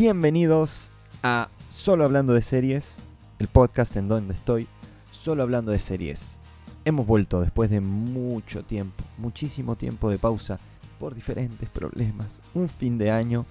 Bienvenidos 0.00 0.88
a 1.22 1.50
Solo 1.68 2.06
Hablando 2.06 2.32
de 2.32 2.40
Series, 2.40 2.96
el 3.38 3.48
podcast 3.48 3.94
en 3.98 4.08
donde 4.08 4.32
estoy 4.32 4.66
solo 5.10 5.42
hablando 5.42 5.72
de 5.72 5.78
series. 5.78 6.38
Hemos 6.86 7.06
vuelto 7.06 7.42
después 7.42 7.68
de 7.68 7.80
mucho 7.80 8.64
tiempo, 8.64 9.04
muchísimo 9.18 9.76
tiempo 9.76 10.08
de 10.08 10.16
pausa 10.16 10.58
por 10.98 11.14
diferentes 11.14 11.68
problemas. 11.68 12.40
Un 12.54 12.70
fin 12.70 12.96
de 12.96 13.10
año 13.10 13.44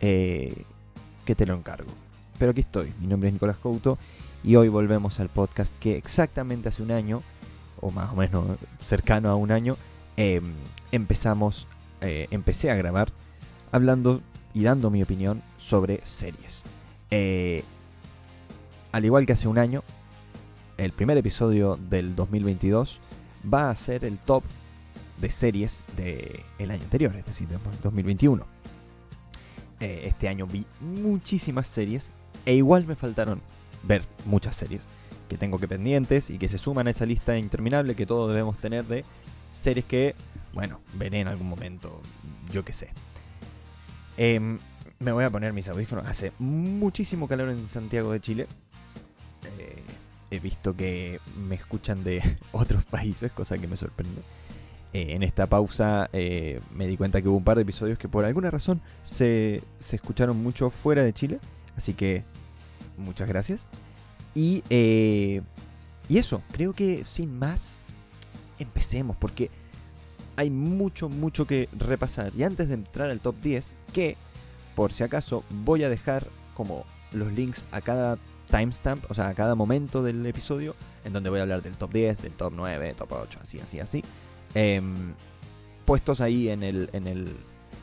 eh, 0.00 0.62
que 1.24 1.34
te 1.34 1.46
lo 1.46 1.54
encargo. 1.54 1.90
Pero 2.38 2.52
aquí 2.52 2.60
estoy, 2.60 2.94
mi 3.00 3.08
nombre 3.08 3.30
es 3.30 3.32
Nicolás 3.32 3.56
Couto 3.56 3.98
y 4.44 4.54
hoy 4.54 4.68
volvemos 4.68 5.18
al 5.18 5.30
podcast 5.30 5.76
que 5.80 5.96
exactamente 5.96 6.68
hace 6.68 6.84
un 6.84 6.92
año, 6.92 7.22
o 7.80 7.90
más 7.90 8.12
o 8.12 8.14
menos 8.14 8.46
cercano 8.80 9.30
a 9.30 9.34
un 9.34 9.50
año, 9.50 9.74
em, 10.16 10.44
empezamos, 10.92 11.66
eh, 12.02 12.28
empecé 12.30 12.70
a 12.70 12.76
grabar 12.76 13.10
hablando 13.72 14.22
y 14.54 14.62
dando 14.62 14.90
mi 14.90 15.02
opinión 15.02 15.42
sobre 15.68 16.00
series. 16.04 16.64
Eh, 17.10 17.62
al 18.90 19.04
igual 19.04 19.26
que 19.26 19.34
hace 19.34 19.48
un 19.48 19.58
año, 19.58 19.84
el 20.78 20.92
primer 20.92 21.18
episodio 21.18 21.78
del 21.90 22.16
2022 22.16 23.00
va 23.52 23.70
a 23.70 23.74
ser 23.74 24.04
el 24.04 24.16
top 24.18 24.44
de 25.20 25.30
series 25.30 25.84
del 25.96 26.70
año 26.70 26.82
anterior, 26.82 27.14
es 27.14 27.26
decir, 27.26 27.48
del 27.48 27.60
2021. 27.82 28.46
Eh, 29.80 30.04
este 30.06 30.28
año 30.28 30.46
vi 30.46 30.64
muchísimas 30.80 31.66
series 31.66 32.10
e 32.46 32.54
igual 32.54 32.86
me 32.86 32.96
faltaron 32.96 33.42
ver 33.82 34.02
muchas 34.24 34.56
series 34.56 34.86
que 35.28 35.36
tengo 35.36 35.58
que 35.58 35.68
pendientes 35.68 36.30
y 36.30 36.38
que 36.38 36.48
se 36.48 36.56
suman 36.56 36.86
a 36.86 36.90
esa 36.90 37.04
lista 37.04 37.36
interminable 37.36 37.94
que 37.94 38.06
todos 38.06 38.30
debemos 38.30 38.56
tener 38.56 38.84
de 38.84 39.04
series 39.52 39.84
que, 39.84 40.14
bueno, 40.54 40.80
veré 40.94 41.20
en 41.20 41.28
algún 41.28 41.48
momento, 41.48 42.00
yo 42.52 42.64
qué 42.64 42.72
sé. 42.72 42.88
Em, 44.16 44.58
me 45.00 45.12
voy 45.12 45.24
a 45.24 45.30
poner 45.30 45.52
mis 45.52 45.68
audífonos. 45.68 46.06
Hace 46.06 46.32
muchísimo 46.38 47.28
calor 47.28 47.50
en 47.50 47.64
Santiago 47.66 48.12
de 48.12 48.20
Chile. 48.20 48.46
Eh, 49.58 49.82
he 50.30 50.40
visto 50.40 50.74
que 50.74 51.20
me 51.36 51.54
escuchan 51.54 52.02
de 52.04 52.22
otros 52.52 52.84
países, 52.84 53.30
cosa 53.32 53.58
que 53.58 53.66
me 53.66 53.76
sorprende. 53.76 54.22
Eh, 54.92 55.14
en 55.14 55.22
esta 55.22 55.46
pausa 55.46 56.08
eh, 56.12 56.60
me 56.74 56.86
di 56.86 56.96
cuenta 56.96 57.20
que 57.20 57.28
hubo 57.28 57.36
un 57.36 57.44
par 57.44 57.56
de 57.56 57.62
episodios 57.62 57.98
que 57.98 58.08
por 58.08 58.24
alguna 58.24 58.50
razón 58.50 58.80
se, 59.02 59.62
se 59.78 59.96
escucharon 59.96 60.42
mucho 60.42 60.70
fuera 60.70 61.02
de 61.02 61.12
Chile. 61.12 61.38
Así 61.76 61.94
que 61.94 62.24
muchas 62.96 63.28
gracias. 63.28 63.66
Y, 64.34 64.62
y 64.70 66.18
eso, 66.18 66.42
creo 66.52 66.72
que 66.72 67.04
sin 67.04 67.38
más, 67.38 67.78
empecemos 68.58 69.16
porque 69.16 69.50
hay 70.36 70.50
mucho, 70.50 71.08
mucho 71.08 71.46
que 71.46 71.68
repasar. 71.76 72.32
Y 72.36 72.44
antes 72.44 72.68
de 72.68 72.74
entrar 72.74 73.10
al 73.10 73.20
top 73.20 73.40
10, 73.40 73.74
que 73.92 74.16
por 74.78 74.92
si 74.92 75.02
acaso 75.02 75.42
voy 75.64 75.82
a 75.82 75.88
dejar 75.88 76.24
como 76.54 76.84
los 77.10 77.32
links 77.32 77.64
a 77.72 77.80
cada 77.80 78.16
timestamp, 78.48 79.10
o 79.10 79.14
sea, 79.14 79.26
a 79.26 79.34
cada 79.34 79.56
momento 79.56 80.04
del 80.04 80.24
episodio, 80.24 80.76
en 81.04 81.12
donde 81.12 81.30
voy 81.30 81.40
a 81.40 81.42
hablar 81.42 81.62
del 81.62 81.76
top 81.76 81.92
10, 81.92 82.22
del 82.22 82.30
top 82.30 82.52
9, 82.54 82.94
top 82.96 83.10
8, 83.10 83.40
así, 83.42 83.58
así, 83.58 83.80
así. 83.80 84.04
Em, 84.54 85.14
puestos 85.84 86.20
ahí 86.20 86.48
en, 86.48 86.62
el, 86.62 86.90
en, 86.92 87.08
el, 87.08 87.34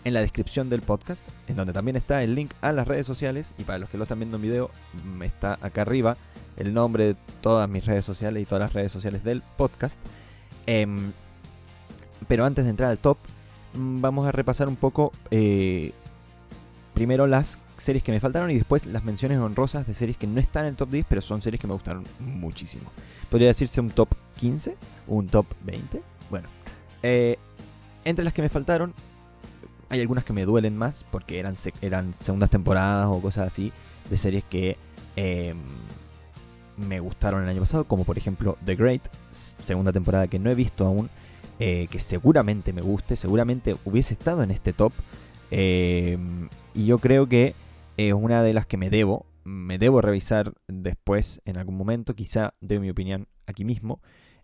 en 0.05 0.13
la 0.13 0.21
descripción 0.21 0.69
del 0.69 0.83
podcast, 0.83 1.21
en 1.49 1.57
donde 1.57 1.73
también 1.73 1.97
está 1.97 2.23
el 2.23 2.33
link 2.33 2.53
a 2.61 2.71
las 2.71 2.87
redes 2.87 3.05
sociales. 3.05 3.53
Y 3.57 3.65
para 3.65 3.77
los 3.77 3.89
que 3.89 3.97
lo 3.97 4.03
están 4.03 4.19
viendo 4.19 4.37
en 4.37 4.43
video, 4.43 4.71
mm, 5.03 5.21
está 5.23 5.59
acá 5.61 5.81
arriba 5.81 6.15
el 6.55 6.73
nombre 6.73 7.07
de 7.07 7.15
todas 7.41 7.67
mis 7.67 7.85
redes 7.85 8.05
sociales 8.05 8.41
y 8.41 8.45
todas 8.45 8.61
las 8.61 8.71
redes 8.71 8.93
sociales 8.93 9.21
del 9.25 9.41
podcast. 9.57 9.99
Em, 10.65 11.11
pero 12.29 12.45
antes 12.45 12.63
de 12.63 12.69
entrar 12.69 12.89
al 12.89 12.99
top, 12.99 13.17
mm, 13.73 13.99
vamos 13.99 14.25
a 14.25 14.31
repasar 14.31 14.69
un 14.69 14.77
poco 14.77 15.11
eh, 15.29 15.91
primero 16.95 17.27
las 17.27 17.59
series 17.77 18.03
que 18.03 18.11
me 18.11 18.19
faltaron 18.19 18.49
y 18.49 18.55
después 18.55 18.85
las 18.87 19.03
menciones 19.03 19.37
honrosas 19.37 19.85
de 19.85 19.93
series 19.93 20.17
que 20.17 20.25
no 20.25 20.39
están 20.39 20.63
en 20.63 20.71
el 20.71 20.75
top 20.75 20.89
10, 20.89 21.05
pero 21.07 21.21
son 21.21 21.41
series 21.41 21.61
que 21.61 21.67
me 21.67 21.73
gustaron 21.73 22.03
muchísimo. 22.19 22.89
Podría 23.29 23.49
decirse 23.49 23.81
un 23.81 23.91
top 23.91 24.09
15, 24.37 24.75
un 25.07 25.27
top 25.27 25.45
20. 25.65 26.01
Bueno, 26.31 26.47
eh, 27.03 27.37
entre 28.05 28.23
las 28.25 28.33
que 28.33 28.41
me 28.41 28.49
faltaron, 28.49 28.93
hay 29.89 30.01
algunas 30.01 30.23
que 30.23 30.33
me 30.33 30.45
duelen 30.45 30.77
más 30.77 31.05
porque 31.11 31.37
eran, 31.37 31.55
eran 31.81 32.13
segundas 32.13 32.49
temporadas 32.49 33.07
o 33.11 33.21
cosas 33.21 33.47
así 33.47 33.71
de 34.09 34.17
series 34.17 34.43
que 34.45 34.77
em, 35.15 35.57
me 36.77 36.99
gustaron 36.99 37.43
el 37.43 37.49
año 37.49 37.59
pasado, 37.59 37.83
como 37.83 38.05
por 38.05 38.17
ejemplo 38.17 38.57
The 38.65 38.75
Great, 38.75 39.01
segunda 39.31 39.91
temporada 39.91 40.27
que 40.27 40.39
no 40.39 40.49
he 40.49 40.55
visto 40.55 40.85
aún, 40.85 41.09
eh, 41.59 41.87
que 41.89 41.99
seguramente 41.99 42.73
me 42.73 42.81
guste, 42.81 43.15
seguramente 43.15 43.75
hubiese 43.85 44.13
estado 44.13 44.43
en 44.43 44.51
este 44.51 44.73
top. 44.73 44.93
Em, 45.51 46.49
y 46.73 46.85
yo 46.85 46.97
creo 46.97 47.27
que 47.27 47.53
es 47.97 48.13
una 48.13 48.43
de 48.43 48.53
las 48.53 48.65
que 48.65 48.77
me 48.77 48.89
debo, 48.89 49.25
me 49.43 49.77
debo 49.77 50.01
revisar 50.01 50.53
después 50.67 51.41
en 51.45 51.57
algún 51.57 51.77
momento, 51.77 52.15
quizá 52.15 52.55
de 52.61 52.79
mi 52.79 52.89
opinión 52.89 53.27
aquí 53.45 53.63
mismo, 53.63 54.01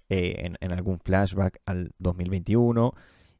eh, 0.09 0.51
en, 0.59 0.71
algún 0.71 0.99
flashback 0.99 1.59
al 1.65 1.93
2021. 1.99 2.93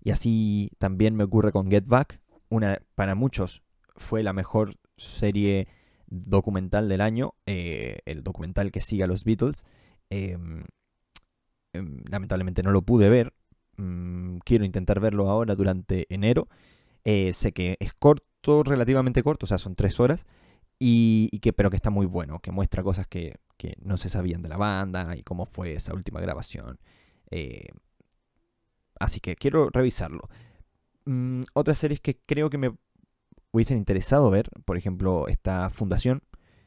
Y 0.04 0.12
así 0.12 0.72
también 0.80 1.16
me 1.16 1.24
ocurre 1.24 1.52
con 1.52 1.70
Get 1.70 1.86
Back, 1.86 2.20
una 2.50 2.80
para 2.96 3.16
muchos 3.16 3.62
fue 3.96 4.24
la 4.24 4.34
mejor 4.34 4.76
serie 4.98 5.68
documental 6.08 6.90
del 6.90 7.02
año, 7.02 7.36
eh, 7.46 8.00
el 8.06 8.24
documental 8.24 8.72
que 8.72 8.82
sigue 8.82 9.04
a 9.04 9.08
los 9.08 9.24
Beatles. 9.24 9.66
Em, 10.10 10.64
em, 11.74 12.04
lamentablemente 12.10 12.64
no 12.64 12.72
lo 12.72 12.82
pude 12.82 13.10
ver, 13.10 13.34
mm, 13.78 14.38
quiero 14.40 14.66
intentar 14.66 15.00
verlo 15.00 15.30
ahora 15.30 15.56
durante 15.56 16.08
enero. 16.14 16.48
Eh, 17.04 17.34
sé 17.34 17.52
que 17.52 17.78
es 17.80 17.94
corto 17.94 18.64
relativamente 18.64 19.24
corto, 19.24 19.46
o 19.46 19.48
sea, 19.48 19.58
son 19.58 19.76
tres 19.76 20.00
horas, 20.00 20.26
y, 20.80 21.30
que, 21.40 21.54
pero 21.54 21.70
que 21.70 21.76
está 21.76 21.90
muy 21.90 22.06
bueno, 22.06 22.40
que 22.40 22.52
muestra 22.52 22.84
cosas 22.84 23.08
que, 23.08 23.40
no 23.84 23.98
se 23.98 24.10
sabían 24.10 24.42
de 24.42 24.50
la 24.50 24.58
banda 24.58 25.16
y 25.16 25.22
cómo 25.22 25.46
fue 25.46 25.76
esa 25.76 25.94
última 25.94 26.20
grabación. 26.20 26.80
Eh, 27.30 27.68
así 29.00 29.20
que 29.20 29.36
quiero 29.36 29.70
revisarlo. 29.70 30.30
Mm, 31.06 31.42
otras 31.54 31.78
series 31.78 32.02
que 32.02 32.20
creo 32.26 32.50
que 32.50 32.58
me 32.58 32.76
hubiesen 33.52 33.78
interesado 33.78 34.32
ver, 34.32 34.50
por 34.66 34.78
ejemplo, 34.78 35.28
esta 35.28 35.70
Fundación, 35.70 36.24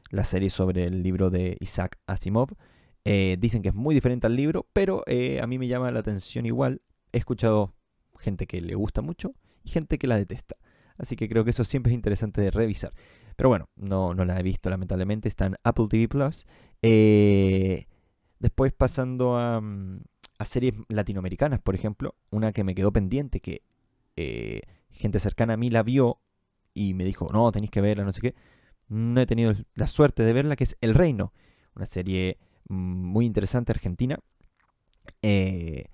la 0.09 0.23
serie 0.23 0.49
sobre 0.49 0.85
el 0.85 1.03
libro 1.03 1.29
de 1.29 1.57
Isaac 1.59 1.99
Asimov. 2.07 2.55
Eh, 3.03 3.35
dicen 3.39 3.61
que 3.61 3.69
es 3.69 3.75
muy 3.75 3.93
diferente 3.93 4.27
al 4.27 4.37
libro, 4.37 4.65
pero 4.71 5.03
a 5.41 5.47
mí 5.47 5.59
me 5.59 5.67
llama 5.67 5.91
la 5.91 5.99
atención 5.99 6.45
igual. 6.45 6.81
He 7.11 7.17
escuchado 7.17 7.73
gente 8.19 8.47
que 8.47 8.61
le 8.61 8.75
gusta 8.75 9.01
mucho 9.01 9.33
y 9.65 9.69
gente 9.69 9.97
que 9.97 10.07
la 10.07 10.17
detesta. 10.17 10.55
Así 10.97 11.15
que 11.15 11.27
creo 11.27 11.43
que 11.43 11.49
eso 11.49 11.63
siempre 11.63 11.91
es 11.91 11.95
interesante 11.95 12.41
de 12.41 12.51
revisar. 12.51 12.93
Pero 13.35 13.49
bueno, 13.49 13.69
no, 13.75 14.13
no 14.13 14.23
la 14.23 14.39
he 14.39 14.43
visto 14.43 14.69
lamentablemente. 14.69 15.27
Está 15.27 15.47
en 15.47 15.55
Apple 15.63 15.87
TV 15.89 16.07
Plus. 16.07 16.45
Eh, 16.81 17.87
después 18.39 18.71
pasando 18.71 19.37
mm, 19.61 19.97
a, 20.39 20.45
series 20.45 20.75
latinoamericanas, 20.87 21.59
por 21.59 21.75
ejemplo. 21.75 22.15
Una 22.29 22.53
que 22.53 22.63
me 22.63 22.75
quedó 22.75 22.93
pendiente, 22.93 23.41
que 23.41 23.63
eh, 24.15 24.61
gente 24.89 25.19
cercana 25.19 25.55
a 25.55 25.57
mí 25.57 25.69
la 25.69 25.83
vio 25.83 26.21
y 26.73 26.93
me 26.93 27.03
dijo, 27.03 27.29
no, 27.31 27.51
tenéis 27.51 27.71
que 27.71 27.81
verla, 27.81 28.05
no 28.05 28.11
sé 28.11 28.21
qué. 28.21 28.35
No 28.87 29.19
he 29.19 29.25
tenido 29.25 29.53
la 29.73 29.87
suerte 29.87 30.23
de 30.23 30.31
verla, 30.31 30.55
que 30.55 30.63
es 30.63 30.77
El 30.79 30.93
Reino. 30.93 31.33
Una 31.75 31.85
serie 31.85 32.37
mm, 32.69 32.75
muy 32.75 33.25
interesante 33.25 33.73
argentina. 33.73 34.17
Eh, 35.21 35.85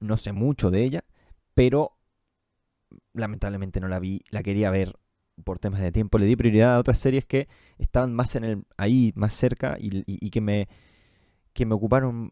no 0.00 0.16
sé 0.16 0.32
mucho 0.32 0.70
de 0.70 0.84
ella, 0.84 1.04
pero 1.54 1.95
lamentablemente 3.12 3.80
no 3.80 3.88
la 3.88 3.98
vi, 3.98 4.22
la 4.30 4.42
quería 4.42 4.70
ver 4.70 4.94
por 5.44 5.58
temas 5.58 5.80
de 5.80 5.92
tiempo. 5.92 6.18
Le 6.18 6.26
di 6.26 6.36
prioridad 6.36 6.74
a 6.74 6.78
otras 6.78 6.98
series 6.98 7.24
que 7.24 7.48
estaban 7.78 8.14
más 8.14 8.36
en 8.36 8.44
el, 8.44 8.64
ahí, 8.76 9.12
más 9.16 9.32
cerca 9.32 9.76
y, 9.78 10.30
que, 10.30 10.40
me, 10.40 10.68
que 11.52 11.66
me 11.66 11.74
ocuparon 11.74 12.30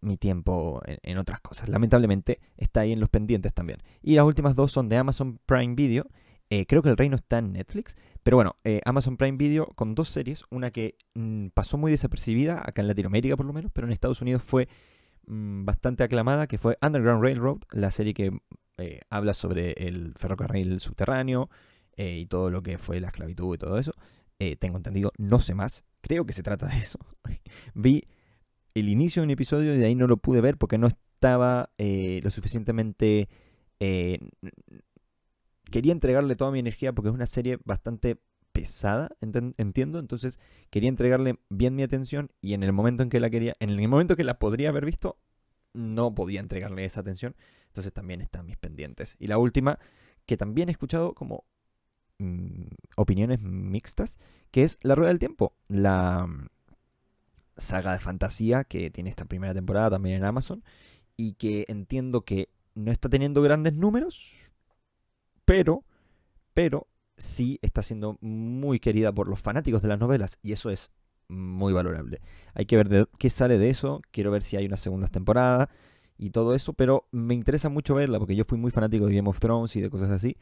mi 0.00 0.16
tiempo 0.16 0.80
en, 0.86 1.18
otras 1.18 1.40
cosas. 1.40 1.68
Lamentablemente 1.68 2.40
está 2.56 2.80
ahí 2.80 2.92
en 2.92 3.00
los 3.00 3.08
pendientes 3.08 3.52
también. 3.52 3.78
Y 4.02 4.14
las 4.14 4.24
últimas 4.24 4.54
dos 4.54 4.72
son 4.72 4.88
de 4.88 4.96
Amazon 4.96 5.38
Prime 5.46 5.74
Video. 5.74 6.06
Eh, 6.50 6.66
creo 6.66 6.82
que 6.82 6.90
el 6.90 6.96
reino 6.96 7.16
está 7.16 7.38
en 7.38 7.52
Netflix. 7.52 7.96
Pero 8.22 8.36
bueno, 8.36 8.56
eh, 8.64 8.80
Amazon 8.84 9.16
Prime 9.16 9.38
Video 9.38 9.66
con 9.74 9.94
dos 9.94 10.08
series. 10.08 10.44
Una 10.50 10.70
que 10.70 10.96
mm, 11.14 11.48
pasó 11.48 11.78
muy 11.78 11.90
desapercibida, 11.90 12.62
acá 12.64 12.82
en 12.82 12.88
Latinoamérica 12.88 13.36
por 13.36 13.46
lo 13.46 13.52
menos, 13.52 13.70
pero 13.72 13.86
en 13.86 13.92
Estados 13.92 14.20
Unidos 14.22 14.42
fue 14.42 14.68
mm, 15.26 15.64
bastante 15.64 16.02
aclamada, 16.02 16.46
que 16.46 16.58
fue 16.58 16.76
Underground 16.82 17.22
Railroad, 17.22 17.58
la 17.70 17.90
serie 17.90 18.14
que 18.14 18.32
eh, 18.78 19.00
habla 19.10 19.34
sobre 19.34 19.72
el 19.72 20.14
ferrocarril 20.14 20.80
subterráneo 20.80 21.50
eh, 21.96 22.18
y 22.18 22.26
todo 22.26 22.50
lo 22.50 22.62
que 22.62 22.78
fue 22.78 23.00
la 23.00 23.08
esclavitud 23.08 23.54
y 23.54 23.58
todo 23.58 23.78
eso. 23.78 23.92
Eh, 24.38 24.56
tengo 24.56 24.76
entendido, 24.76 25.12
no 25.18 25.38
sé 25.38 25.54
más. 25.54 25.84
Creo 26.00 26.24
que 26.24 26.32
se 26.32 26.42
trata 26.42 26.66
de 26.66 26.78
eso. 26.78 26.98
Vi 27.74 28.04
el 28.74 28.88
inicio 28.88 29.22
de 29.22 29.26
un 29.26 29.30
episodio 29.30 29.74
y 29.74 29.78
de 29.78 29.86
ahí 29.86 29.94
no 29.94 30.06
lo 30.06 30.16
pude 30.16 30.40
ver 30.40 30.56
porque 30.56 30.78
no 30.78 30.86
estaba 30.86 31.70
lo 31.78 32.30
suficientemente... 32.30 33.28
quería 35.70 35.92
entregarle 35.92 36.34
toda 36.34 36.50
mi 36.50 36.58
energía 36.58 36.92
porque 36.92 37.10
es 37.10 37.14
una 37.14 37.26
serie 37.26 37.58
bastante 37.64 38.18
pesada, 38.52 39.10
entiendo, 39.56 39.98
entonces 39.98 40.38
quería 40.70 40.88
entregarle 40.88 41.38
bien 41.48 41.74
mi 41.74 41.82
atención 41.82 42.30
y 42.40 42.54
en 42.54 42.62
el 42.62 42.72
momento 42.72 43.02
en 43.02 43.08
que 43.08 43.20
la 43.20 43.30
quería, 43.30 43.56
en 43.60 43.70
el 43.70 43.88
momento 43.88 44.16
que 44.16 44.24
la 44.24 44.38
podría 44.38 44.68
haber 44.68 44.84
visto, 44.84 45.18
no 45.72 46.14
podía 46.14 46.40
entregarle 46.40 46.84
esa 46.84 47.00
atención 47.00 47.34
entonces 47.72 47.94
también 47.94 48.20
están 48.20 48.44
mis 48.44 48.58
pendientes. 48.58 49.16
Y 49.18 49.28
la 49.28 49.38
última, 49.38 49.78
que 50.26 50.36
también 50.36 50.68
he 50.68 50.72
escuchado 50.72 51.14
como 51.14 51.44
mm, 52.18 52.66
opiniones 52.96 53.40
mixtas, 53.40 54.18
que 54.50 54.62
es 54.64 54.78
La 54.82 54.94
Rueda 54.94 55.08
del 55.08 55.18
Tiempo, 55.18 55.54
la 55.68 56.26
mm, 56.26 56.48
saga 57.56 57.94
de 57.94 57.98
fantasía 57.98 58.64
que 58.64 58.90
tiene 58.90 59.08
esta 59.08 59.24
primera 59.24 59.54
temporada 59.54 59.92
también 59.92 60.16
en 60.16 60.24
Amazon 60.24 60.62
y 61.16 61.32
que 61.32 61.64
entiendo 61.68 62.26
que 62.26 62.50
no 62.74 62.92
está 62.92 63.08
teniendo 63.08 63.40
grandes 63.40 63.72
números, 63.72 64.30
pero, 65.46 65.82
pero 66.52 66.88
sí 67.16 67.58
está 67.62 67.82
siendo 67.82 68.18
muy 68.20 68.80
querida 68.80 69.12
por 69.12 69.28
los 69.28 69.40
fanáticos 69.40 69.80
de 69.80 69.88
las 69.88 69.98
novelas 69.98 70.38
y 70.42 70.52
eso 70.52 70.68
es 70.68 70.90
muy 71.28 71.72
valorable. 71.72 72.20
Hay 72.52 72.66
que 72.66 72.76
ver 72.76 72.90
de 72.90 73.06
qué 73.18 73.30
sale 73.30 73.56
de 73.56 73.70
eso, 73.70 74.02
quiero 74.10 74.30
ver 74.30 74.42
si 74.42 74.58
hay 74.58 74.66
una 74.66 74.76
segunda 74.76 75.08
temporada 75.08 75.70
y 76.18 76.30
todo 76.30 76.54
eso, 76.54 76.72
pero 76.72 77.08
me 77.10 77.34
interesa 77.34 77.68
mucho 77.68 77.94
verla 77.94 78.18
porque 78.18 78.36
yo 78.36 78.44
fui 78.44 78.58
muy 78.58 78.70
fanático 78.70 79.06
de 79.06 79.14
Game 79.14 79.28
of 79.28 79.40
Thrones 79.40 79.74
y 79.76 79.80
de 79.80 79.90
cosas 79.90 80.10
así. 80.10 80.36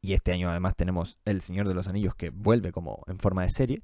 Y 0.00 0.14
este 0.14 0.32
año 0.32 0.50
además 0.50 0.74
tenemos 0.74 1.18
El 1.24 1.40
Señor 1.40 1.68
de 1.68 1.74
los 1.74 1.88
Anillos 1.88 2.14
que 2.14 2.30
vuelve 2.30 2.72
como 2.72 3.04
en 3.06 3.18
forma 3.18 3.42
de 3.42 3.50
serie, 3.50 3.82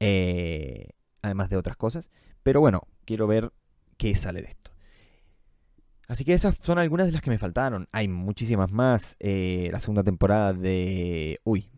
eh, 0.00 0.88
además 1.22 1.50
de 1.50 1.56
otras 1.56 1.76
cosas. 1.76 2.10
Pero 2.42 2.60
bueno, 2.60 2.82
quiero 3.04 3.26
ver 3.26 3.52
qué 3.98 4.14
sale 4.14 4.40
de 4.40 4.48
esto. 4.48 4.70
Así 6.08 6.24
que 6.24 6.34
esas 6.34 6.56
son 6.60 6.78
algunas 6.78 7.06
de 7.06 7.12
las 7.12 7.22
que 7.22 7.30
me 7.30 7.38
faltaron. 7.38 7.86
Hay 7.92 8.08
muchísimas 8.08 8.72
más. 8.72 9.16
Eh, 9.20 9.68
la 9.70 9.78
segunda 9.78 10.02
temporada 10.02 10.52
de... 10.52 11.38
Uy, 11.44 11.70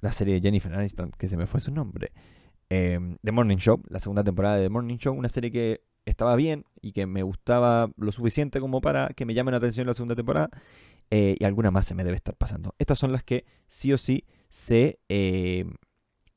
la 0.00 0.12
serie 0.12 0.34
de 0.34 0.40
Jennifer 0.40 0.72
Aniston, 0.72 1.10
que 1.18 1.26
se 1.26 1.36
me 1.36 1.46
fue 1.46 1.58
su 1.58 1.72
nombre. 1.72 2.12
Eh, 2.68 3.16
The 3.22 3.32
Morning 3.32 3.56
Show, 3.56 3.82
la 3.88 3.98
segunda 3.98 4.22
temporada 4.22 4.56
de 4.56 4.64
The 4.64 4.68
Morning 4.68 4.96
Show. 4.96 5.12
Una 5.12 5.28
serie 5.28 5.50
que 5.50 5.82
estaba 6.06 6.36
bien 6.36 6.64
y 6.80 6.92
que 6.92 7.06
me 7.06 7.22
gustaba 7.22 7.90
lo 7.96 8.12
suficiente 8.12 8.60
como 8.60 8.80
para 8.80 9.08
que 9.08 9.24
me 9.24 9.34
llamen 9.34 9.52
la 9.52 9.58
atención 9.58 9.86
la 9.86 9.94
segunda 9.94 10.14
temporada. 10.14 10.50
Eh, 11.10 11.36
y 11.40 11.44
alguna 11.44 11.70
más 11.70 11.86
se 11.86 11.94
me 11.94 12.04
debe 12.04 12.16
estar 12.16 12.36
pasando. 12.36 12.74
Estas 12.78 12.98
son 12.98 13.10
las 13.10 13.24
que 13.24 13.44
sí 13.66 13.92
o 13.92 13.98
sí 13.98 14.24
sé, 14.48 15.00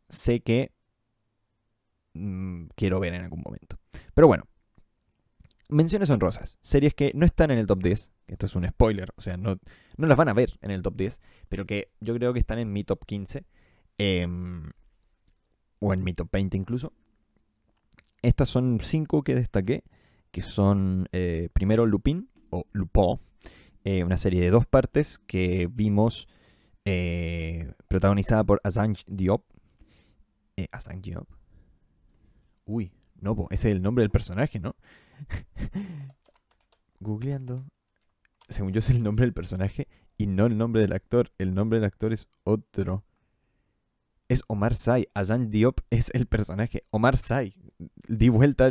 sé 0.09 0.39
que 0.41 0.71
mm, 2.13 2.65
quiero 2.75 2.99
ver 2.99 3.13
en 3.13 3.21
algún 3.21 3.41
momento. 3.41 3.77
Pero 4.15 4.27
bueno, 4.27 4.45
menciones 5.73 6.09
honrosas. 6.09 6.57
Series 6.61 6.93
que 6.93 7.11
no 7.15 7.25
están 7.25 7.51
en 7.51 7.57
el 7.57 7.67
top 7.67 7.83
10. 7.83 8.11
Esto 8.27 8.45
es 8.45 8.55
un 8.55 8.67
spoiler. 8.67 9.11
O 9.15 9.21
sea, 9.21 9.37
no, 9.37 9.59
no 9.97 10.07
las 10.07 10.17
van 10.17 10.29
a 10.29 10.33
ver 10.33 10.57
en 10.61 10.71
el 10.71 10.81
top 10.81 10.95
10. 10.95 11.19
Pero 11.49 11.65
que 11.65 11.91
yo 11.99 12.15
creo 12.15 12.33
que 12.33 12.39
están 12.39 12.59
en 12.59 12.71
mi 12.71 12.83
top 12.83 13.05
15. 13.05 13.45
Em, 13.97 14.71
o 15.79 15.93
en 15.93 16.03
mi 16.03 16.13
top 16.13 16.29
20 16.31 16.57
incluso. 16.57 16.93
Estas 18.23 18.49
son 18.49 18.79
cinco 18.81 19.23
que 19.23 19.35
destaqué. 19.35 19.83
Que 20.31 20.41
son 20.41 21.07
eh, 21.11 21.49
primero 21.53 21.85
Lupin 21.85 22.29
o 22.49 22.65
Lupin. 22.71 23.19
Eh, 23.83 24.03
una 24.03 24.17
serie 24.17 24.41
de 24.41 24.49
dos 24.49 24.65
partes 24.65 25.19
que 25.27 25.69
vimos 25.71 26.27
eh, 26.85 27.71
protagonizada 27.87 28.43
por 28.43 28.59
Assange 28.63 29.03
Diop. 29.07 29.43
Assange 30.71 31.11
Diop. 31.11 31.29
Uy, 32.65 32.93
no, 33.19 33.47
ese 33.51 33.69
es 33.69 33.75
el 33.75 33.81
nombre 33.81 34.03
del 34.03 34.09
personaje, 34.09 34.59
¿no? 34.59 34.75
Googleando. 36.99 37.65
Según 38.49 38.71
yo 38.71 38.79
es 38.79 38.89
el 38.89 39.03
nombre 39.03 39.25
del 39.25 39.33
personaje 39.33 39.87
y 40.17 40.27
no 40.27 40.45
el 40.45 40.57
nombre 40.57 40.81
del 40.81 40.93
actor. 40.93 41.31
El 41.37 41.53
nombre 41.53 41.79
del 41.79 41.85
actor 41.85 42.13
es 42.13 42.27
otro. 42.43 43.03
Es 44.33 44.41
Omar 44.47 44.73
Sy. 44.73 45.07
Azan 45.13 45.51
Diop 45.51 45.81
es 45.91 46.09
el 46.15 46.25
personaje. 46.25 46.85
Omar 46.89 47.17
Sy. 47.17 47.53
Di 48.07 48.29
vuelta 48.29 48.67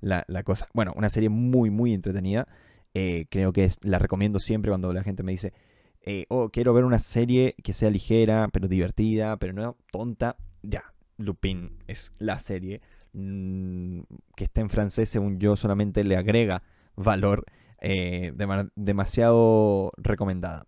la, 0.00 0.42
cosa. 0.44 0.68
Bueno, 0.74 0.92
una 0.94 1.08
serie 1.08 1.30
muy, 1.30 1.70
muy 1.70 1.94
entretenida. 1.94 2.46
Eh, 2.92 3.24
creo 3.30 3.54
que 3.54 3.70
la 3.80 3.98
recomiendo 3.98 4.38
siempre 4.38 4.70
cuando 4.70 4.92
la 4.92 5.02
gente 5.02 5.22
me 5.22 5.32
dice, 5.32 5.54
eh, 6.02 6.26
oh, 6.28 6.50
quiero 6.50 6.74
ver 6.74 6.84
una 6.84 6.98
serie 6.98 7.54
que 7.64 7.72
sea 7.72 7.88
ligera, 7.88 8.50
pero 8.52 8.68
divertida, 8.68 9.38
pero 9.38 9.54
no 9.54 9.78
tonta. 9.90 10.36
Ya, 10.62 10.92
Lupin 11.16 11.78
es 11.86 12.12
la 12.18 12.38
serie. 12.38 12.82
Mm, 13.14 14.00
que 14.36 14.44
está 14.44 14.60
en 14.60 14.68
francés, 14.68 15.08
según 15.08 15.38
yo, 15.38 15.56
solamente 15.56 16.04
le 16.04 16.18
agrega 16.18 16.64
valor. 16.96 17.46
Eh, 17.80 18.34
demasiado 18.76 19.90
recomendada. 19.96 20.66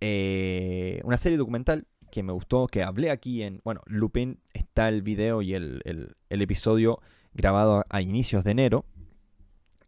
Una 0.00 1.16
serie 1.16 1.36
documental 1.36 1.88
que 2.10 2.22
me 2.22 2.32
gustó, 2.32 2.66
que 2.66 2.82
hablé 2.82 3.10
aquí 3.10 3.42
en, 3.42 3.60
bueno, 3.64 3.82
Lupin, 3.86 4.40
está 4.54 4.88
el 4.88 5.02
video 5.02 5.42
y 5.42 5.54
el, 5.54 6.16
episodio 6.28 7.00
grabado 7.34 7.84
a, 7.88 8.02
inicios 8.02 8.44
de 8.44 8.50
enero. 8.50 8.84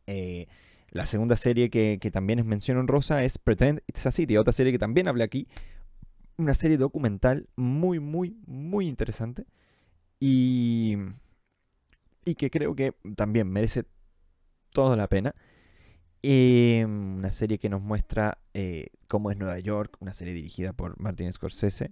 Eh, 0.06 0.46
la 0.90 1.06
segunda 1.06 1.37
serie 1.37 1.70
que, 1.70 1.99
que, 2.00 2.11
también 2.11 2.38
es 2.38 2.44
mención 2.44 2.78
en 2.78 2.88
rosa 2.88 3.22
es 3.22 3.38
Pretend 3.38 3.82
It's 3.87 4.06
a 4.06 4.11
City, 4.11 4.37
otra 4.37 4.52
serie 4.52 4.72
que 4.72 4.78
también 4.78 5.08
hablé 5.08 5.25
aquí. 5.25 5.46
Una 6.37 6.55
serie 6.55 6.78
documental 6.78 7.49
muy, 7.56 8.00
muy, 8.00 8.37
muy 8.46 8.88
interesante. 8.88 9.46
Y 10.19 10.96
y 12.25 12.34
que 12.34 12.50
creo 12.50 12.75
que 12.75 12.94
también 13.16 13.49
merece 13.49 13.84
toda 14.73 14.96
la 14.96 15.08
pena. 15.08 15.34
Em, 16.22 17.17
una 17.17 17.31
serie 17.31 17.58
que 17.58 17.69
nos 17.69 17.81
muestra 17.81 18.38
eh, 18.52 18.88
cómo 19.08 19.31
es 19.31 19.38
Nueva 19.38 19.58
York, 19.58 19.96
una 20.00 20.12
serie 20.12 20.34
dirigida 20.34 20.72
por 20.72 21.00
Martin 21.00 21.32
Scorsese 21.32 21.90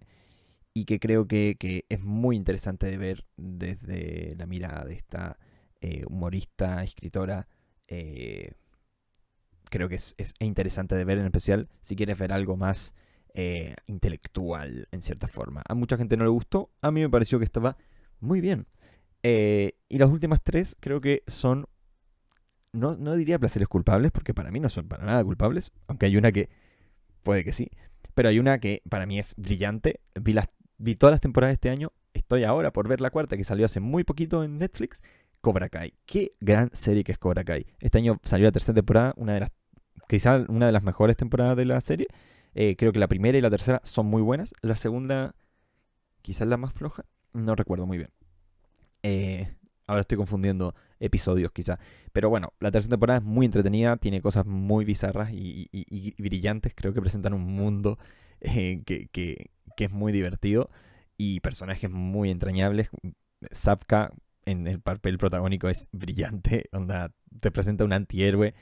y 0.74 0.84
que 0.84 1.00
creo 1.00 1.26
que, 1.26 1.56
es 1.88 2.00
muy 2.00 2.36
interesante 2.36 2.86
de 2.86 2.98
ver 2.98 3.26
desde 3.36 4.34
la 4.36 4.46
mirada 4.46 4.84
de 4.84 4.94
esta 4.94 5.38
eh, 5.80 6.04
humorista, 6.08 6.82
escritora. 6.84 7.48
Eh, 7.86 8.52
creo 9.70 9.88
que 9.88 9.96
es, 9.96 10.14
es, 10.18 10.34
interesante 10.40 10.94
de 10.94 11.04
ver 11.04 11.18
en 11.18 11.24
especial 11.24 11.68
si 11.82 11.96
quieres 11.96 12.18
ver 12.18 12.32
algo 12.32 12.56
más 12.56 12.94
intelectual 13.86 14.88
en 14.90 15.00
cierta 15.00 15.28
forma. 15.28 15.62
A 15.68 15.74
mucha 15.74 15.96
gente 15.96 16.16
no 16.16 16.24
le 16.24 16.30
gustó, 16.30 16.72
a 16.80 16.90
mí 16.90 17.02
me 17.02 17.08
pareció 17.08 17.38
que 17.38 17.44
estaba 17.44 17.76
muy 18.18 18.40
bien. 18.40 18.66
Eh, 19.22 19.72
y 19.88 19.98
las 19.98 20.10
últimas 20.10 20.42
tres 20.42 20.76
creo 20.80 21.00
que 21.00 21.22
son, 21.26 21.66
no, 22.72 22.96
no 22.96 23.16
diría 23.16 23.38
placeres 23.38 23.68
culpables, 23.68 24.12
porque 24.12 24.34
para 24.34 24.50
mí 24.50 24.60
no 24.60 24.68
son 24.68 24.88
para 24.88 25.04
nada 25.04 25.24
culpables, 25.24 25.72
aunque 25.86 26.06
hay 26.06 26.16
una 26.16 26.32
que 26.32 26.48
puede 27.22 27.44
que 27.44 27.52
sí, 27.52 27.70
pero 28.14 28.28
hay 28.28 28.38
una 28.38 28.58
que 28.58 28.82
para 28.88 29.06
mí 29.06 29.18
es 29.18 29.34
brillante. 29.36 30.00
Vi, 30.20 30.32
las, 30.32 30.48
vi 30.78 30.96
todas 30.96 31.12
las 31.12 31.20
temporadas 31.20 31.50
de 31.50 31.54
este 31.54 31.70
año, 31.70 31.92
estoy 32.14 32.44
ahora 32.44 32.72
por 32.72 32.88
ver 32.88 33.00
la 33.00 33.10
cuarta 33.10 33.36
que 33.36 33.44
salió 33.44 33.66
hace 33.66 33.80
muy 33.80 34.04
poquito 34.04 34.44
en 34.44 34.58
Netflix, 34.58 35.02
Cobra 35.40 35.68
Kai. 35.68 35.94
Qué 36.06 36.30
gran 36.40 36.70
serie 36.72 37.04
que 37.04 37.12
es 37.12 37.18
Cobra 37.18 37.44
Kai. 37.44 37.66
Este 37.80 37.98
año 37.98 38.18
salió 38.22 38.46
la 38.46 38.52
tercera 38.52 38.74
temporada, 38.74 39.14
una 39.16 39.34
de 39.34 39.40
las, 39.40 39.52
quizá 40.08 40.44
una 40.48 40.66
de 40.66 40.72
las 40.72 40.82
mejores 40.82 41.16
temporadas 41.16 41.56
de 41.56 41.64
la 41.64 41.80
serie. 41.80 42.08
Eh, 42.54 42.76
creo 42.76 42.92
que 42.92 42.98
la 42.98 43.08
primera 43.08 43.38
y 43.38 43.40
la 43.40 43.50
tercera 43.50 43.80
son 43.84 44.06
muy 44.06 44.22
buenas. 44.22 44.52
La 44.62 44.74
segunda, 44.74 45.34
quizás 46.22 46.48
la 46.48 46.56
más 46.56 46.72
floja, 46.72 47.04
no 47.32 47.54
recuerdo 47.54 47.86
muy 47.86 47.98
bien. 47.98 48.10
Eh, 49.02 49.54
ahora 49.88 50.02
estoy 50.02 50.18
confundiendo 50.18 50.74
episodios 51.00 51.50
quizá. 51.50 51.80
Pero 52.12 52.28
bueno, 52.28 52.52
la 52.60 52.70
tercera 52.70 52.92
temporada 52.92 53.18
es 53.18 53.24
muy 53.24 53.46
entretenida, 53.46 53.96
tiene 53.96 54.20
cosas 54.20 54.46
muy 54.46 54.84
bizarras 54.84 55.30
y, 55.32 56.14
brillantes. 56.18 56.72
Creo 56.76 56.94
que 56.94 57.00
presentan 57.00 57.32
un 57.34 57.42
mundo 57.42 57.98
eh, 58.40 58.82
que, 58.84 59.50
es 59.76 59.90
muy 59.90 60.12
divertido 60.12 60.70
y 61.16 61.40
personajes 61.40 61.90
muy 61.90 62.30
entrañables. 62.30 62.90
Zapka 63.52 64.12
en 64.44 64.66
el 64.66 64.80
papel 64.80 65.18
protagónico 65.18 65.68
es 65.68 65.88
brillante, 65.92 66.68
onda, 66.72 67.12
te 67.40 67.50
presenta 67.50 67.84
un 67.84 67.92
antihéroe 67.92 68.54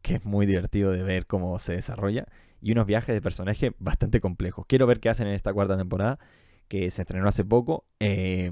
que 0.00 0.14
es 0.16 0.24
muy 0.24 0.46
divertido 0.46 0.90
de 0.90 1.02
ver 1.02 1.26
cómo 1.26 1.58
se 1.58 1.74
desarrolla 1.74 2.26
y 2.60 2.72
unos 2.72 2.86
viajes 2.86 3.14
de 3.14 3.20
personaje 3.20 3.72
bastante 3.78 4.20
complejos. 4.20 4.66
Quiero 4.66 4.86
ver 4.86 5.00
qué 5.00 5.08
hacen 5.08 5.28
en 5.28 5.34
esta 5.34 5.52
cuarta 5.52 5.76
temporada 5.76 6.18
que 6.66 6.90
se 6.90 7.02
estrenó 7.02 7.28
hace 7.28 7.44
poco. 7.44 7.84
Eh, 8.00 8.50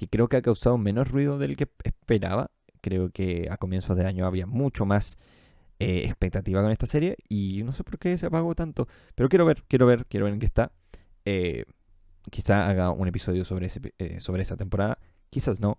que 0.00 0.08
creo 0.08 0.30
que 0.30 0.38
ha 0.38 0.42
causado 0.42 0.78
menos 0.78 1.10
ruido 1.10 1.36
del 1.36 1.56
que 1.56 1.68
esperaba. 1.84 2.50
Creo 2.80 3.10
que 3.10 3.48
a 3.50 3.58
comienzos 3.58 3.98
de 3.98 4.06
año 4.06 4.24
había 4.24 4.46
mucho 4.46 4.86
más 4.86 5.18
eh, 5.78 6.04
expectativa 6.06 6.62
con 6.62 6.70
esta 6.70 6.86
serie 6.86 7.18
y 7.28 7.62
no 7.64 7.74
sé 7.74 7.84
por 7.84 7.98
qué 7.98 8.16
se 8.16 8.24
apagó 8.24 8.54
tanto. 8.54 8.88
Pero 9.14 9.28
quiero 9.28 9.44
ver, 9.44 9.62
quiero 9.68 9.84
ver, 9.84 10.06
quiero 10.06 10.24
ver 10.24 10.32
en 10.32 10.40
qué 10.40 10.46
está. 10.46 10.72
Eh, 11.26 11.66
quizá 12.30 12.66
haga 12.70 12.88
un 12.88 13.08
episodio 13.08 13.44
sobre, 13.44 13.68
eh, 13.98 14.20
sobre 14.20 14.40
esa 14.40 14.56
temporada, 14.56 14.98
quizás 15.28 15.60
no. 15.60 15.78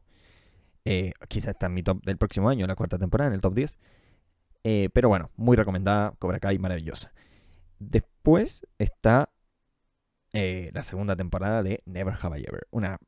quizás 1.28 1.56
está 1.56 1.66
en 1.66 1.74
mi 1.74 1.82
top 1.82 2.04
del 2.04 2.18
próximo 2.18 2.48
año, 2.48 2.68
la 2.68 2.76
cuarta 2.76 3.00
temporada, 3.00 3.30
en 3.30 3.34
el 3.34 3.42
top 3.42 3.56
10. 3.56 3.80
pero 4.94 5.10
bueno, 5.10 5.32
muy 5.36 5.58
recomendada, 5.58 6.14
Cobra 6.20 6.40
Kai, 6.40 6.60
maravillosa. 6.60 7.12
Después 7.80 8.68
está 8.78 9.32
la 10.32 10.84
segunda 10.84 11.16
temporada 11.16 11.64
de 11.64 11.82
Never 11.86 12.14
Have 12.22 12.40
I 12.40 12.44
Ever, 12.48 12.68
una 12.70 13.00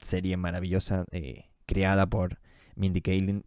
serie 0.00 0.36
maravillosa 0.36 1.04
eh, 1.10 1.44
creada 1.66 2.06
por 2.06 2.38
Mindy 2.76 3.00
Kaling. 3.00 3.44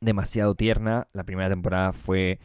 Demasiado 0.00 0.54
tierna. 0.54 1.06
La 1.12 1.24
primera 1.24 1.48
temporada 1.48 1.92
fue 1.92 2.40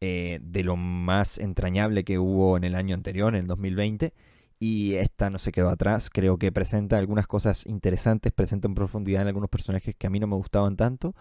eh, 0.00 0.38
de 0.42 0.64
lo 0.64 0.76
más 0.76 1.38
entrañable 1.38 2.04
que 2.04 2.18
hubo 2.18 2.56
en 2.56 2.64
el 2.64 2.74
año 2.74 2.94
anterior, 2.94 3.34
en 3.34 3.42
el 3.42 3.46
2020. 3.46 4.12
Y 4.60 4.94
esta 4.94 5.30
no 5.30 5.38
se 5.38 5.52
quedó 5.52 5.70
atrás. 5.70 6.10
Creo 6.10 6.38
que 6.38 6.52
presenta 6.52 6.98
algunas 6.98 7.26
cosas 7.26 7.66
interesantes, 7.66 8.32
presenta 8.32 8.68
en 8.68 8.74
profundidad 8.74 9.22
en 9.22 9.28
algunos 9.28 9.50
personajes 9.50 9.94
que 9.96 10.06
a 10.06 10.10
mí 10.10 10.20
no 10.20 10.26
me 10.26 10.36
gustaban 10.36 10.76
tanto. 10.76 11.14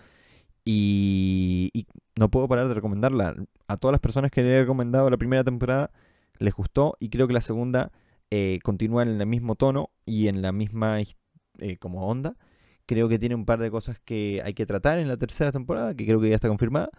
Y, 0.65 1.69
y, 1.73 1.87
no 2.15 2.29
puedo 2.29 2.47
parar 2.47 2.67
de 2.67 2.73
recomendarla. 2.73 3.35
A 3.67 3.77
todas 3.77 3.93
las 3.93 4.01
personas 4.01 4.31
que 4.31 4.43
le 4.43 4.55
he 4.55 4.61
recomendado 4.61 5.09
la 5.09 5.17
primera 5.17 5.43
temporada 5.43 5.91
les 6.39 6.53
gustó 6.53 6.95
y 6.99 7.09
creo 7.09 7.27
que 7.27 7.33
la 7.33 7.41
segunda 7.41 7.91
eh, 8.35 8.57
continúa 8.63 9.03
en 9.03 9.21
el 9.21 9.27
mismo 9.27 9.53
tono 9.53 9.91
y 10.07 10.27
en 10.27 10.41
la 10.41 10.51
misma 10.51 10.99
eh, 10.99 11.77
como 11.77 12.07
onda. 12.07 12.35
Creo 12.87 13.07
que 13.07 13.19
tiene 13.19 13.35
un 13.35 13.45
par 13.45 13.59
de 13.59 13.69
cosas 13.69 13.99
que 13.99 14.41
hay 14.43 14.55
que 14.55 14.65
tratar 14.65 14.97
en 14.97 15.07
la 15.07 15.17
tercera 15.17 15.51
temporada, 15.51 15.93
que 15.93 16.03
creo 16.03 16.19
que 16.19 16.29
ya 16.29 16.35
está 16.35 16.47
confirmada. 16.47 16.89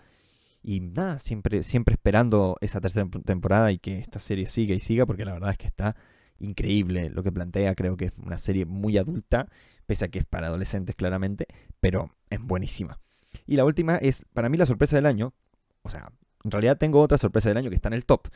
Y 0.63 0.79
nada, 0.79 1.19
siempre, 1.19 1.65
siempre 1.65 1.95
esperando 1.95 2.57
esa 2.61 2.81
tercera 2.81 3.09
temporada 3.25 3.73
y 3.73 3.79
que 3.81 3.99
esta 3.99 4.21
serie 4.21 4.47
siga 4.47 4.77
y 4.77 4.79
siga, 4.79 5.07
porque 5.07 5.25
la 5.25 5.33
verdad 5.33 5.51
es 5.51 5.59
que 5.59 5.67
está 5.67 5.97
increíble 6.39 7.11
lo 7.11 7.25
que 7.25 7.33
plantea. 7.33 7.75
Creo 7.75 7.97
que 7.97 8.05
es 8.05 8.13
una 8.17 8.39
serie 8.39 8.65
muy 8.65 8.97
adulta, 8.97 9.49
pese 9.87 10.05
a 10.05 10.09
que 10.09 10.21
es 10.21 10.27
para 10.27 10.47
adolescentes 10.47 10.95
claramente, 10.95 11.49
pero 11.81 12.15
es 12.31 12.41
buenísima. 12.41 13.01
Y 13.45 13.57
la 13.57 13.65
última 13.65 13.97
es, 13.97 14.25
para 14.35 14.49
mí, 14.49 14.57
la 14.57 14.67
sorpresa 14.67 14.95
del 14.95 15.07
año. 15.07 15.35
O 15.83 15.91
sea, 15.91 16.13
en 16.45 16.51
realidad 16.53 16.79
tengo 16.79 17.01
otra 17.01 17.19
sorpresa 17.19 17.49
del 17.49 17.59
año 17.59 17.71
que 17.71 17.77
está 17.77 17.89
en 17.89 17.95
el 17.95 18.05
top. 18.05 18.29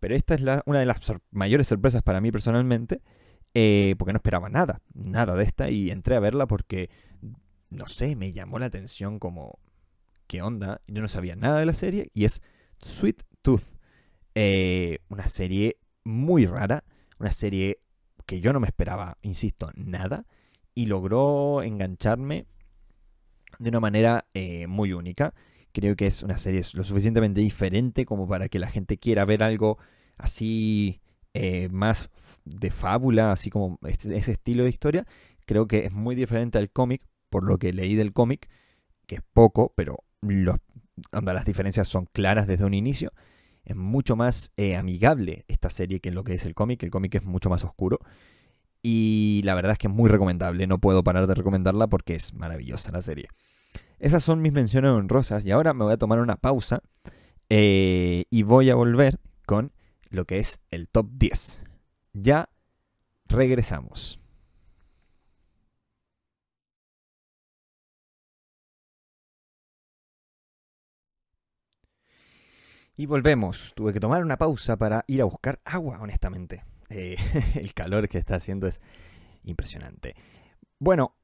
Pero 0.00 0.16
esta 0.16 0.34
es 0.34 0.40
la, 0.40 0.62
una 0.66 0.80
de 0.80 0.86
las 0.86 1.00
mayores 1.30 1.68
sorpresas 1.68 2.02
para 2.02 2.20
mí 2.20 2.32
personalmente. 2.32 3.00
Eh, 3.52 3.96
porque 3.98 4.12
no 4.12 4.18
esperaba 4.18 4.48
nada, 4.48 4.80
nada 4.94 5.34
de 5.34 5.44
esta. 5.44 5.70
Y 5.70 5.90
entré 5.90 6.16
a 6.16 6.20
verla 6.20 6.46
porque, 6.46 6.90
no 7.68 7.86
sé, 7.86 8.16
me 8.16 8.32
llamó 8.32 8.58
la 8.58 8.66
atención 8.66 9.18
como, 9.18 9.58
¿qué 10.26 10.42
onda? 10.42 10.80
Yo 10.86 11.02
no 11.02 11.08
sabía 11.08 11.36
nada 11.36 11.58
de 11.58 11.66
la 11.66 11.74
serie. 11.74 12.10
Y 12.14 12.24
es 12.24 12.42
Sweet 12.78 13.22
Tooth. 13.42 13.76
Eh, 14.34 15.00
una 15.08 15.28
serie 15.28 15.78
muy 16.04 16.46
rara. 16.46 16.84
Una 17.18 17.32
serie 17.32 17.80
que 18.26 18.40
yo 18.40 18.52
no 18.52 18.60
me 18.60 18.66
esperaba, 18.66 19.18
insisto, 19.22 19.70
nada. 19.74 20.24
Y 20.74 20.86
logró 20.86 21.62
engancharme 21.62 22.46
de 23.58 23.68
una 23.68 23.80
manera 23.80 24.26
eh, 24.32 24.66
muy 24.66 24.92
única. 24.92 25.34
Creo 25.72 25.96
que 25.96 26.06
es 26.06 26.22
una 26.22 26.38
serie 26.38 26.62
lo 26.74 26.84
suficientemente 26.84 27.40
diferente 27.40 28.04
como 28.04 28.28
para 28.28 28.48
que 28.48 28.58
la 28.58 28.68
gente 28.68 28.98
quiera 28.98 29.24
ver 29.24 29.42
algo 29.42 29.78
así 30.16 31.00
eh, 31.32 31.68
más 31.70 32.10
de 32.44 32.70
fábula, 32.70 33.32
así 33.32 33.50
como 33.50 33.78
ese 33.82 34.32
estilo 34.32 34.64
de 34.64 34.70
historia. 34.70 35.06
Creo 35.46 35.66
que 35.66 35.86
es 35.86 35.92
muy 35.92 36.14
diferente 36.14 36.58
al 36.58 36.70
cómic, 36.70 37.02
por 37.28 37.44
lo 37.44 37.58
que 37.58 37.72
leí 37.72 37.94
del 37.94 38.12
cómic, 38.12 38.48
que 39.06 39.16
es 39.16 39.22
poco, 39.32 39.72
pero 39.76 40.04
los, 40.20 40.56
las 41.12 41.44
diferencias 41.44 41.88
son 41.88 42.06
claras 42.12 42.46
desde 42.46 42.64
un 42.64 42.74
inicio. 42.74 43.12
Es 43.64 43.76
mucho 43.76 44.16
más 44.16 44.52
eh, 44.56 44.76
amigable 44.76 45.44
esta 45.48 45.70
serie 45.70 46.00
que 46.00 46.10
lo 46.10 46.24
que 46.24 46.34
es 46.34 46.44
el 46.46 46.54
cómic. 46.54 46.82
El 46.82 46.90
cómic 46.90 47.14
es 47.16 47.24
mucho 47.24 47.50
más 47.50 47.64
oscuro. 47.64 48.00
Y 48.82 49.42
la 49.44 49.54
verdad 49.54 49.72
es 49.72 49.78
que 49.78 49.86
es 49.86 49.92
muy 49.92 50.08
recomendable. 50.08 50.66
No 50.66 50.78
puedo 50.78 51.04
parar 51.04 51.26
de 51.26 51.34
recomendarla 51.34 51.86
porque 51.86 52.14
es 52.14 52.34
maravillosa 52.34 52.90
la 52.92 53.02
serie. 53.02 53.28
Esas 54.00 54.24
son 54.24 54.40
mis 54.40 54.52
menciones 54.52 54.92
honrosas 54.92 55.44
y 55.44 55.50
ahora 55.50 55.74
me 55.74 55.84
voy 55.84 55.92
a 55.92 55.98
tomar 55.98 56.20
una 56.20 56.36
pausa 56.36 56.82
eh, 57.50 58.24
y 58.30 58.42
voy 58.44 58.70
a 58.70 58.74
volver 58.74 59.20
con 59.44 59.72
lo 60.08 60.24
que 60.24 60.38
es 60.38 60.58
el 60.70 60.88
top 60.88 61.06
10. 61.12 61.64
Ya 62.14 62.48
regresamos. 63.26 64.18
Y 72.96 73.04
volvemos. 73.04 73.74
Tuve 73.74 73.92
que 73.92 74.00
tomar 74.00 74.22
una 74.24 74.38
pausa 74.38 74.78
para 74.78 75.04
ir 75.08 75.20
a 75.20 75.24
buscar 75.24 75.60
agua, 75.64 76.00
honestamente. 76.00 76.64
Eh, 76.88 77.16
el 77.54 77.74
calor 77.74 78.08
que 78.08 78.16
está 78.16 78.36
haciendo 78.36 78.66
es 78.66 78.80
impresionante. 79.42 80.16
Bueno, 80.78 81.16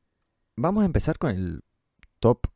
vamos 0.57 0.83
a 0.83 0.87
empezar 0.87 1.17
con 1.17 1.31
el 1.31 1.65
top 2.21 2.49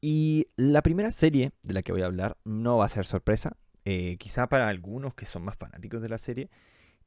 Y 0.00 0.46
la 0.56 0.82
primera 0.82 1.10
serie 1.12 1.52
de 1.62 1.72
la 1.72 1.82
que 1.82 1.92
voy 1.92 2.02
a 2.02 2.06
hablar 2.06 2.36
no 2.44 2.78
va 2.78 2.86
a 2.86 2.88
ser 2.88 3.06
sorpresa. 3.06 3.56
Eh, 3.84 4.16
quizá 4.18 4.48
para 4.48 4.68
algunos 4.68 5.14
que 5.14 5.26
son 5.26 5.42
más 5.42 5.56
fanáticos 5.56 6.02
de 6.02 6.08
la 6.08 6.18
serie 6.18 6.50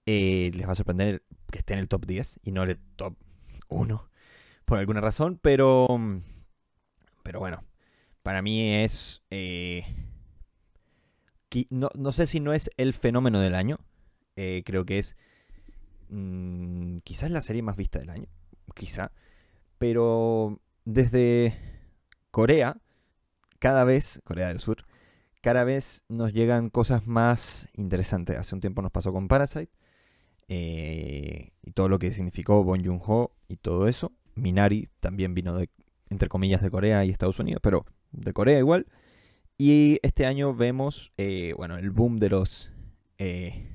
eh, 0.06 0.52
les 0.54 0.68
va 0.68 0.74
a 0.74 0.76
sorprender 0.76 1.24
que 1.50 1.60
esté 1.60 1.74
en 1.74 1.80
el 1.80 1.88
top 1.88 2.06
10 2.06 2.42
y 2.44 2.52
no 2.52 2.64
en 2.64 2.72
el 2.72 2.80
top 2.98 3.16
1 3.70 4.10
por 4.66 4.80
alguna 4.80 5.00
razón, 5.00 5.40
pero 5.42 5.88
pero 7.24 7.40
bueno, 7.40 7.64
para 8.24 8.42
mí 8.42 8.84
es 8.84 9.24
eh, 9.30 9.86
no, 11.70 11.90
no, 11.96 12.12
sé 12.12 12.26
si 12.26 12.42
no 12.42 12.54
es 12.54 12.70
el 12.76 12.94
fenómeno 12.94 13.40
del 13.40 13.56
año, 13.56 13.80
creo 14.36 14.86
que 14.86 15.00
es 15.00 15.16
Mm, 16.10 16.98
quizás 17.04 17.32
la 17.32 17.42
serie 17.42 17.62
más 17.62 17.76
vista 17.76 18.00
del 18.00 18.10
año, 18.10 18.28
quizá, 18.74 19.12
pero 19.78 20.60
desde 20.86 21.54
Corea, 22.32 22.78
cada 23.60 23.84
vez, 23.84 24.22
Corea 24.24 24.50
del 24.50 24.60
Sur, 24.60 24.86
cada 25.42 25.64
vez 25.64 26.04
nos 26.10 26.34
llegan 26.34 26.70
cosas 26.70 27.06
más 27.06 27.70
interesantes. 27.76 28.38
Hace 28.38 28.56
un 28.56 28.62
tiempo 28.62 28.82
nos 28.82 28.92
pasó 28.92 29.14
con 29.14 29.28
Parasite 29.28 29.72
eh, 30.48 31.52
y 31.62 31.72
todo 31.72 31.88
lo 31.88 32.00
que 32.00 32.12
significó 32.14 32.64
Bon 32.64 32.84
Joon-ho 32.84 33.32
y 33.48 33.58
todo 33.58 33.88
eso. 33.88 34.12
Minari 34.36 34.90
también 35.00 35.34
vino 35.34 35.56
de, 35.56 35.70
entre 36.10 36.30
comillas, 36.30 36.62
de 36.62 36.70
Corea 36.70 37.06
y 37.06 37.10
Estados 37.10 37.40
Unidos, 37.40 37.62
pero 37.64 37.86
de 38.12 38.34
Corea 38.34 38.60
igual. 38.60 38.88
Y 39.58 40.00
este 40.02 40.26
año 40.26 40.54
vemos, 40.54 41.14
eh, 41.18 41.54
bueno, 41.56 41.78
el 41.78 41.92
boom 41.92 42.18
de 42.18 42.30
los 42.30 42.72
eh, 43.18 43.75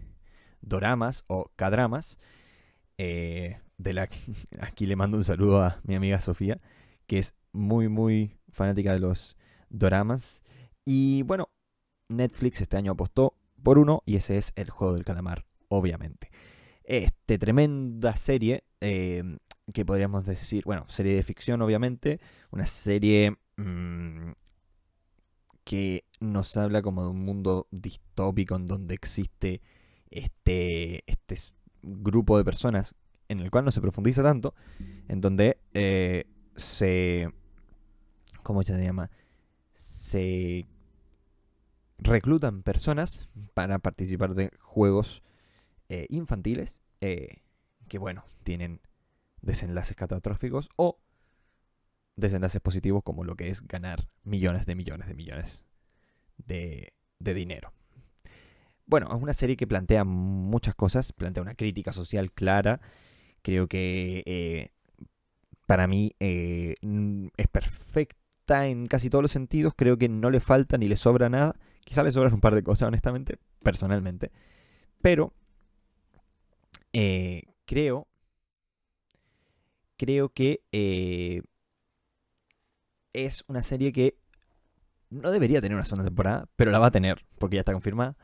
doramas 0.61 1.25
o 1.27 1.51
cadramas. 1.57 2.19
Eh, 2.99 3.59
de 3.79 3.93
la, 3.93 4.09
aquí 4.61 4.87
le 4.87 4.97
mando 4.97 5.17
un 5.17 5.25
saludo 5.25 5.63
a 5.63 5.81
mi 5.85 5.95
amiga 5.95 6.21
Sofía, 6.21 6.61
que 7.07 7.19
es 7.19 7.35
muy, 7.53 7.89
muy 7.89 8.39
fanática 8.51 8.93
de 8.93 9.01
los 9.01 9.37
doramas. 9.69 10.43
Y 10.85 11.23
bueno, 11.23 11.49
Netflix 12.09 12.61
este 12.61 12.77
año 12.77 12.93
apostó 12.93 13.37
por 13.63 13.79
uno 13.79 14.03
y 14.07 14.17
ese 14.17 14.37
es 14.39 14.53
El 14.57 14.71
Juego 14.71 14.95
del 14.95 15.05
Calamar, 15.05 15.47
obviamente. 15.69 16.31
Este 16.85 17.39
tremenda 17.39 18.17
serie 18.17 18.65
eh, 18.81 19.39
que 19.73 19.85
podríamos 19.85 20.27
decir, 20.27 20.65
bueno, 20.65 20.87
serie 20.89 21.15
de 21.15 21.23
ficción 21.23 21.63
obviamente, 21.63 22.21
una 22.51 22.67
serie 22.67 23.37
mm, 23.57 24.33
que 25.65 26.05
nos 26.19 26.57
habla 26.57 26.83
como 26.83 27.05
de 27.05 27.11
un 27.11 27.25
mundo 27.25 27.69
distópico 27.71 28.57
en 28.57 28.67
donde 28.67 28.95
existe 28.95 29.63
este, 30.11 31.05
este 31.07 31.37
grupo 31.83 32.37
de 32.37 32.45
personas 32.45 32.95
en 33.29 33.39
el 33.39 33.51
cual 33.51 33.65
no 33.65 33.71
se 33.71 33.81
profundiza 33.81 34.23
tanto, 34.25 34.55
en 35.09 35.21
donde 35.21 35.61
eh, 35.73 36.25
se... 36.57 37.33
¿Cómo 38.43 38.63
se 38.65 38.77
llama? 38.83 39.11
Se 39.75 40.67
reclutan 41.99 42.63
personas 42.63 43.29
para 43.55 43.79
participar 43.79 44.35
de 44.35 44.51
juegos 44.59 45.23
eh, 45.89 46.07
infantiles 46.09 46.81
eh, 47.01 47.43
que, 47.87 47.99
bueno, 47.99 48.25
tienen 48.43 48.81
desenlaces 49.43 49.97
catastróficos 49.97 50.69
o 50.75 50.99
desenlaces 52.17 52.61
positivos 52.61 53.03
como 53.05 53.23
lo 53.23 53.37
que 53.37 53.49
es 53.49 53.67
ganar 53.67 54.09
millones 54.25 54.67
de 54.67 54.75
millones 54.75 55.07
de 55.07 55.15
millones 55.15 55.65
de, 56.37 56.95
de 57.21 57.35
dinero. 57.35 57.73
Bueno, 58.91 59.07
es 59.15 59.23
una 59.23 59.33
serie 59.35 59.57
que 59.57 59.69
plantea 59.69 60.03
muchas 60.03 60.75
cosas, 60.75 61.13
plantea 61.13 61.45
una 61.45 61.55
crítica 61.55 61.93
social 61.93 62.33
clara. 62.33 62.81
Creo 63.41 63.69
que 63.69 64.25
eh, 64.27 64.73
para 65.65 65.87
mí 65.87 66.17
eh, 66.19 66.75
es 67.37 67.47
perfecta 67.47 68.67
en 68.67 68.89
casi 68.89 69.09
todos 69.09 69.23
los 69.23 69.31
sentidos. 69.31 69.75
Creo 69.77 69.97
que 69.97 70.09
no 70.09 70.29
le 70.29 70.41
falta 70.41 70.77
ni 70.77 70.89
le 70.89 70.97
sobra 70.97 71.29
nada. 71.29 71.55
Quizá 71.85 72.03
le 72.03 72.11
sobran 72.11 72.35
un 72.35 72.41
par 72.41 72.57
de 72.57 72.65
cosas, 72.65 72.89
honestamente, 72.89 73.39
personalmente. 73.63 74.33
Pero 75.01 75.35
eh, 76.93 77.45
creo, 77.67 78.09
creo 79.97 80.31
que 80.31 80.65
es 83.13 83.45
una 83.47 83.63
serie 83.63 83.93
que 83.93 84.19
no 85.11 85.31
debería 85.31 85.61
tener 85.61 85.77
una 85.77 85.85
segunda 85.85 86.07
temporada, 86.07 86.49
pero 86.57 86.73
la 86.73 86.81
va 86.81 86.87
a 86.87 86.91
tener, 86.91 87.25
porque 87.39 87.55
ya 87.55 87.61
está 87.61 87.73
confirmada. 87.73 88.17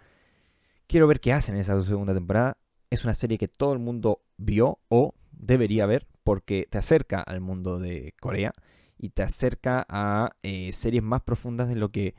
Quiero 0.87 1.09
ver 1.09 1.21
qué 1.21 1.33
hacen 1.33 1.57
en 1.57 1.63
esa 1.63 1.81
segunda 1.83 2.15
temporada. 2.15 2.59
Es 2.91 3.05
una 3.05 3.15
serie 3.15 3.39
que 3.39 3.49
todo 3.49 3.73
el 3.73 3.81
mundo 3.81 4.23
vio 4.37 4.79
o 4.89 5.15
debería 5.33 5.87
ver 5.87 6.07
porque 6.23 6.67
te 6.71 6.79
acerca 6.79 7.21
al 7.21 7.41
mundo 7.41 7.79
de 7.79 8.15
Corea 8.21 8.53
y 8.97 9.11
te 9.11 9.23
acerca 9.23 9.85
a 9.89 10.37
eh, 10.43 10.71
series 10.73 11.03
más 11.03 11.23
profundas 11.23 11.69
de 11.69 11.77
lo 11.77 11.91
que 11.91 12.15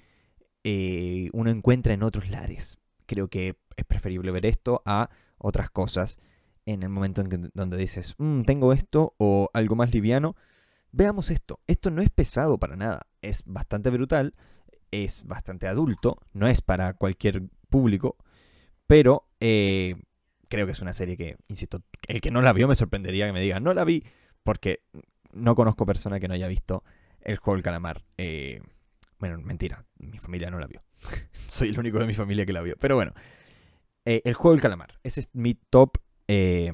eh, 0.63 1.29
uno 1.31 1.49
encuentra 1.49 1.93
en 1.93 2.03
otros 2.03 2.29
lares. 2.29 2.77
Creo 3.05 3.29
que 3.29 3.57
es 3.77 3.85
preferible 3.85 4.31
ver 4.31 4.45
esto 4.45 4.81
a 4.85 5.09
otras 5.37 5.69
cosas 5.69 6.19
en 6.65 6.83
el 6.83 6.89
momento 6.89 7.21
en 7.21 7.49
donde 7.53 7.77
dices, 7.77 8.15
mm, 8.17 8.41
tengo 8.41 8.73
esto 8.73 9.15
o 9.17 9.49
algo 9.53 9.75
más 9.75 9.93
liviano. 9.93 10.35
Veamos 10.91 11.31
esto. 11.31 11.61
Esto 11.67 11.89
no 11.91 12.01
es 12.01 12.09
pesado 12.09 12.57
para 12.57 12.75
nada. 12.75 13.07
Es 13.21 13.43
bastante 13.45 13.89
brutal. 13.89 14.35
Es 14.91 15.25
bastante 15.25 15.67
adulto. 15.67 16.17
No 16.33 16.47
es 16.47 16.61
para 16.61 16.93
cualquier 16.93 17.43
público. 17.69 18.17
Pero 18.87 19.27
eh, 19.39 19.95
creo 20.47 20.65
que 20.65 20.71
es 20.71 20.81
una 20.81 20.93
serie 20.93 21.17
que, 21.17 21.37
insisto, 21.47 21.83
el 22.07 22.21
que 22.21 22.31
no 22.31 22.41
la 22.41 22.53
vio 22.53 22.67
me 22.67 22.75
sorprendería 22.75 23.27
que 23.27 23.33
me 23.33 23.41
diga, 23.41 23.59
no 23.59 23.73
la 23.73 23.83
vi, 23.83 24.03
porque 24.43 24.81
no 25.33 25.55
conozco 25.55 25.85
persona 25.85 26.19
que 26.19 26.27
no 26.27 26.33
haya 26.33 26.47
visto 26.47 26.83
el 27.21 27.37
juego 27.37 27.55
del 27.57 27.63
calamar. 27.63 28.03
Eh, 28.17 28.61
bueno, 29.19 29.39
mentira, 29.41 29.85
mi 29.97 30.17
familia 30.19 30.49
no 30.49 30.59
la 30.59 30.67
vio. 30.67 30.81
Soy 31.49 31.69
el 31.69 31.79
único 31.79 31.99
de 31.99 32.07
mi 32.07 32.13
familia 32.13 32.45
que 32.45 32.53
la 32.53 32.61
vio. 32.61 32.75
Pero 32.79 32.95
bueno, 32.95 33.13
eh, 34.05 34.21
El 34.23 34.33
juego 34.33 34.53
del 34.53 34.61
calamar. 34.61 34.99
Ese 35.03 35.19
es 35.19 35.29
mi 35.33 35.55
top 35.55 35.97
10 36.27 36.73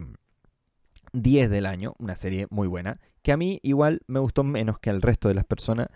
eh, 1.15 1.50
del 1.50 1.65
año. 1.65 1.96
Una 1.98 2.15
serie 2.15 2.48
muy 2.50 2.67
buena. 2.67 3.00
Que 3.24 3.32
a 3.32 3.38
mí 3.38 3.60
igual 3.63 4.01
me 4.08 4.20
gustó 4.20 4.43
menos 4.43 4.77
que 4.79 4.89
al 4.89 5.01
resto 5.01 5.29
de 5.29 5.34
las 5.34 5.46
personas. 5.46 5.88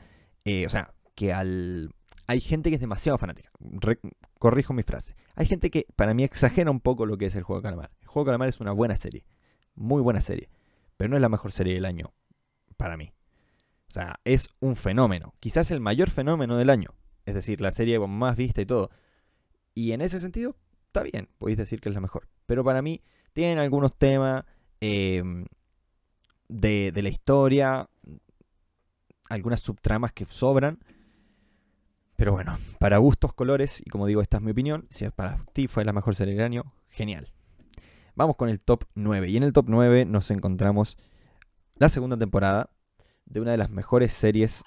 O 0.65 0.69
sea, 0.69 0.93
que 1.13 1.33
al... 1.33 1.91
Hay 2.27 2.41
gente 2.41 2.69
que 2.69 2.75
es 2.75 2.81
demasiado 2.81 3.17
fanática. 3.17 3.50
corrijo 4.38 4.74
mi 4.74 4.84
frase. 4.84 5.15
Hay 5.36 5.46
gente 5.46 5.69
que 5.69 5.88
para 5.96 6.13
mí 6.13 6.24
exagera 6.25 6.69
un 6.69 6.81
poco 6.81 7.05
lo 7.05 7.17
que 7.17 7.25
es 7.27 7.36
el 7.36 7.43
juego 7.43 7.62
del 7.62 7.72
calamar. 7.72 7.91
El 8.01 8.07
juego 8.07 8.25
del 8.25 8.34
calamar 8.34 8.50
es 8.50 8.60
una 8.60 8.74
buena 8.74 8.98
serie. 8.98 9.25
Muy 9.75 10.01
buena 10.01 10.19
serie. 10.19 10.50
Pero 10.98 11.10
no 11.10 11.15
es 11.15 11.22
la 11.22 11.29
mejor 11.29 11.53
serie 11.53 11.74
del 11.74 11.86
año. 11.86 12.13
Para 12.75 12.98
mí. 12.98 13.13
O 13.89 13.93
sea, 13.93 14.19
es 14.25 14.50
un 14.60 14.75
fenómeno. 14.75 15.34
Quizás 15.39 15.72
el 15.72 15.79
mayor 15.79 16.10
fenómeno 16.10 16.57
del 16.57 16.69
año. 16.69 16.89
Es 17.25 17.34
decir, 17.34 17.62
la 17.62 17.72
serie 17.72 17.98
con 17.98 18.12
más 18.12 18.36
vista 18.36 18.62
y 18.62 18.65
todo. 18.65 18.89
Y 19.74 19.93
en 19.93 20.01
ese 20.01 20.19
sentido, 20.19 20.57
está 20.88 21.03
bien. 21.03 21.29
Podéis 21.38 21.57
decir 21.57 21.79
que 21.79 21.88
es 21.88 21.96
la 21.96 22.01
mejor. 22.01 22.27
Pero 22.46 22.63
para 22.63 22.81
mí, 22.81 23.01
tienen 23.31 23.57
algunos 23.57 23.98
temas 23.98 24.43
em, 24.81 25.46
de, 26.50 26.91
de 26.91 27.01
la 27.01 27.10
historia. 27.10 27.89
Algunas 29.29 29.62
subtramas 29.62 30.12
que 30.12 30.25
sobran. 30.25 30.79
Pero 32.17 32.33
bueno, 32.33 32.57
para 32.79 32.97
gustos, 32.97 33.31
colores, 33.31 33.81
y 33.86 33.89
como 33.91 34.07
digo, 34.07 34.21
esta 34.21 34.38
es 34.38 34.43
mi 34.43 34.51
opinión. 34.51 34.88
Si 34.89 35.07
para 35.09 35.38
ti 35.53 35.67
fue 35.67 35.86
la 35.86 35.93
mejor 35.93 36.15
serie 36.15 36.33
del 36.33 36.43
año, 36.43 36.74
genial. 36.89 37.31
Vamos 38.15 38.36
con 38.36 38.50
el 38.50 38.57
top 38.57 38.86
9. 38.95 39.29
Y 39.29 39.38
en 39.38 39.43
el 39.43 39.53
top 39.53 39.65
9 39.69 40.05
nos 40.05 40.31
encontramos 40.31 40.97
la 41.75 41.89
segunda 41.89 42.17
temporada 42.17 42.71
de 43.27 43.39
una 43.39 43.51
de 43.51 43.57
las 43.57 43.69
mejores 43.69 44.13
series 44.13 44.63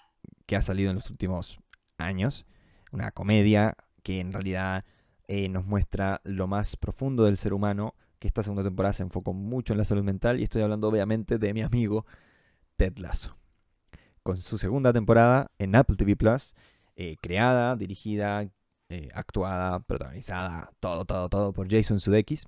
que 0.47 0.55
ha 0.55 0.63
salido 0.63 0.91
en 0.91 0.97
los 0.97 1.11
últimos 1.11 1.59
años. 1.99 2.47
Una 2.93 3.11
comedia 3.11 3.77
que 4.05 4.21
en 4.21 4.31
realidad 4.31 4.85
eh, 5.27 5.49
nos 5.49 5.67
muestra 5.67 6.21
lo 6.23 6.47
más 6.47 6.77
profundo 6.77 7.25
del 7.25 7.37
ser 7.37 7.53
humano, 7.53 7.97
que 8.21 8.29
esta 8.29 8.45
segunda 8.45 8.63
temporada 8.63 8.93
se 8.93 9.03
enfocó 9.03 9.33
mucho 9.33 9.73
en 9.73 9.79
la 9.79 9.85
salud 9.85 10.05
mental 10.05 10.39
y 10.39 10.45
estoy 10.45 10.63
hablando 10.63 10.87
obviamente 10.87 11.39
de 11.39 11.53
mi 11.53 11.63
amigo 11.63 12.07
Ted 12.77 12.97
Lasso. 12.99 13.37
Con 14.23 14.37
su 14.37 14.57
segunda 14.57 14.93
temporada 14.93 15.51
en 15.59 15.75
Apple 15.75 15.97
TV 15.97 16.15
Plus, 16.15 16.55
eh, 16.97 17.17
creada, 17.21 17.77
dirigida, 17.77 18.49
eh, 18.89 19.09
actuada, 19.15 19.81
protagonizada, 19.81 20.71
todo, 20.81 21.05
todo, 21.05 21.29
todo 21.29 21.53
por 21.53 21.71
Jason 21.71 22.01
Sudeikis. 22.01 22.47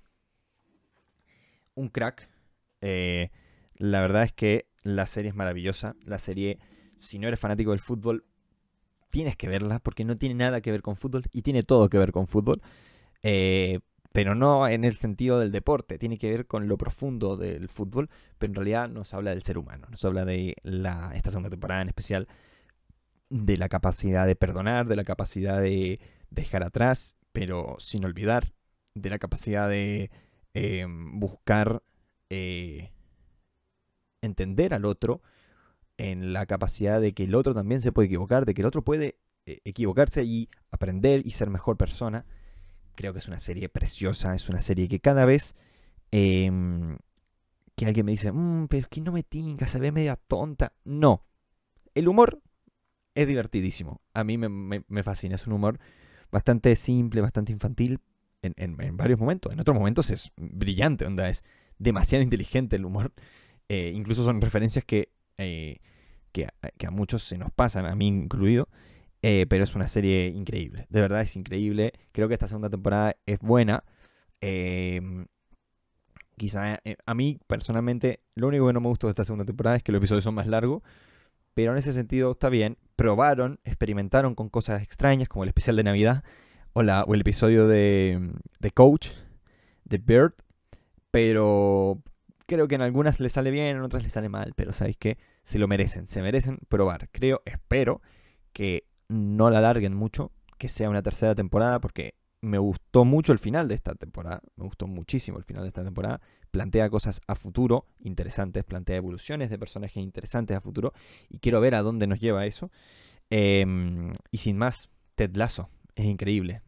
Un 1.74 1.88
crack. 1.88 2.28
la 2.80 4.00
verdad 4.00 4.24
es 4.24 4.32
que 4.32 4.66
la 4.82 5.06
serie 5.06 5.30
es 5.30 5.34
maravillosa. 5.34 5.94
La 6.04 6.18
serie, 6.18 6.58
si 6.98 7.18
no 7.18 7.28
eres 7.28 7.40
fanático 7.40 7.70
del 7.70 7.80
fútbol, 7.80 8.24
tienes 9.12 9.36
que 9.36 9.48
verla 9.48 9.78
porque 9.78 10.04
no 10.04 10.16
tiene 10.16 10.34
nada 10.34 10.60
que 10.60 10.72
ver 10.72 10.82
con 10.82 10.96
fútbol 10.96 11.24
y 11.32 11.42
tiene 11.42 11.62
todo 11.62 11.88
que 11.88 11.98
ver 11.98 12.10
con 12.12 12.26
fútbol. 12.26 12.60
Eh, 13.22 13.80
pero 14.12 14.34
no 14.34 14.68
en 14.68 14.84
el 14.84 14.96
sentido 14.96 15.38
del 15.38 15.52
deporte, 15.52 15.98
tiene 15.98 16.18
que 16.18 16.30
ver 16.30 16.46
con 16.46 16.68
lo 16.68 16.76
profundo 16.76 17.36
del 17.36 17.68
fútbol, 17.68 18.10
pero 18.38 18.50
en 18.50 18.54
realidad 18.54 18.88
nos 18.88 19.14
habla 19.14 19.30
del 19.30 19.42
ser 19.42 19.56
humano, 19.56 19.86
nos 19.90 20.04
habla 20.04 20.24
de 20.24 20.56
la, 20.62 21.12
esta 21.14 21.30
segunda 21.30 21.48
temporada 21.48 21.82
en 21.82 21.88
especial, 21.88 22.28
de 23.32 23.56
la 23.56 23.70
capacidad 23.70 24.26
de 24.26 24.36
perdonar, 24.36 24.86
de 24.86 24.96
la 24.96 25.04
capacidad 25.04 25.58
de 25.58 26.00
dejar 26.28 26.62
atrás, 26.62 27.16
pero 27.32 27.76
sin 27.78 28.04
olvidar, 28.04 28.52
de 28.94 29.08
la 29.08 29.18
capacidad 29.18 29.70
de 29.70 30.10
eh, 30.52 30.86
buscar 30.86 31.82
eh, 32.28 32.92
entender 34.20 34.74
al 34.74 34.84
otro, 34.84 35.22
en 35.96 36.34
la 36.34 36.44
capacidad 36.44 37.00
de 37.00 37.14
que 37.14 37.24
el 37.24 37.34
otro 37.34 37.54
también 37.54 37.80
se 37.80 37.90
puede 37.90 38.06
equivocar, 38.06 38.44
de 38.44 38.52
que 38.52 38.60
el 38.60 38.66
otro 38.66 38.82
puede 38.82 39.16
eh, 39.46 39.60
equivocarse 39.64 40.24
y 40.24 40.50
aprender 40.70 41.26
y 41.26 41.30
ser 41.30 41.48
mejor 41.48 41.78
persona. 41.78 42.26
Creo 42.94 43.14
que 43.14 43.20
es 43.20 43.28
una 43.28 43.38
serie 43.38 43.70
preciosa, 43.70 44.34
es 44.34 44.50
una 44.50 44.60
serie 44.60 44.88
que 44.88 45.00
cada 45.00 45.24
vez 45.24 45.54
em, 46.10 46.98
que 47.76 47.86
alguien 47.86 48.04
me 48.04 48.12
dice, 48.12 48.30
mm, 48.30 48.68
pero 48.68 48.82
es 48.82 48.88
que 48.88 49.00
no 49.00 49.12
me 49.12 49.22
tinca, 49.22 49.66
se 49.66 49.78
ve 49.78 49.90
media 49.90 50.16
tonta. 50.16 50.74
No, 50.84 51.24
el 51.94 52.08
humor 52.08 52.42
es 53.14 53.26
divertidísimo. 53.26 54.00
A 54.14 54.24
mí 54.24 54.38
me, 54.38 55.02
fascina, 55.02 55.34
es 55.34 55.46
un 55.46 55.54
humor 55.54 55.78
bastante 56.30 56.74
simple, 56.76 57.20
bastante 57.20 57.52
infantil 57.52 58.00
en, 58.42 58.54
en, 58.56 58.96
varios 58.96 59.18
momentos. 59.18 59.52
En 59.52 59.60
otros 59.60 59.76
momentos 59.76 60.10
es 60.10 60.32
brillante, 60.36 61.06
onda, 61.06 61.28
es 61.28 61.44
demasiado 61.78 62.22
inteligente 62.22 62.76
el 62.76 62.84
humor. 62.84 63.12
Eh, 63.68 63.92
incluso 63.94 64.24
son 64.24 64.40
referencias 64.40 64.84
que, 64.84 65.10
eh, 65.38 65.78
que, 66.32 66.46
a 66.46 66.90
muchos 66.90 67.22
se 67.22 67.38
nos 67.38 67.50
pasan, 67.52 67.86
a 67.86 67.94
mí 67.94 68.08
incluido. 68.08 68.68
Eh, 69.24 69.46
pero 69.48 69.62
es 69.62 69.74
una 69.76 69.86
serie 69.86 70.26
increíble. 70.28 70.86
De 70.88 71.00
verdad 71.00 71.20
es 71.20 71.36
increíble. 71.36 71.92
Creo 72.10 72.28
que 72.28 72.34
esta 72.34 72.48
segunda 72.48 72.70
temporada 72.70 73.16
es 73.26 73.38
buena. 73.38 73.84
Em, 74.40 75.26
quizá 76.36 76.80
a 77.06 77.14
mí 77.14 77.38
personalmente 77.46 78.20
lo 78.34 78.48
único 78.48 78.66
que 78.66 78.72
no 78.72 78.80
me 78.80 78.88
gustó 78.88 79.06
de 79.06 79.12
esta 79.12 79.24
segunda 79.24 79.44
temporada 79.44 79.76
es 79.76 79.84
que 79.84 79.92
los 79.92 80.00
episodios 80.00 80.24
son 80.24 80.34
más 80.34 80.48
largos. 80.48 80.82
Pero 81.54 81.72
en 81.72 81.78
ese 81.78 81.92
sentido 81.92 82.32
está 82.32 82.48
bien. 82.48 82.78
Probaron, 83.02 83.58
experimentaron 83.64 84.34
con 84.34 84.48
cosas 84.48 84.82
extrañas 84.82 85.28
como 85.28 85.42
el 85.42 85.48
especial 85.48 85.74
de 85.76 85.82
Navidad 85.82 86.22
o, 86.72 86.82
la, 86.82 87.02
o 87.02 87.14
el 87.14 87.22
episodio 87.22 87.66
de, 87.66 88.30
de 88.60 88.70
Coach, 88.70 89.08
de 89.84 89.98
Bird. 89.98 90.34
Pero 91.10 92.00
Creo 92.46 92.68
que 92.68 92.74
en 92.74 92.82
algunas 92.82 93.18
le 93.18 93.28
sale 93.28 93.50
bien, 93.50 93.76
en 93.76 93.82
otras 93.82 94.02
le 94.02 94.10
sale 94.10 94.28
mal, 94.28 94.52
pero 94.54 94.72
sabéis 94.72 94.96
que 94.98 95.18
se 95.42 95.58
lo 95.58 95.68
merecen, 95.68 96.06
se 96.06 96.22
merecen 96.22 96.58
probar. 96.68 97.08
Creo, 97.10 97.40
espero 97.44 98.02
que 98.52 98.84
no 99.08 99.50
la 99.50 99.58
alarguen 99.58 99.94
mucho, 99.94 100.32
que 100.58 100.68
sea 100.68 100.90
una 100.90 101.02
tercera 101.02 101.34
temporada, 101.34 101.80
porque 101.80 102.14
me 102.42 102.58
gustó 102.58 103.04
mucho 103.04 103.32
el 103.32 103.38
final 103.38 103.68
de 103.68 103.76
esta 103.76 103.94
temporada, 103.94 104.42
me 104.56 104.64
gustó 104.64 104.86
muchísimo 104.86 105.38
el 105.38 105.44
final 105.44 105.62
de 105.62 105.68
esta 105.68 105.84
temporada. 105.84 106.20
Plantea 106.50 106.90
cosas 106.90 107.20
a 107.26 107.34
futuro 107.34 107.86
interesantes, 108.00 108.64
plantea 108.64 108.96
evoluciones 108.96 109.48
de 109.48 109.58
personajes 109.58 110.02
interesantes 110.02 110.56
a 110.56 110.60
futuro, 110.60 110.92
y 111.30 111.38
quiero 111.38 111.60
ver 111.60 111.74
a 111.74 111.82
dónde 111.82 112.06
nos 112.06 112.20
lleva 112.20 112.44
eso. 112.44 112.70
Em, 113.30 114.12
y 114.30 114.38
sin 114.38 114.58
más, 114.58 114.90
Ted 115.14 115.34
Lasso, 115.36 115.70
es 115.94 116.04
increíble. 116.04 116.62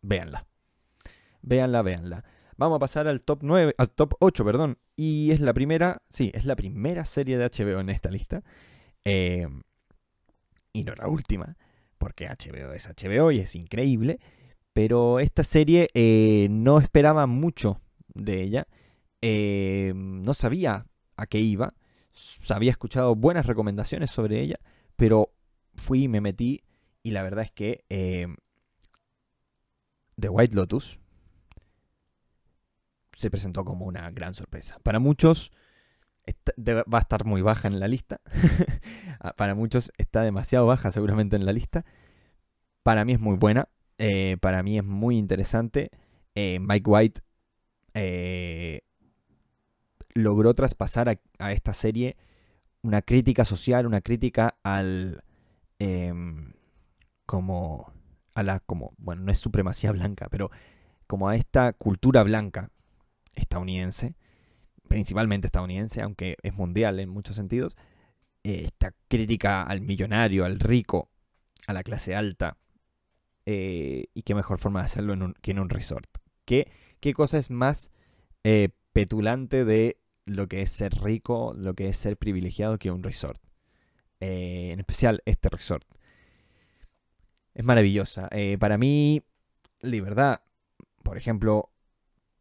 Véanla. 0.00 0.46
Véanla, 1.42 1.82
véanla. 1.82 2.24
Vamos 2.56 2.76
a 2.76 2.80
pasar 2.80 3.06
al 3.06 3.22
top 3.22 3.40
9, 3.42 3.74
al 3.76 3.90
top 3.90 4.14
8, 4.18 4.44
perdón. 4.44 4.78
Y 4.96 5.30
es 5.30 5.40
la 5.40 5.52
primera, 5.52 6.02
sí, 6.08 6.30
es 6.34 6.46
la 6.46 6.56
primera 6.56 7.04
serie 7.04 7.38
de 7.38 7.44
HBO 7.44 7.80
en 7.80 7.90
esta 7.90 8.10
lista. 8.10 8.42
Eh, 9.04 9.46
y 10.72 10.84
no 10.84 10.94
la 10.94 11.06
última, 11.06 11.56
porque 11.98 12.28
HBO 12.28 12.72
es 12.72 12.88
HBO 12.88 13.30
y 13.30 13.40
es 13.40 13.54
increíble. 13.54 14.18
Pero 14.72 15.20
esta 15.20 15.42
serie 15.42 15.90
eh, 15.94 16.48
no 16.50 16.78
esperaba 16.78 17.26
mucho 17.26 17.80
de 18.14 18.42
ella. 18.42 18.66
Eh, 19.20 19.92
no 19.94 20.34
sabía 20.34 20.86
a 21.16 21.26
qué 21.26 21.38
iba. 21.38 21.74
Había 22.48 22.70
escuchado 22.70 23.14
buenas 23.14 23.46
recomendaciones 23.46 24.10
sobre 24.10 24.40
ella. 24.40 24.58
Pero 24.96 25.32
fui 25.74 26.04
y 26.04 26.08
me 26.08 26.20
metí. 26.20 26.62
Y 27.02 27.10
la 27.10 27.22
verdad 27.22 27.44
es 27.44 27.50
que 27.52 27.84
The 30.18 30.28
White 30.28 30.54
Lotus 30.54 31.00
se 33.12 33.30
presentó 33.30 33.64
como 33.64 33.86
una 33.86 34.10
gran 34.10 34.34
sorpresa. 34.34 34.78
Para 34.82 34.98
muchos 34.98 35.52
va 36.28 36.98
a 36.98 37.00
estar 37.00 37.24
muy 37.24 37.42
baja 37.42 37.68
en 37.68 37.80
la 37.80 37.88
lista. 37.88 38.20
Ah, 39.24 39.34
para 39.36 39.54
muchos 39.54 39.92
está 39.98 40.22
demasiado 40.22 40.66
baja 40.66 40.90
seguramente 40.90 41.36
en 41.36 41.46
la 41.46 41.52
lista. 41.52 41.84
Para 42.82 43.04
mí 43.04 43.12
es 43.12 43.20
muy 43.20 43.36
buena. 43.36 43.68
Eh, 44.04 44.36
para 44.40 44.64
mí 44.64 44.78
es 44.78 44.84
muy 44.84 45.16
interesante. 45.16 45.92
Eh, 46.34 46.58
Mike 46.58 46.90
White 46.90 47.20
eh, 47.94 48.80
logró 50.12 50.54
traspasar 50.54 51.20
a, 51.38 51.52
esta 51.52 51.72
serie 51.72 52.16
una 52.82 53.02
crítica 53.02 53.44
social, 53.44 53.86
una 53.86 54.00
crítica 54.00 54.56
al... 54.64 55.22
Em, 55.78 56.52
como... 57.26 57.92
A 58.34 58.42
la, 58.42 58.58
como, 58.58 58.92
bueno, 58.98 59.22
no 59.22 59.30
es 59.30 59.38
supremacía 59.38 59.92
blanca, 59.92 60.26
pero 60.30 60.50
como 61.06 61.28
a 61.28 61.36
esta 61.36 61.72
cultura 61.72 62.24
blanca 62.24 62.70
estadounidense, 63.36 64.16
principalmente 64.88 65.46
estadounidense, 65.46 66.02
aunque 66.02 66.36
es 66.42 66.54
mundial 66.54 66.98
en 66.98 67.08
muchos 67.08 67.36
sentidos, 67.36 67.76
esta 68.42 68.94
crítica 69.06 69.62
al 69.62 69.80
millonario, 69.80 70.44
al 70.44 70.58
rico, 70.58 71.08
a 71.68 71.72
la 71.72 71.84
clase 71.84 72.16
alta, 72.16 72.56
eh, 73.46 74.06
y 74.14 74.22
qué 74.22 74.34
mejor 74.34 74.58
forma 74.58 74.80
de 74.80 74.86
hacerlo 74.86 75.14
que 75.40 75.50
en 75.50 75.58
un 75.58 75.68
resort. 75.68 76.08
¿Qué, 76.44 76.70
qué 77.00 77.14
cosa 77.14 77.38
es 77.38 77.50
más 77.50 77.90
eh, 78.44 78.70
petulante 78.92 79.64
de 79.64 79.98
lo 80.24 80.48
que 80.48 80.62
es 80.62 80.70
ser 80.70 80.94
rico, 81.02 81.54
lo 81.56 81.74
que 81.74 81.88
es 81.88 81.96
ser 81.96 82.16
privilegiado 82.16 82.78
que 82.78 82.90
un 82.90 83.02
resort? 83.02 83.40
en 84.24 84.78
especial 84.78 85.20
este 85.24 85.48
resort. 85.48 85.84
Es 87.54 87.64
maravillosa. 87.64 88.30
para 88.60 88.78
mí, 88.78 89.20
verdad, 90.00 90.42
por 91.02 91.16
ejemplo, 91.16 91.72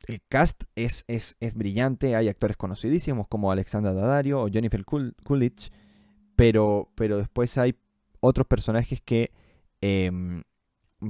el 0.07 0.21
cast 0.27 0.63
es, 0.75 1.05
es, 1.07 1.37
brillante, 1.53 2.15
hay 2.15 2.27
actores 2.27 2.57
conocidísimos 2.57 3.27
como 3.27 3.51
Alexandra 3.51 3.93
Daddario 3.93 4.41
o 4.41 4.49
Jennifer 4.49 4.83
Coolidge, 4.85 5.71
pero, 6.35 6.91
pero 6.95 7.17
después 7.17 7.57
hay 7.57 7.75
otros 8.19 8.47
personajes 8.47 9.01
que 9.01 9.31
em, 9.79 10.43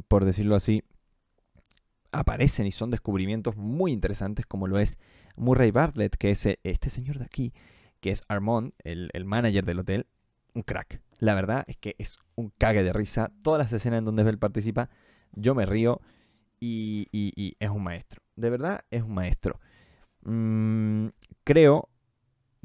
por 0.07 0.25
decirlo 0.25 0.55
así, 0.55 0.83
aparecen 2.11 2.67
y 2.67 2.71
son 2.71 2.91
descubrimientos 2.91 3.55
muy 3.55 3.91
interesantes 3.91 4.45
como 4.45 4.67
lo 4.67 4.79
es 4.79 4.99
Murray 5.35 5.71
Bartlett, 5.71 6.15
que 6.15 6.31
es 6.31 6.45
este 6.63 6.89
señor 6.89 7.19
de 7.19 7.25
aquí, 7.25 7.53
que 7.99 8.11
es 8.11 8.23
Armand, 8.27 8.73
el, 8.83 9.09
el 9.13 9.25
manager 9.25 9.65
del 9.65 9.79
hotel, 9.79 10.07
un 10.53 10.63
crack. 10.63 11.01
La 11.19 11.35
verdad 11.35 11.63
es 11.67 11.77
que 11.77 11.95
es 11.99 12.19
un 12.35 12.51
cague 12.57 12.83
de 12.83 12.93
risa. 12.93 13.31
Todas 13.43 13.59
las 13.59 13.73
escenas 13.73 13.99
en 13.99 14.05
donde 14.05 14.23
él 14.23 14.39
participa, 14.39 14.89
yo 15.33 15.55
me 15.55 15.65
río 15.65 16.01
y, 16.59 17.55
es 17.59 17.69
un 17.69 17.83
maestro. 17.83 18.21
De 18.35 18.49
verdad, 18.49 18.85
es 18.91 19.03
un 19.03 19.13
maestro. 19.13 19.59
Mm, 20.23 21.07
creo 21.43 21.89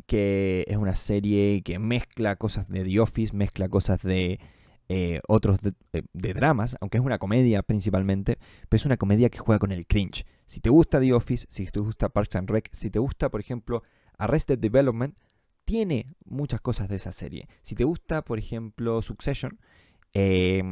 que 0.06 0.64
es 0.68 0.76
una 0.76 0.94
serie 0.94 1.62
que 1.62 1.78
mezcla 1.78 2.36
cosas 2.36 2.68
de 2.68 2.84
The 2.84 3.00
Office, 3.00 3.34
mezcla 3.34 3.68
cosas 3.68 4.02
de 4.02 4.38
eh, 4.88 5.20
otros 5.26 5.58
eh, 5.92 6.02
de, 6.12 6.34
dramas, 6.34 6.76
aunque 6.80 6.98
es 6.98 7.04
una 7.04 7.18
comedia 7.18 7.62
principalmente, 7.64 8.38
pero 8.68 8.76
es 8.76 8.86
una 8.86 8.96
comedia 8.96 9.30
que 9.30 9.38
juega 9.38 9.58
con 9.58 9.72
el 9.72 9.86
cringe. 9.86 10.24
Si 10.46 10.60
te 10.60 10.70
gusta 10.70 11.00
The 11.00 11.12
Office, 11.12 11.46
si 11.48 11.66
te 11.66 11.80
gusta 11.80 12.08
Parks 12.08 12.36
and 12.36 12.48
Rec, 12.48 12.68
si 12.72 12.90
te 12.90 13.00
gusta, 13.00 13.28
por 13.28 13.40
ejemplo, 13.40 13.82
Arrested 14.18 14.58
Development, 14.58 15.18
tiene 15.64 16.14
muchas 16.24 16.60
cosas 16.60 16.88
de 16.88 16.96
esa 16.96 17.10
serie. 17.10 17.48
Si 17.62 17.74
te 17.74 17.82
gusta, 17.82 18.22
por 18.22 18.38
ejemplo, 18.38 19.02
Succession, 19.02 19.58
eh, 20.12 20.62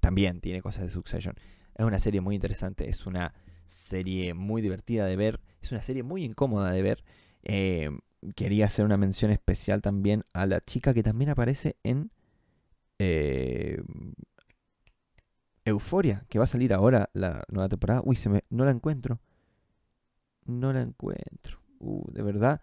también 0.00 0.42
tiene 0.42 0.60
cosas 0.60 0.82
de 0.82 0.90
Succession. 0.90 1.34
Es 1.74 1.86
una 1.86 1.98
serie 1.98 2.20
muy 2.20 2.34
interesante, 2.34 2.90
es 2.90 3.06
una 3.06 3.32
serie 3.64 4.34
muy 4.34 4.60
divertida 4.60 5.06
de 5.06 5.16
ver, 5.16 5.40
es 5.62 5.72
una 5.72 5.82
serie 5.82 6.02
muy 6.02 6.24
incómoda 6.24 6.70
de 6.70 6.82
ver. 6.82 7.04
quería 8.36 8.66
hacer 8.66 8.84
una 8.84 8.98
mención 8.98 9.30
especial 9.30 9.80
también 9.80 10.24
a 10.34 10.44
la 10.44 10.60
chica 10.60 10.92
que 10.92 11.02
también 11.02 11.30
aparece 11.30 11.76
en 11.82 12.10
eh, 13.02 13.82
Euforia, 15.64 16.24
que 16.28 16.38
va 16.38 16.44
a 16.44 16.48
salir 16.48 16.72
ahora 16.72 17.10
la 17.12 17.44
nueva 17.48 17.68
temporada. 17.68 18.02
Uy, 18.04 18.16
se 18.16 18.28
me, 18.28 18.44
no 18.50 18.64
la 18.64 18.70
encuentro. 18.70 19.20
No 20.44 20.72
la 20.72 20.82
encuentro. 20.82 21.60
Uh, 21.78 22.10
de 22.12 22.22
verdad. 22.22 22.60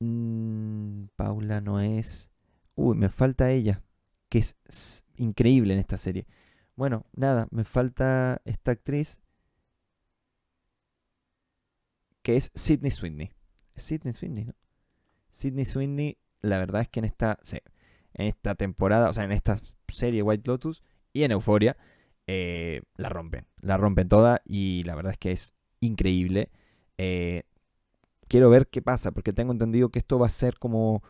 Mm, 0.00 1.06
Paula 1.16 1.60
no 1.60 1.80
es. 1.80 2.30
Uy, 2.76 2.96
me 2.96 3.08
falta 3.08 3.50
ella, 3.50 3.82
que 4.28 4.38
es, 4.38 5.04
increíble 5.16 5.74
en 5.74 5.80
esta 5.80 5.96
serie. 5.96 6.26
Bueno, 6.76 7.06
nada, 7.14 7.46
me 7.50 7.64
falta 7.64 8.40
esta 8.44 8.72
actriz 8.72 9.22
que 12.22 12.36
es 12.36 12.50
Sidney 12.54 12.90
Sweeney. 12.90 13.32
Sidney 13.76 14.12
Sweeney, 14.12 14.44
¿no? 14.46 14.54
Sidney 15.30 15.64
Sweeney, 15.64 16.18
la 16.40 16.58
verdad 16.58 16.82
es 16.82 16.88
que 16.88 17.00
en 17.00 17.06
esta 17.06 17.38
en 18.14 18.26
esta 18.26 18.54
temporada, 18.54 19.10
o 19.10 19.12
sea, 19.12 19.24
en 19.24 19.32
esta 19.32 19.58
serie 19.88 20.22
White 20.22 20.48
Lotus 20.50 20.82
y 21.12 21.24
en 21.24 21.32
Euforia, 21.32 21.76
eh, 22.26 22.82
la 22.96 23.08
rompen. 23.08 23.46
La 23.60 23.76
rompen 23.76 24.08
toda 24.08 24.40
y 24.44 24.82
la 24.84 24.94
verdad 24.94 25.12
es 25.12 25.18
que 25.18 25.32
es 25.32 25.54
increíble. 25.80 26.50
Eh, 26.96 27.42
quiero 28.28 28.50
ver 28.50 28.68
qué 28.68 28.82
pasa, 28.82 29.12
porque 29.12 29.32
tengo 29.32 29.52
entendido 29.52 29.90
que 29.90 29.98
esto 29.98 30.18
va 30.18 30.26
a 30.26 30.30
ser 30.30 30.58
como 30.58 31.02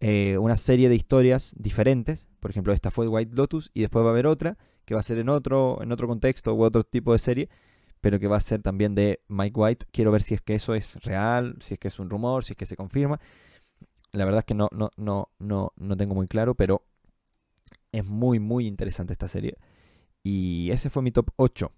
eh, 0.00 0.38
una 0.38 0.56
serie 0.56 0.88
de 0.88 0.94
historias 0.94 1.54
diferentes. 1.58 2.28
Por 2.40 2.50
ejemplo, 2.50 2.72
esta 2.72 2.90
fue 2.90 3.08
White 3.08 3.34
Lotus 3.34 3.70
y 3.74 3.82
después 3.82 4.04
va 4.04 4.08
a 4.08 4.12
haber 4.12 4.26
otra 4.26 4.56
que 4.84 4.94
va 4.94 5.00
a 5.00 5.04
ser 5.04 5.18
en 5.18 5.28
otro, 5.28 5.82
en 5.82 5.92
otro 5.92 6.06
contexto 6.06 6.54
u 6.54 6.62
otro 6.62 6.84
tipo 6.84 7.12
de 7.12 7.18
serie, 7.18 7.48
pero 8.00 8.20
que 8.20 8.28
va 8.28 8.36
a 8.36 8.40
ser 8.40 8.62
también 8.62 8.94
de 8.94 9.20
Mike 9.28 9.58
White. 9.58 9.86
Quiero 9.90 10.12
ver 10.12 10.22
si 10.22 10.34
es 10.34 10.40
que 10.40 10.54
eso 10.54 10.74
es 10.74 10.94
real, 11.02 11.56
si 11.60 11.74
es 11.74 11.80
que 11.80 11.88
es 11.88 11.98
un 11.98 12.08
rumor, 12.08 12.44
si 12.44 12.52
es 12.52 12.56
que 12.56 12.66
se 12.66 12.76
confirma. 12.76 13.20
La 14.16 14.24
verdad 14.24 14.40
es 14.40 14.44
que 14.46 14.54
no, 14.54 14.68
no, 14.72 14.90
no, 14.96 15.30
no, 15.38 15.72
no 15.76 15.96
tengo 15.96 16.14
muy 16.14 16.26
claro, 16.26 16.54
pero 16.54 16.86
es 17.92 18.04
muy, 18.04 18.38
muy 18.40 18.66
interesante 18.66 19.12
esta 19.12 19.28
serie. 19.28 19.58
Y 20.22 20.70
ese 20.70 20.88
fue 20.88 21.02
mi 21.02 21.12
top 21.12 21.30
8 21.36 21.70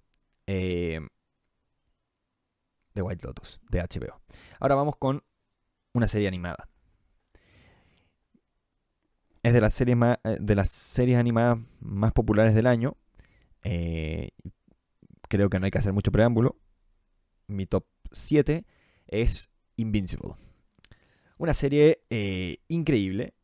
eh, 0.47 1.01
de 2.95 3.03
White 3.03 3.27
Lotus, 3.27 3.61
de 3.71 3.81
HBO. 3.81 4.21
Ahora 4.61 4.77
vamos 4.77 4.97
con 4.97 5.25
una 5.95 6.07
serie 6.07 6.29
animada. 6.29 6.69
Es 9.43 9.53
de 9.53 9.61
las 9.61 9.75
series, 9.75 9.97
más, 9.97 10.19
eh, 10.23 10.37
de 10.41 10.55
las 10.55 10.71
series 10.71 11.19
animadas 11.19 11.59
más 11.81 12.13
populares 12.13 12.55
del 12.55 12.69
año. 12.69 12.97
Eh, 13.65 14.31
creo 15.29 15.51
que 15.51 15.59
no 15.59 15.65
hay 15.65 15.73
que 15.73 15.79
hacer 15.79 15.93
mucho 15.93 16.13
preámbulo. 16.13 16.57
Mi 17.49 17.67
top 17.67 17.85
7 18.13 18.65
es 19.09 19.51
Invincible. 19.77 20.35
Una 21.39 21.55
serie 21.55 22.03
eh, 22.11 22.59
increíble. 22.69 23.35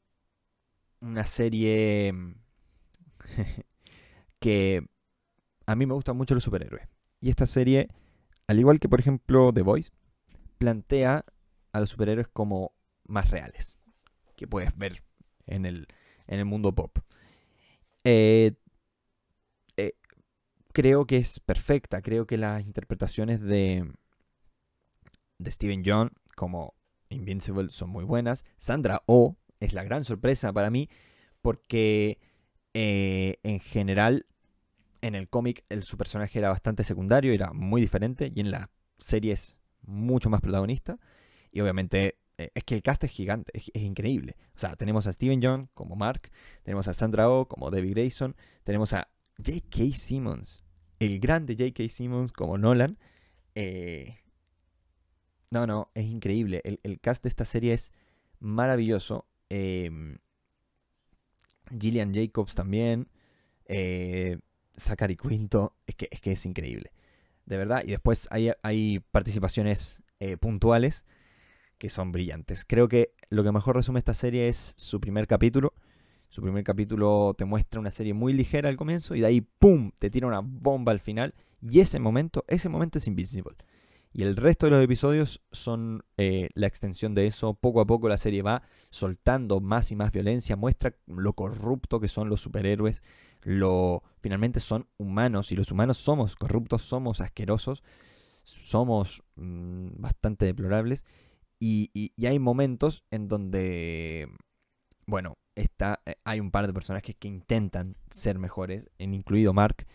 Una 1.01 1.25
serie 1.25 2.13
que 4.41 4.87
a 5.67 5.75
mí 5.77 5.87
me 5.87 5.95
gustan 5.95 6.17
mucho 6.17 6.35
los 6.35 6.45
superhéroes. 6.45 6.89
Y 7.21 7.31
esta 7.31 7.47
serie, 7.47 7.89
al 8.49 8.59
igual 8.59 8.81
que 8.81 8.89
por 8.89 9.01
ejemplo 9.01 9.53
The 9.53 9.63
Voice, 9.63 9.91
plantea 10.59 11.25
a 11.73 11.81
los 11.81 11.91
superhéroes 11.91 12.29
como 12.29 12.75
más 13.07 13.31
reales. 13.31 13.77
Que 14.37 14.49
puedes 14.49 14.77
ver 14.77 15.05
en 15.47 15.65
el, 15.65 15.87
en 16.27 16.41
el 16.41 16.45
mundo 16.45 16.75
pop. 16.75 16.99
Eh, 18.03 18.55
eh, 19.77 19.93
creo 20.73 21.07
que 21.07 21.19
es 21.19 21.39
perfecta. 21.39 22.03
Creo 22.03 22.27
que 22.27 22.39
las 22.39 22.63
interpretaciones 22.65 23.41
de, 23.41 23.89
de 25.39 25.51
Steven 25.51 25.83
John 25.87 26.11
como 26.35 26.75
Invincible 27.15 27.71
son 27.71 27.91
muy 27.91 28.05
buenas. 28.05 28.45
Sandra 28.57 29.03
O 29.07 29.37
es 29.61 29.73
la 29.73 29.85
gran 29.85 30.05
sorpresa 30.05 30.53
para 30.53 30.71
mí 30.71 30.89
porque 31.43 32.19
eh, 32.73 33.39
en 33.43 33.61
general 33.61 34.27
en 35.03 35.15
el 35.15 35.29
cómic 35.29 35.65
su 35.83 35.97
personaje 35.99 36.39
era 36.39 36.49
bastante 36.49 36.83
secundario, 36.83 37.33
era 37.33 37.53
muy 37.53 37.81
diferente 37.81 38.33
y 38.35 38.41
en 38.41 38.51
la 38.51 38.71
serie 38.97 39.33
es 39.33 39.59
mucho 39.83 40.31
más 40.31 40.41
protagonista. 40.41 40.99
Y 41.53 41.61
obviamente 41.61 42.19
eh, 42.39 42.51
es 42.55 42.65
que 42.65 42.75
el 42.75 42.83
cast 42.83 43.05
es 43.05 43.11
gigante, 43.11 43.53
es, 43.55 43.71
increíble. 43.75 44.37
O 44.57 44.59
sea, 44.59 44.77
tenemos 44.77 45.07
a 45.07 45.13
Steven 45.13 45.41
John 45.43 45.69
como 45.75 45.95
Mark, 45.95 46.31
tenemos 46.63 46.89
a 46.89 46.95
Sandra 46.95 47.31
Oh 47.31 47.47
como 47.47 47.71
Debbie 47.71 47.91
Grayson, 47.91 48.35
tenemos 48.65 48.93
a 48.93 49.09
J.K. 49.37 49.93
Simmons, 49.93 50.65
el 50.99 51.21
grande 51.21 51.55
J.K. 51.59 51.89
Simmons 51.89 52.33
como 52.33 52.59
Nolan. 52.59 52.99
Eh, 53.55 54.17
no, 55.51 55.67
no, 55.67 55.91
es 55.95 56.07
increíble. 56.07 56.63
El, 56.65 57.01
cast 57.01 57.23
de 57.23 57.29
esta 57.29 57.45
serie 57.45 57.73
es 57.73 57.93
maravilloso. 58.41 59.27
Em, 59.49 60.19
Gillian 61.79 62.15
Jacobs 62.15 62.55
también. 62.55 63.09
Eh, 63.67 64.39
Zachary 64.77 65.17
Quinto. 65.17 65.77
Es 65.87 65.95
que, 65.95 66.09
es 66.11 66.21
que 66.21 66.33
es 66.33 66.47
increíble. 66.47 66.93
De 67.47 67.57
verdad. 67.57 67.83
Y 67.85 67.91
después 67.91 68.29
hay, 68.31 68.53
hay 68.63 69.01
participaciones 69.11 70.03
eh, 70.21 70.37
puntuales 70.37 71.05
que 71.79 71.89
son 71.89 72.13
brillantes. 72.13 72.65
Creo 72.65 72.89
que 72.89 73.13
lo 73.29 73.45
que 73.45 73.53
mejor 73.53 73.77
resume 73.77 73.99
esta 73.99 74.15
serie 74.15 74.49
es 74.49 74.75
su 74.77 75.01
primer 75.01 75.27
capítulo. 75.27 75.75
Su 76.29 76.43
primer 76.43 76.65
capítulo 76.65 77.35
te 77.37 77.45
muestra 77.45 77.79
una 77.79 77.91
serie 77.91 78.15
muy 78.15 78.33
ligera 78.33 78.69
al 78.69 78.77
comienzo 78.77 79.15
y 79.15 79.21
de 79.21 79.27
ahí 79.27 79.41
¡pum! 79.41 79.93
te 79.99 80.11
tira 80.11 80.27
una 80.27 80.41
bomba 80.41 80.93
al 80.93 81.01
final. 81.01 81.35
Y 81.61 81.81
ese 81.81 81.99
momento, 81.99 82.45
ese 82.49 82.69
momento 82.69 82.99
es 82.99 83.07
invisible. 83.07 83.57
Y 84.17 84.23
el 84.23 84.37
resto 84.37 84.67
de 84.67 84.71
los 84.71 84.85
episodios 84.85 85.43
son 85.51 86.05
eh, 86.19 86.49
la 86.55 86.69
extensión 86.69 87.17
de 87.17 87.27
eso. 87.27 87.55
Poco 87.55 87.81
a 87.81 87.85
poco 87.85 88.09
la 88.09 88.17
serie 88.17 88.43
va 88.43 88.63
soltando 88.89 89.59
más 89.61 89.91
y 89.91 89.97
más 89.97 90.13
violencia, 90.13 90.55
muestra 90.55 90.95
lo 91.09 91.33
corrupto 91.33 91.99
que 91.99 92.07
son 92.07 92.29
los 92.29 92.41
superhéroes, 92.41 93.03
lo 93.43 94.05
finalmente 94.21 94.61
son 94.61 94.87
humanos 94.99 95.51
y 95.51 95.57
los 95.57 95.73
humanos 95.73 95.99
somos 95.99 96.37
corruptos, 96.37 96.83
somos 96.83 97.21
asquerosos, 97.21 97.83
somos 98.45 99.25
mm, 99.35 100.01
bastante 100.01 100.47
deplorables. 100.47 101.05
Y, 101.59 102.13
hay 102.25 102.39
momentos 102.39 103.03
en 103.11 103.27
donde, 103.27 104.29
bueno, 105.07 105.39
está, 105.57 106.03
eh, 106.07 106.15
hay 106.23 106.39
un 106.39 106.53
par 106.53 106.69
de 106.69 106.73
personajes 106.73 107.17
que 107.17 107.27
intentan 107.27 107.97
ser 108.11 108.39
mejores, 108.39 108.89
incluido 108.99 109.53
Mark. 109.53 109.89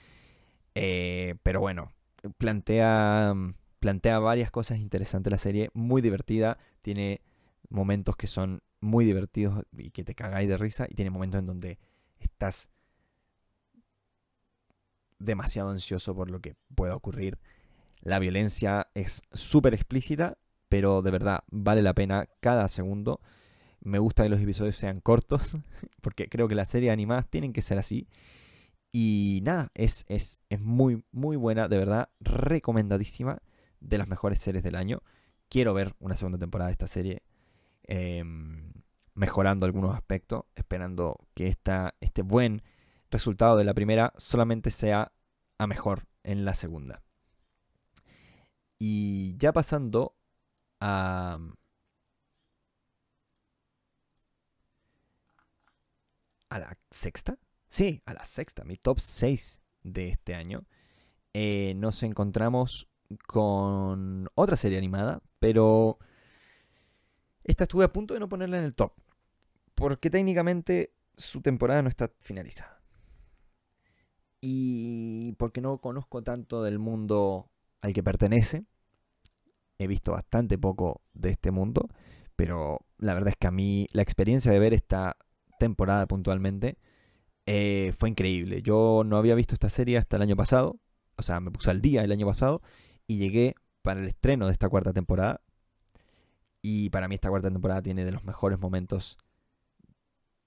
Eh, 0.75 1.35
pero 1.41 1.61
bueno, 1.61 1.93
plantea 2.37 3.33
plantea 3.79 4.19
varias 4.19 4.51
cosas 4.51 4.79
interesantes 4.79 5.31
la 5.31 5.37
serie, 5.37 5.69
muy 5.73 6.01
divertida, 6.01 6.57
tiene 6.81 7.21
momentos 7.69 8.15
que 8.15 8.27
son 8.27 8.61
muy 8.81 9.05
divertidos 9.05 9.63
y 9.77 9.91
que 9.91 10.03
te 10.03 10.15
cagáis 10.15 10.49
de 10.49 10.57
risa, 10.57 10.87
y 10.89 10.95
tiene 10.95 11.11
momentos 11.11 11.39
en 11.39 11.45
donde 11.45 11.79
estás 12.19 12.69
demasiado 15.17 15.69
ansioso 15.69 16.15
por 16.15 16.29
lo 16.29 16.39
que 16.39 16.55
pueda 16.75 16.95
ocurrir. 16.95 17.37
La 18.01 18.19
violencia 18.19 18.87
es 18.93 19.21
súper 19.33 19.73
explícita, 19.73 20.37
pero 20.69 21.01
de 21.01 21.11
verdad 21.11 21.43
vale 21.49 21.81
la 21.81 21.93
pena 21.93 22.27
cada 22.39 22.67
segundo. 22.67 23.19
Me 23.81 23.99
gusta 23.99 24.23
que 24.23 24.29
los 24.29 24.39
episodios 24.39 24.77
sean 24.77 24.99
cortos, 25.01 25.57
porque 26.01 26.29
creo 26.29 26.47
que 26.47 26.55
las 26.55 26.69
series 26.69 26.91
animadas 26.91 27.27
tienen 27.29 27.53
que 27.53 27.61
ser 27.61 27.77
así. 27.77 28.07
Y 28.91 29.41
nada, 29.43 29.71
es, 29.75 30.05
es, 30.07 30.41
es 30.49 30.59
muy, 30.61 31.03
muy 31.11 31.37
buena, 31.37 31.67
de 31.67 31.77
verdad, 31.77 32.09
recomendadísima 32.19 33.39
de 33.79 33.97
las 33.97 34.07
mejores 34.07 34.39
series 34.39 34.63
del 34.63 34.75
año. 34.75 35.01
Quiero 35.49 35.73
ver 35.73 35.95
una 35.99 36.15
segunda 36.15 36.37
temporada 36.37 36.67
de 36.67 36.73
esta 36.73 36.87
serie 36.87 37.23
em, 37.83 38.73
mejorando 39.15 39.65
algunos 39.65 39.95
aspectos, 39.95 40.45
esperando 40.55 41.17
que 41.33 41.47
esta, 41.47 41.95
este 41.99 42.21
buen 42.21 42.61
resultado 43.11 43.57
de 43.57 43.63
la 43.63 43.73
primera 43.73 44.13
solamente 44.17 44.69
sea 44.69 45.11
a 45.57 45.67
mejor 45.67 46.07
en 46.23 46.45
la 46.45 46.53
segunda. 46.53 47.01
Y 48.77 49.35
ya 49.37 49.51
pasando 49.51 50.15
a... 50.79 51.37
A 56.49 56.57
la 56.57 56.77
sexta. 56.89 57.37
Sí, 57.67 58.01
a 58.05 58.13
la 58.13 58.25
sexta, 58.25 58.63
mi 58.63 58.75
top 58.75 58.99
6 58.99 59.61
de 59.83 60.09
este 60.09 60.33
año. 60.33 60.65
Eh, 61.33 61.73
nos 61.75 62.01
encontramos 62.01 62.88
con 63.27 64.29
otra 64.35 64.55
serie 64.55 64.77
animada, 64.77 65.21
pero 65.39 65.97
esta 67.43 67.63
estuve 67.63 67.85
a 67.85 67.93
punto 67.93 68.13
de 68.13 68.19
no 68.19 68.29
ponerla 68.29 68.59
en 68.59 68.65
el 68.65 68.75
top, 68.75 68.93
porque 69.75 70.09
técnicamente 70.09 70.93
su 71.17 71.41
temporada 71.41 71.81
no 71.81 71.89
está 71.89 72.11
finalizada. 72.19 72.81
Y 74.41 75.33
porque 75.33 75.59
no 75.59 75.79
conozco 75.79 76.23
tanto 76.23 76.63
del 76.63 76.79
mundo 76.79 77.49
al 77.81 77.93
que 77.93 78.03
pertenece, 78.03 78.65
he 79.77 79.87
visto 79.87 80.11
bastante 80.11 80.57
poco 80.57 81.01
de 81.13 81.31
este 81.31 81.51
mundo, 81.51 81.89
pero 82.35 82.79
la 82.97 83.13
verdad 83.13 83.29
es 83.29 83.35
que 83.37 83.47
a 83.47 83.51
mí 83.51 83.87
la 83.91 84.01
experiencia 84.01 84.51
de 84.51 84.59
ver 84.59 84.73
esta 84.73 85.17
temporada 85.59 86.05
puntualmente 86.07 86.77
eh, 87.45 87.93
fue 87.97 88.09
increíble. 88.09 88.61
Yo 88.61 89.03
no 89.05 89.17
había 89.17 89.35
visto 89.35 89.55
esta 89.55 89.69
serie 89.69 89.97
hasta 89.97 90.17
el 90.17 90.21
año 90.21 90.35
pasado, 90.35 90.79
o 91.17 91.21
sea, 91.21 91.39
me 91.39 91.51
puse 91.51 91.69
al 91.71 91.81
día 91.81 92.03
el 92.03 92.11
año 92.11 92.25
pasado 92.27 92.61
y 93.09 93.17
llegué 93.17 93.55
para 93.81 93.99
el 93.99 94.07
estreno 94.07 94.45
de 94.45 94.51
esta 94.51 94.69
cuarta 94.69 94.93
temporada. 94.93 95.41
Y 96.61 96.91
para 96.91 97.07
mí 97.07 97.15
esta 97.15 97.29
cuarta 97.29 97.49
temporada 97.49 97.81
tiene 97.81 98.05
de 98.05 98.11
los 98.11 98.23
mejores 98.23 98.59
momentos 98.59 99.17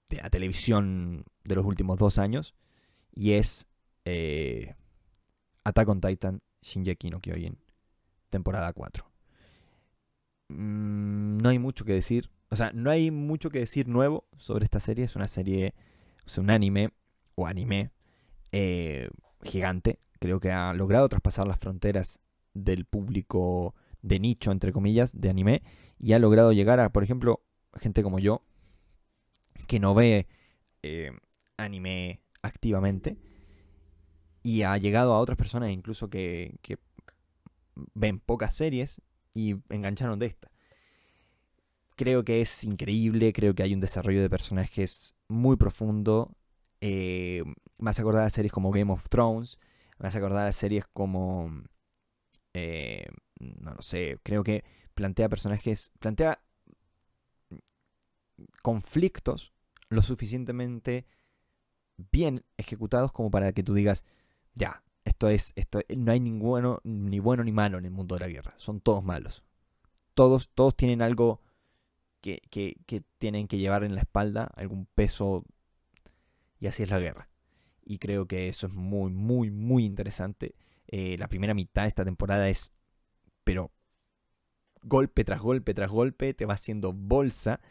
de 0.07 0.21
la 0.21 0.29
televisión 0.29 1.25
de 1.43 1.55
los 1.55 1.65
últimos 1.65 1.99
dos 1.99 2.17
años. 2.17 2.55
Y 3.13 3.33
es 3.33 3.67
eh, 4.05 4.75
Attack 5.65 5.89
on 5.89 5.99
Titan 5.99 6.41
Shinjeki 6.61 7.09
no 7.09 7.19
Kyojin, 7.19 7.57
temporada 8.29 8.71
4. 8.71 9.11
Mm, 10.47 11.39
no 11.39 11.49
hay 11.49 11.59
mucho 11.59 11.83
que 11.83 11.91
decir. 11.91 12.31
O 12.47 12.55
sea, 12.55 12.71
no 12.73 12.91
hay 12.91 13.11
mucho 13.11 13.49
que 13.49 13.59
decir 13.59 13.89
nuevo 13.89 14.25
sobre 14.37 14.63
esta 14.63 14.79
serie. 14.79 15.03
Es 15.03 15.17
una 15.17 15.27
serie, 15.27 15.73
es 16.25 16.37
un 16.37 16.49
anime 16.49 16.93
o 17.35 17.45
anime 17.45 17.91
eh, 18.53 19.09
gigante. 19.41 19.99
Creo 20.21 20.39
que 20.39 20.53
ha 20.53 20.73
logrado 20.73 21.09
traspasar 21.09 21.45
las 21.45 21.59
fronteras 21.59 22.21
del 22.53 22.85
público 22.85 23.75
de 24.01 24.19
nicho, 24.19 24.51
entre 24.51 24.73
comillas, 24.73 25.19
de 25.19 25.29
anime, 25.29 25.63
y 25.97 26.13
ha 26.13 26.19
logrado 26.19 26.51
llegar 26.51 26.79
a, 26.79 26.91
por 26.91 27.03
ejemplo, 27.03 27.41
gente 27.79 28.03
como 28.03 28.19
yo, 28.19 28.43
que 29.67 29.79
no 29.79 29.93
ve 29.93 30.27
eh, 30.81 31.11
anime 31.57 32.21
activamente, 32.41 33.17
y 34.43 34.63
ha 34.63 34.77
llegado 34.77 35.13
a 35.13 35.19
otras 35.19 35.37
personas 35.37 35.71
incluso 35.71 36.09
que, 36.09 36.57
que 36.61 36.77
ven 37.93 38.19
pocas 38.19 38.53
series 38.53 39.01
y 39.33 39.55
engancharon 39.69 40.19
de 40.19 40.27
esta. 40.27 40.51
Creo 41.95 42.23
que 42.23 42.41
es 42.41 42.63
increíble, 42.63 43.33
creo 43.33 43.53
que 43.55 43.63
hay 43.63 43.73
un 43.73 43.79
desarrollo 43.79 44.21
de 44.21 44.29
personajes 44.29 45.15
muy 45.27 45.57
profundo. 45.57 46.35
Eh, 46.81 47.43
me 47.77 47.89
acordar 47.89 48.23
de 48.25 48.29
series 48.29 48.51
como 48.51 48.71
Game 48.71 48.91
of 48.91 49.07
Thrones, 49.09 49.59
me 49.99 50.07
hace 50.07 50.17
acordar 50.17 50.45
de 50.45 50.51
series 50.51 50.85
como 50.87 51.63
eh, 52.53 53.05
no 53.39 53.73
lo 53.73 53.81
sé, 53.81 54.19
creo 54.23 54.43
que 54.43 54.63
plantea 54.93 55.29
personajes, 55.29 55.91
plantea 55.99 56.39
conflictos 58.61 59.53
lo 59.89 60.01
suficientemente 60.01 61.05
bien 62.11 62.43
ejecutados 62.57 63.11
como 63.11 63.31
para 63.31 63.53
que 63.53 63.63
tú 63.63 63.73
digas, 63.73 64.03
ya, 64.55 64.83
esto 65.05 65.29
es, 65.29 65.53
esto, 65.55 65.81
no 65.95 66.11
hay 66.11 66.19
ninguno, 66.19 66.79
ni 66.83 67.19
bueno 67.19 67.43
ni 67.43 67.51
malo 67.51 67.77
en 67.77 67.85
el 67.85 67.91
mundo 67.91 68.15
de 68.15 68.21
la 68.21 68.27
guerra, 68.27 68.53
son 68.57 68.79
todos 68.79 69.03
malos. 69.03 69.43
Todos, 70.13 70.49
todos 70.49 70.75
tienen 70.75 71.01
algo 71.01 71.41
que, 72.21 72.41
que, 72.49 72.77
que 72.85 73.03
tienen 73.17 73.47
que 73.47 73.57
llevar 73.57 73.83
en 73.83 73.95
la 73.95 74.01
espalda, 74.01 74.51
algún 74.55 74.85
peso, 74.85 75.43
y 76.59 76.67
así 76.67 76.83
es 76.83 76.89
la 76.89 76.99
guerra. 76.99 77.29
Y 77.85 77.97
creo 77.97 78.27
que 78.27 78.47
eso 78.47 78.67
es 78.67 78.73
muy, 78.73 79.11
muy, 79.11 79.51
muy 79.51 79.83
interesante. 79.83 80.55
Eh, 80.87 81.17
la 81.17 81.27
primera 81.27 81.53
mitad 81.53 81.83
de 81.83 81.87
esta 81.87 82.05
temporada 82.05 82.49
es, 82.49 82.73
pero 83.43 83.71
golpe 84.83 85.23
tras 85.23 85.41
golpe 85.41 85.73
tras 85.73 85.89
golpe, 85.89 86.33
te 86.33 86.45
va 86.45 86.53
haciendo 86.53 86.93
bolsa. 86.93 87.61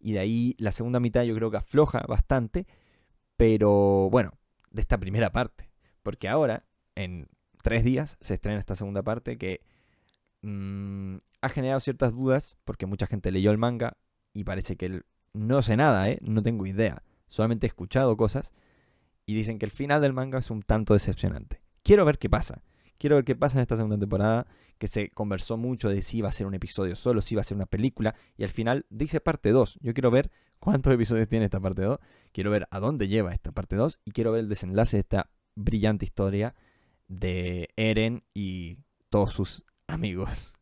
Y 0.00 0.12
de 0.12 0.18
ahí 0.18 0.56
la 0.58 0.72
segunda 0.72 1.00
mitad 1.00 1.22
yo 1.22 1.34
creo 1.34 1.50
que 1.50 1.58
afloja 1.58 2.00
bastante. 2.08 2.66
Pero 3.36 4.08
bueno, 4.10 4.32
de 4.70 4.82
esta 4.82 4.98
primera 4.98 5.30
parte. 5.30 5.70
Porque 6.02 6.28
ahora, 6.28 6.66
en 6.94 7.28
tres 7.62 7.84
días, 7.84 8.16
se 8.20 8.34
estrena 8.34 8.58
esta 8.58 8.76
segunda 8.76 9.02
parte 9.02 9.38
que 9.38 9.60
mm, 10.42 11.16
ha 11.40 11.48
generado 11.48 11.80
ciertas 11.80 12.12
dudas. 12.12 12.56
Porque 12.64 12.86
mucha 12.86 13.06
gente 13.06 13.32
leyó 13.32 13.50
el 13.50 13.58
manga 13.58 13.96
y 14.32 14.44
parece 14.44 14.76
que 14.76 15.02
no 15.32 15.62
sé 15.62 15.76
nada, 15.76 16.08
¿eh? 16.10 16.18
No 16.22 16.42
tengo 16.42 16.66
idea. 16.66 17.02
Solamente 17.28 17.66
he 17.66 17.68
escuchado 17.68 18.16
cosas. 18.16 18.52
Y 19.26 19.34
dicen 19.34 19.58
que 19.58 19.64
el 19.64 19.72
final 19.72 20.02
del 20.02 20.12
manga 20.12 20.38
es 20.38 20.50
un 20.50 20.62
tanto 20.62 20.92
decepcionante 20.92 21.63
quiero 21.84 22.04
ver 22.04 22.18
qué 22.18 22.28
pasa. 22.28 22.62
Quiero 22.98 23.16
ver 23.16 23.24
qué 23.24 23.36
pasa 23.36 23.58
en 23.58 23.62
esta 23.62 23.76
segunda 23.76 23.98
temporada, 23.98 24.46
que 24.78 24.88
se 24.88 25.10
conversó 25.10 25.56
mucho 25.56 25.88
de 25.88 26.02
si 26.02 26.18
iba 26.18 26.28
a 26.28 26.32
ser 26.32 26.46
un 26.46 26.54
episodio 26.54 26.96
solo, 26.96 27.20
si 27.20 27.34
iba 27.34 27.40
a 27.42 27.44
ser 27.44 27.56
una 27.56 27.66
película, 27.66 28.16
y 28.36 28.42
al 28.42 28.50
final 28.50 28.86
dice 28.88 29.20
parte 29.20 29.50
2. 29.50 29.78
Yo 29.80 29.94
quiero 29.94 30.10
ver 30.10 30.30
cuántos 30.58 30.92
episodios 30.92 31.28
tiene 31.28 31.44
esta 31.44 31.60
parte 31.60 31.82
2, 31.82 31.98
quiero 32.32 32.50
ver 32.50 32.66
a 32.70 32.80
dónde 32.80 33.06
lleva 33.06 33.32
esta 33.32 33.52
parte 33.52 33.76
2, 33.76 34.00
y 34.04 34.10
quiero 34.12 34.32
ver 34.32 34.40
el 34.40 34.48
desenlace 34.48 34.96
de 34.96 35.02
esta 35.02 35.30
brillante 35.54 36.04
historia 36.04 36.54
de 37.06 37.68
Eren 37.76 38.24
y 38.32 38.78
todos 39.10 39.32
sus 39.32 39.64
amigos. 39.86 40.52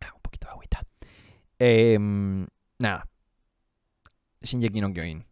Ah, 0.00 0.12
un 0.14 0.22
poquito 0.22 0.46
de 0.46 0.52
agüita. 0.52 0.86
Em, 1.58 2.46
nada. 2.78 3.08
Shinji 4.42 4.80
no 4.80 4.92
Kyojin. 4.92 5.26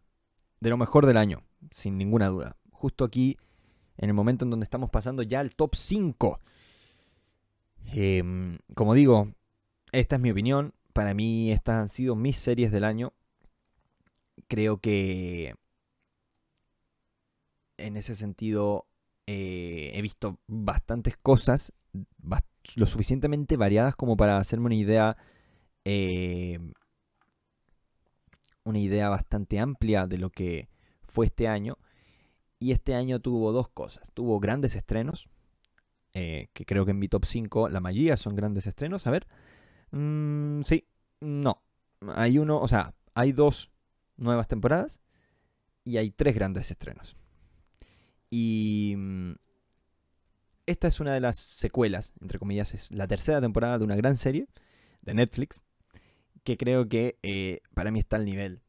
De 0.59 0.69
lo 0.69 0.77
mejor 0.77 1.05
del 1.05 1.17
año 1.17 1.43
sin 1.71 1.97
ninguna 1.97 2.27
duda. 2.27 2.55
Justo 2.71 3.03
aquí, 3.03 3.37
en 3.97 4.09
el 4.09 4.13
momento 4.13 4.45
en 4.45 4.51
donde 4.51 4.63
estamos 4.63 4.89
pasando 4.89 5.23
ya 5.23 5.39
al 5.39 5.55
top 5.55 5.75
5. 5.75 6.39
Em, 7.87 8.57
como 8.75 8.93
digo, 8.93 9.33
esta 9.91 10.15
es 10.15 10.21
mi 10.21 10.31
opinión. 10.31 10.73
Para 10.93 11.13
mí 11.13 11.51
estas 11.51 11.75
han 11.75 11.89
sido 11.89 12.15
mis 12.15 12.37
series 12.37 12.71
del 12.71 12.83
año. 12.83 13.13
Creo 14.47 14.77
que 14.77 15.55
en 17.77 17.97
ese 17.97 18.15
sentido 18.15 18.85
eh, 19.27 19.91
he 19.93 20.01
visto 20.01 20.39
bastantes 20.47 21.17
cosas, 21.17 21.73
lo 22.75 22.85
suficientemente 22.85 23.57
variadas 23.57 23.95
como 23.95 24.17
para 24.17 24.37
hacerme 24.37 24.67
una 24.67 24.75
idea, 24.75 25.17
em, 25.83 26.73
una 28.63 28.79
idea 28.79 29.09
bastante 29.09 29.59
amplia 29.59 30.07
de 30.07 30.17
lo 30.17 30.29
que 30.29 30.67
fue 31.09 31.25
este 31.25 31.47
año. 31.47 31.77
Y 32.59 32.71
este 32.71 32.93
año 32.93 33.19
tuvo 33.19 33.51
dos 33.51 33.69
cosas. 33.69 34.11
Tuvo 34.13 34.39
grandes 34.39 34.75
estrenos, 34.75 35.29
eh, 36.13 36.49
que 36.53 36.65
creo 36.65 36.85
que 36.85 36.91
en 36.91 36.99
mi 36.99 37.07
top 37.07 37.25
5 37.25 37.69
la 37.69 37.79
mayoría 37.79 38.17
son 38.17 38.35
grandes 38.35 38.67
estrenos. 38.67 39.07
A 39.07 39.11
ver. 39.11 39.27
Mm, 39.91 40.61
sí, 40.61 40.87
no. 41.21 41.61
Hay 42.15 42.37
uno, 42.37 42.59
o 42.59 42.67
sea, 42.67 42.93
hay 43.13 43.31
dos 43.31 43.71
nuevas 44.17 44.47
temporadas 44.47 45.01
y 45.83 45.97
hay 45.97 46.11
tres 46.11 46.35
grandes 46.35 46.69
estrenos. 46.71 47.15
Y 48.29 48.93
mm, 48.97 49.33
esta 50.65 50.87
es 50.87 50.99
una 50.99 51.13
de 51.13 51.19
las 51.19 51.37
secuelas, 51.37 52.13
entre 52.21 52.39
comillas, 52.39 52.73
es 52.73 52.91
la 52.91 53.07
tercera 53.07 53.41
temporada 53.41 53.79
de 53.79 53.85
una 53.85 53.95
gran 53.95 54.17
serie 54.17 54.47
de 55.01 55.13
Netflix, 55.13 55.63
que 56.43 56.57
creo 56.57 56.87
que 56.87 57.17
eh, 57.23 57.61
para 57.73 57.91
mí 57.91 57.99
está 57.99 58.17
al 58.17 58.25
nivel 58.25 58.61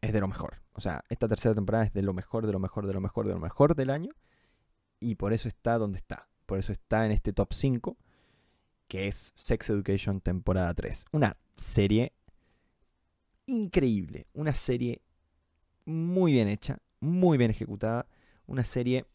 es 0.00 0.12
de 0.12 0.20
lo 0.20 0.28
mejor. 0.28 0.62
O 0.72 0.80
sea, 0.80 1.04
esta 1.08 1.28
tercera 1.28 1.54
temporada 1.54 1.84
es 1.84 1.92
de 1.92 2.02
lo 2.02 2.12
mejor, 2.12 2.46
de 2.46 2.52
lo 2.52 2.58
mejor, 2.58 2.86
de 2.86 2.92
lo 2.92 3.00
mejor, 3.00 3.26
de 3.26 3.34
lo 3.34 3.40
mejor 3.40 3.74
del 3.74 3.90
año. 3.90 4.12
Y 5.00 5.16
por 5.16 5.32
eso 5.32 5.48
está 5.48 5.78
donde 5.78 5.98
está. 5.98 6.28
Por 6.46 6.58
eso 6.58 6.72
está 6.72 7.04
en 7.04 7.12
este 7.12 7.32
top 7.32 7.52
5, 7.52 7.96
que 8.86 9.06
es 9.06 9.32
Sex 9.34 9.70
Education 9.70 10.20
temporada 10.20 10.72
3. 10.74 11.06
Una 11.12 11.36
serie 11.56 12.14
increíble. 13.46 14.26
Una 14.32 14.54
serie 14.54 15.02
muy 15.84 16.32
bien 16.32 16.48
hecha, 16.48 16.78
muy 17.00 17.38
bien 17.38 17.50
ejecutada. 17.50 18.06
Una 18.46 18.64
serie 18.64 19.06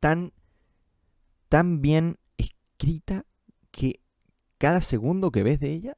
tan, 0.00 0.32
tan 1.48 1.80
bien 1.80 2.18
escrita 2.36 3.26
que 3.70 4.00
cada 4.58 4.80
segundo 4.80 5.30
que 5.30 5.42
ves 5.42 5.60
de 5.60 5.72
ella, 5.72 5.96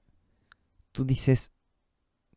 tú 0.92 1.05
dices, 1.05 1.53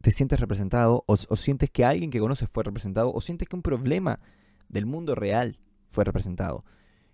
te 0.02 0.12
sientes 0.12 0.40
representado 0.40 1.04
o, 1.08 1.18
sientes 1.18 1.70
que 1.70 1.86
alguien 1.86 2.12
que 2.12 2.20
conoces 2.20 2.50
fue 2.50 2.64
representado 2.64 3.12
o 3.14 3.22
sientes 3.22 3.48
que 3.48 3.56
un 3.56 3.62
problema 3.62 4.20
del 4.70 4.86
mundo 4.86 5.16
real 5.16 5.60
fue 5.86 6.06
representado. 6.06 6.64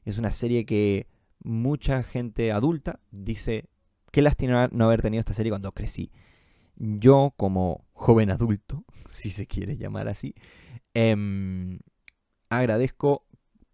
Es 0.04 0.18
una 0.18 0.32
serie 0.32 0.66
que 0.66 1.08
mucha 1.44 2.04
gente 2.04 2.52
adulta 2.52 3.00
dice, 3.12 3.66
qué 4.12 4.22
lástima 4.22 4.70
no 4.72 4.86
haber 4.86 5.02
tenido 5.02 5.20
esta 5.20 5.34
serie 5.34 5.52
cuando 5.52 5.72
crecí. 5.72 6.12
yo 6.76 7.34
como 7.38 7.86
joven 7.94 8.30
adulto, 8.30 8.84
si 9.10 9.32
se 9.32 9.48
quiere 9.48 9.78
llamar 9.78 10.08
así, 10.08 10.36
em, 10.94 11.80
agradezco 12.50 13.26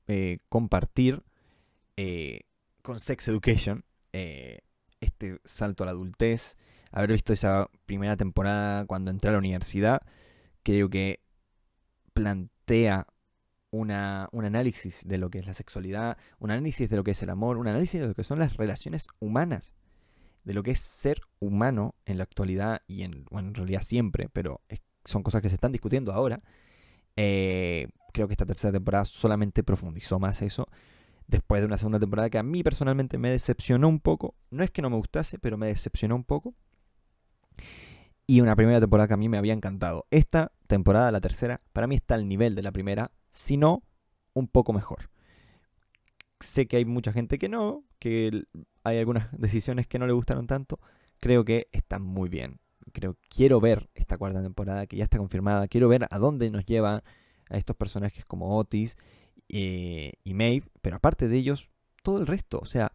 eh, 0.07 0.37
compartir 0.49 1.23
eh, 1.97 2.41
con 2.81 2.99
Sex 2.99 3.27
Education 3.27 3.83
eh, 4.13 4.59
este 4.99 5.39
salto 5.43 5.83
a 5.83 5.87
la 5.87 5.91
adultez, 5.91 6.57
haber 6.91 7.11
visto 7.11 7.33
esa 7.33 7.69
primera 7.85 8.17
temporada 8.17 8.85
cuando 8.85 9.11
entré 9.11 9.29
a 9.29 9.33
la 9.33 9.39
universidad, 9.39 10.01
creo 10.63 10.89
que 10.89 11.21
plantea 12.13 13.07
una, 13.71 14.27
un 14.31 14.45
análisis 14.45 15.07
de 15.07 15.17
lo 15.17 15.29
que 15.29 15.39
es 15.39 15.45
la 15.45 15.53
sexualidad, 15.53 16.17
un 16.39 16.51
análisis 16.51 16.89
de 16.89 16.97
lo 16.97 17.03
que 17.03 17.11
es 17.11 17.23
el 17.23 17.29
amor, 17.29 17.57
un 17.57 17.67
análisis 17.67 17.99
de 17.99 18.07
lo 18.07 18.13
que 18.13 18.23
son 18.23 18.39
las 18.39 18.57
relaciones 18.57 19.07
humanas, 19.19 19.73
de 20.43 20.53
lo 20.53 20.63
que 20.63 20.71
es 20.71 20.79
ser 20.79 21.21
humano 21.39 21.95
en 22.05 22.17
la 22.17 22.23
actualidad 22.23 22.81
y 22.87 23.03
en, 23.03 23.25
en 23.31 23.53
realidad 23.53 23.81
siempre, 23.81 24.29
pero 24.31 24.61
son 25.05 25.23
cosas 25.23 25.41
que 25.41 25.49
se 25.49 25.55
están 25.55 25.71
discutiendo 25.71 26.11
ahora. 26.11 26.41
Eh, 27.15 27.87
creo 28.13 28.27
que 28.27 28.33
esta 28.33 28.45
tercera 28.45 28.71
temporada 28.71 29.05
solamente 29.05 29.63
profundizó 29.63 30.19
más 30.19 30.41
eso. 30.41 30.67
Después 31.27 31.61
de 31.61 31.67
una 31.67 31.77
segunda 31.77 31.99
temporada 31.99 32.29
que 32.29 32.37
a 32.37 32.43
mí 32.43 32.61
personalmente 32.63 33.17
me 33.17 33.29
decepcionó 33.29 33.87
un 33.87 33.99
poco. 33.99 34.35
No 34.49 34.63
es 34.63 34.71
que 34.71 34.81
no 34.81 34.89
me 34.89 34.97
gustase, 34.97 35.39
pero 35.39 35.57
me 35.57 35.67
decepcionó 35.67 36.15
un 36.15 36.23
poco. 36.23 36.55
Y 38.27 38.41
una 38.41 38.55
primera 38.55 38.79
temporada 38.79 39.07
que 39.07 39.13
a 39.13 39.17
mí 39.17 39.29
me 39.29 39.37
había 39.37 39.53
encantado. 39.53 40.05
Esta 40.09 40.51
temporada, 40.67 41.11
la 41.11 41.21
tercera, 41.21 41.61
para 41.73 41.87
mí 41.87 41.95
está 41.95 42.15
al 42.15 42.27
nivel 42.27 42.55
de 42.55 42.61
la 42.61 42.71
primera, 42.71 43.11
si 43.29 43.57
no, 43.57 43.83
un 44.33 44.47
poco 44.47 44.73
mejor. 44.73 45.09
Sé 46.39 46.67
que 46.67 46.77
hay 46.77 46.85
mucha 46.85 47.11
gente 47.11 47.37
que 47.37 47.49
no, 47.49 47.83
que 47.99 48.43
hay 48.83 48.97
algunas 48.97 49.27
decisiones 49.37 49.87
que 49.87 49.99
no 49.99 50.07
le 50.07 50.13
gustaron 50.13 50.47
tanto. 50.47 50.79
Creo 51.19 51.45
que 51.45 51.67
está 51.71 51.99
muy 51.99 52.29
bien. 52.29 52.59
Creo, 52.93 53.17
quiero 53.29 53.59
ver 53.59 53.89
esta 53.93 54.17
cuarta 54.17 54.41
temporada 54.41 54.87
que 54.87 54.97
ya 54.97 55.03
está 55.03 55.17
confirmada. 55.17 55.67
Quiero 55.67 55.87
ver 55.87 56.07
a 56.09 56.17
dónde 56.17 56.49
nos 56.49 56.65
lleva 56.65 57.03
a 57.49 57.57
estos 57.57 57.75
personajes 57.75 58.25
como 58.25 58.57
Otis 58.57 58.97
eh, 59.49 60.13
y 60.23 60.33
Maeve. 60.33 60.67
Pero 60.81 60.95
aparte 60.95 61.27
de 61.27 61.37
ellos, 61.37 61.69
todo 62.01 62.19
el 62.19 62.27
resto. 62.27 62.59
O 62.59 62.65
sea, 62.65 62.93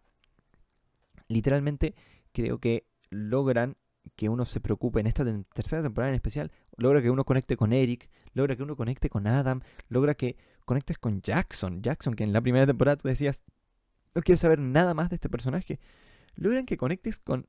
literalmente 1.29 1.94
creo 2.33 2.59
que 2.59 2.87
logran 3.11 3.76
que 4.16 4.29
uno 4.29 4.44
se 4.44 4.61
preocupe 4.61 5.00
en 5.00 5.07
esta 5.07 5.24
tercera 5.55 5.83
temporada 5.83 6.09
en 6.11 6.16
especial, 6.16 6.50
logra 6.76 7.02
que 7.02 7.11
uno 7.11 7.24
conecte 7.24 7.57
con 7.57 7.72
Eric, 7.72 8.09
logra 8.33 8.57
que 8.57 8.62
uno 8.62 8.74
conecte 8.74 9.11
con 9.11 9.26
Adam, 9.26 9.61
logra 9.88 10.14
que 10.14 10.37
conectes 10.64 10.98
con 10.98 11.20
Jackson, 11.20 11.83
Jackson 11.83 12.14
que 12.14 12.24
en 12.24 12.33
la 12.33 12.40
primera 12.40 12.66
temporada 12.66 12.96
tú 12.96 13.09
decías, 13.09 13.42
no 14.14 14.22
quiero 14.22 14.38
saber 14.38 14.59
nada 14.59 14.94
más 14.94 15.11
de 15.11 15.16
este 15.16 15.29
personaje, 15.29 15.79
logran 16.35 16.64
que 16.64 16.79
conectes 16.79 17.18
con 17.18 17.46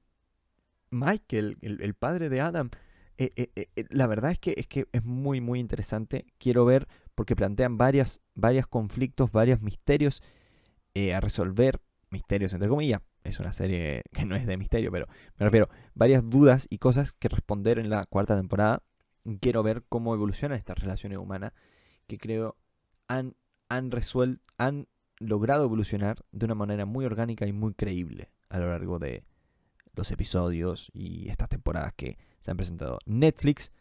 Michael, 0.90 1.58
el, 1.62 1.94
padre 1.94 2.30
de 2.30 2.42
Adam. 2.42 2.70
Eh, 3.18 3.30
eh, 3.36 3.70
eh, 3.76 3.86
la 3.90 4.08
verdad 4.08 4.32
es 4.32 4.40
que, 4.40 4.54
es 4.58 4.68
que 4.68 4.88
es 4.92 5.04
muy 5.04 5.42
muy 5.42 5.60
interesante, 5.60 6.26
quiero 6.38 6.66
ver 6.66 6.88
porque 7.16 7.36
plantean 7.36 7.78
varias, 7.78 8.22
varios 8.36 8.68
conflictos, 8.68 9.32
varios 9.32 9.62
misterios 9.62 10.22
a 11.14 11.20
resolver, 11.20 11.80
misterios 12.10 12.54
entre 12.54 12.70
comillas, 12.70 13.02
es 13.28 13.40
una 13.40 13.52
serie 13.52 14.04
que 14.14 14.26
no 14.26 14.36
es 14.36 14.46
de 14.46 14.58
misterio, 14.58 14.92
pero 14.92 15.08
me 15.38 15.46
refiero, 15.46 15.70
varias 15.94 16.28
dudas 16.28 16.68
y 16.70 16.78
cosas 16.78 17.12
que 17.12 17.30
responder 17.30 17.80
en 17.80 17.90
la 17.90 18.06
cuarta 18.06 18.36
temporada. 18.36 18.84
Quiero 19.42 19.62
ver 19.64 19.84
cómo 19.90 20.14
evolucionan 20.14 20.58
estas 20.58 20.80
relaciones 20.80 21.18
humanas 21.18 21.54
que 22.08 22.18
creo 22.18 22.56
han, 23.08 23.36
han 23.70 23.92
resuelto, 23.92 24.42
han 24.58 24.88
logrado 25.20 25.66
evolucionar 25.66 26.24
de 26.32 26.46
una 26.46 26.56
manera 26.56 26.86
muy 26.86 27.06
orgánica 27.06 27.46
y 27.46 27.52
muy 27.52 27.74
creíble 27.74 28.32
a 28.50 28.60
lo 28.60 28.70
largo 28.70 29.00
de 29.00 29.26
los 29.94 30.12
episodios 30.12 30.90
y 30.94 31.28
estas 31.30 31.50
temporadas 31.50 31.94
que 31.94 32.18
se 32.40 32.52
han 32.52 32.58
presentado. 32.58 33.00
Netflix 33.06 33.72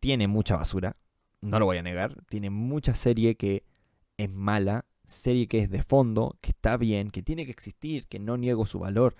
tiene 0.00 0.28
mucha 0.28 0.56
basura, 0.56 0.96
no 1.40 1.58
lo 1.58 1.66
voy 1.66 1.78
a 1.78 1.82
negar, 1.82 2.22
tiene 2.28 2.50
mucha 2.50 2.94
serie 2.94 3.36
que 3.36 3.64
es 4.18 4.30
mala 4.30 4.84
serie 5.04 5.48
que 5.48 5.58
es 5.58 5.70
de 5.70 5.82
fondo, 5.82 6.36
que 6.40 6.50
está 6.50 6.76
bien, 6.76 7.10
que 7.10 7.22
tiene 7.22 7.44
que 7.44 7.50
existir, 7.50 8.06
que 8.06 8.18
no 8.18 8.36
niego 8.36 8.64
su 8.64 8.78
valor, 8.78 9.16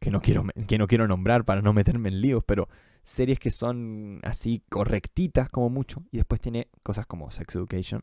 que 0.00 0.10
no 0.10 0.20
quiero, 0.20 0.44
que 0.66 0.78
no 0.78 0.86
quiero 0.86 1.08
nombrar 1.08 1.44
para 1.44 1.62
no 1.62 1.72
meterme 1.72 2.08
en 2.08 2.20
líos, 2.20 2.44
pero 2.44 2.68
series 3.02 3.38
que 3.38 3.50
son 3.50 4.20
así 4.22 4.62
correctitas 4.68 5.48
como 5.48 5.70
mucho, 5.70 6.04
y 6.10 6.18
después 6.18 6.40
tiene 6.40 6.68
cosas 6.82 7.06
como 7.06 7.30
Sex 7.30 7.54
Education, 7.56 8.02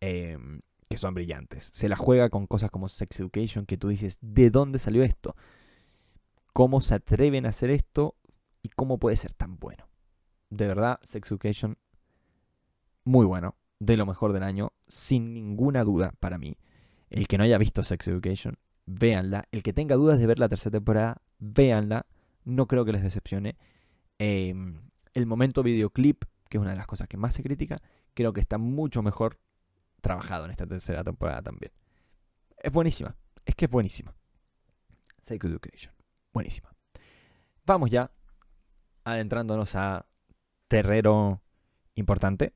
em, 0.00 0.60
que 0.88 0.98
son 0.98 1.14
brillantes. 1.14 1.70
Se 1.72 1.88
la 1.88 1.96
juega 1.96 2.30
con 2.30 2.46
cosas 2.46 2.70
como 2.70 2.88
Sex 2.88 3.20
Education, 3.20 3.66
que 3.66 3.76
tú 3.76 3.88
dices, 3.88 4.18
¿de 4.20 4.50
dónde 4.50 4.78
salió 4.78 5.02
esto? 5.02 5.36
¿Cómo 6.52 6.80
se 6.80 6.94
atreven 6.94 7.46
a 7.46 7.50
hacer 7.50 7.70
esto? 7.70 8.16
¿Y 8.62 8.68
cómo 8.68 8.98
puede 8.98 9.16
ser 9.16 9.34
tan 9.34 9.58
bueno? 9.58 9.88
De 10.50 10.66
verdad, 10.66 11.00
Sex 11.02 11.30
Education, 11.30 11.78
muy 13.04 13.26
bueno 13.26 13.56
de 13.84 13.96
lo 13.96 14.06
mejor 14.06 14.32
del 14.32 14.42
año, 14.42 14.72
sin 14.88 15.34
ninguna 15.34 15.84
duda 15.84 16.12
para 16.20 16.38
mí. 16.38 16.56
El 17.10 17.28
que 17.28 17.38
no 17.38 17.44
haya 17.44 17.58
visto 17.58 17.82
Sex 17.82 18.08
Education, 18.08 18.56
véanla. 18.86 19.44
El 19.52 19.62
que 19.62 19.72
tenga 19.72 19.96
dudas 19.96 20.18
de 20.18 20.26
ver 20.26 20.38
la 20.38 20.48
tercera 20.48 20.72
temporada, 20.72 21.22
véanla. 21.38 22.06
No 22.44 22.66
creo 22.66 22.84
que 22.84 22.92
les 22.92 23.02
decepcione. 23.02 23.56
Em, 24.18 24.90
el 25.12 25.26
momento 25.26 25.62
videoclip, 25.62 26.24
que 26.48 26.58
es 26.58 26.60
una 26.60 26.70
de 26.70 26.76
las 26.76 26.86
cosas 26.86 27.08
que 27.08 27.16
más 27.16 27.34
se 27.34 27.42
critica, 27.42 27.80
creo 28.14 28.32
que 28.32 28.40
está 28.40 28.58
mucho 28.58 29.02
mejor 29.02 29.38
trabajado 30.00 30.44
en 30.46 30.50
esta 30.50 30.66
tercera 30.66 31.04
temporada 31.04 31.42
también. 31.42 31.72
Es 32.62 32.72
buenísima. 32.72 33.16
Es 33.44 33.54
que 33.54 33.66
es 33.66 33.70
buenísima. 33.70 34.14
Sex 35.22 35.44
Education. 35.44 35.94
Buenísima. 36.32 36.74
Vamos 37.66 37.90
ya 37.90 38.10
adentrándonos 39.04 39.74
a 39.76 40.06
terreno 40.68 41.42
importante. 41.94 42.54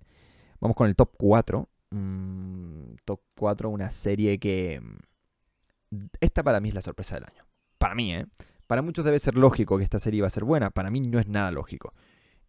Vamos 0.60 0.76
con 0.76 0.88
el 0.88 0.96
top 0.96 1.10
4. 1.16 1.68
Mm, 1.90 2.94
top 3.04 3.20
4, 3.36 3.70
una 3.70 3.90
serie 3.90 4.38
que... 4.38 4.80
Mm, 4.80 6.06
esta 6.20 6.42
para 6.42 6.60
mí 6.60 6.68
es 6.68 6.74
la 6.74 6.82
sorpresa 6.82 7.14
del 7.14 7.24
año. 7.24 7.46
Para 7.78 7.94
mí, 7.94 8.14
¿eh? 8.14 8.26
Para 8.66 8.82
muchos 8.82 9.04
debe 9.04 9.18
ser 9.18 9.36
lógico 9.36 9.78
que 9.78 9.84
esta 9.84 9.98
serie 9.98 10.18
iba 10.18 10.26
a 10.26 10.30
ser 10.30 10.44
buena. 10.44 10.70
Para 10.70 10.90
mí 10.90 11.00
no 11.00 11.18
es 11.18 11.26
nada 11.26 11.50
lógico. 11.50 11.94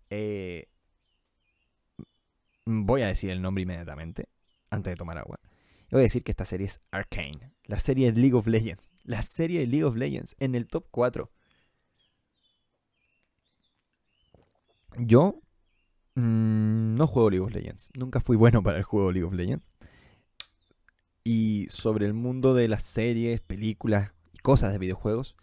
Eh, 0.10 0.68
voy 2.66 3.04
a 3.04 3.08
decir 3.08 3.30
el 3.30 3.42
nombre 3.42 3.64
inmediatamente, 3.64 4.28
antes 4.70 4.92
de 4.92 4.98
tomar 4.98 5.18
agua. 5.18 5.40
Voy 5.92 6.02
a 6.02 6.04
decir 6.04 6.24
que 6.24 6.32
esta 6.32 6.46
serie 6.46 6.68
es 6.68 6.82
Arcane. 6.92 7.54
La 7.64 7.80
serie 7.80 8.12
de 8.12 8.20
League 8.20 8.36
of 8.36 8.48
Legends. 8.48 8.94
La 9.04 9.22
serie 9.22 9.62
de 9.62 9.68
League 9.68 9.86
of 9.86 9.96
Legends 9.96 10.36
en 10.40 10.56
el 10.56 10.68
top 10.68 10.88
4. 10.92 11.32
Yo 14.98 15.42
Mm, 16.20 16.96
no 16.96 17.08
juego 17.08 17.30
League 17.30 17.46
of 17.46 17.52
Legends. 17.52 17.90
Nunca 17.94 18.20
fui 18.20 18.36
bueno 18.36 18.62
para 18.62 18.78
el 18.78 18.84
juego 18.84 19.12
League 19.12 19.26
of 19.26 19.34
Legends. 19.34 19.72
Y 21.24 21.68
sobre 21.70 22.06
el 22.06 22.14
mundo 22.14 22.54
de 22.54 22.68
las 22.68 22.84
series, 22.84 23.40
películas 23.40 24.12
y 24.34 24.40
cosas 24.40 24.74
de 24.74 24.80
videojuegos, 24.80 25.36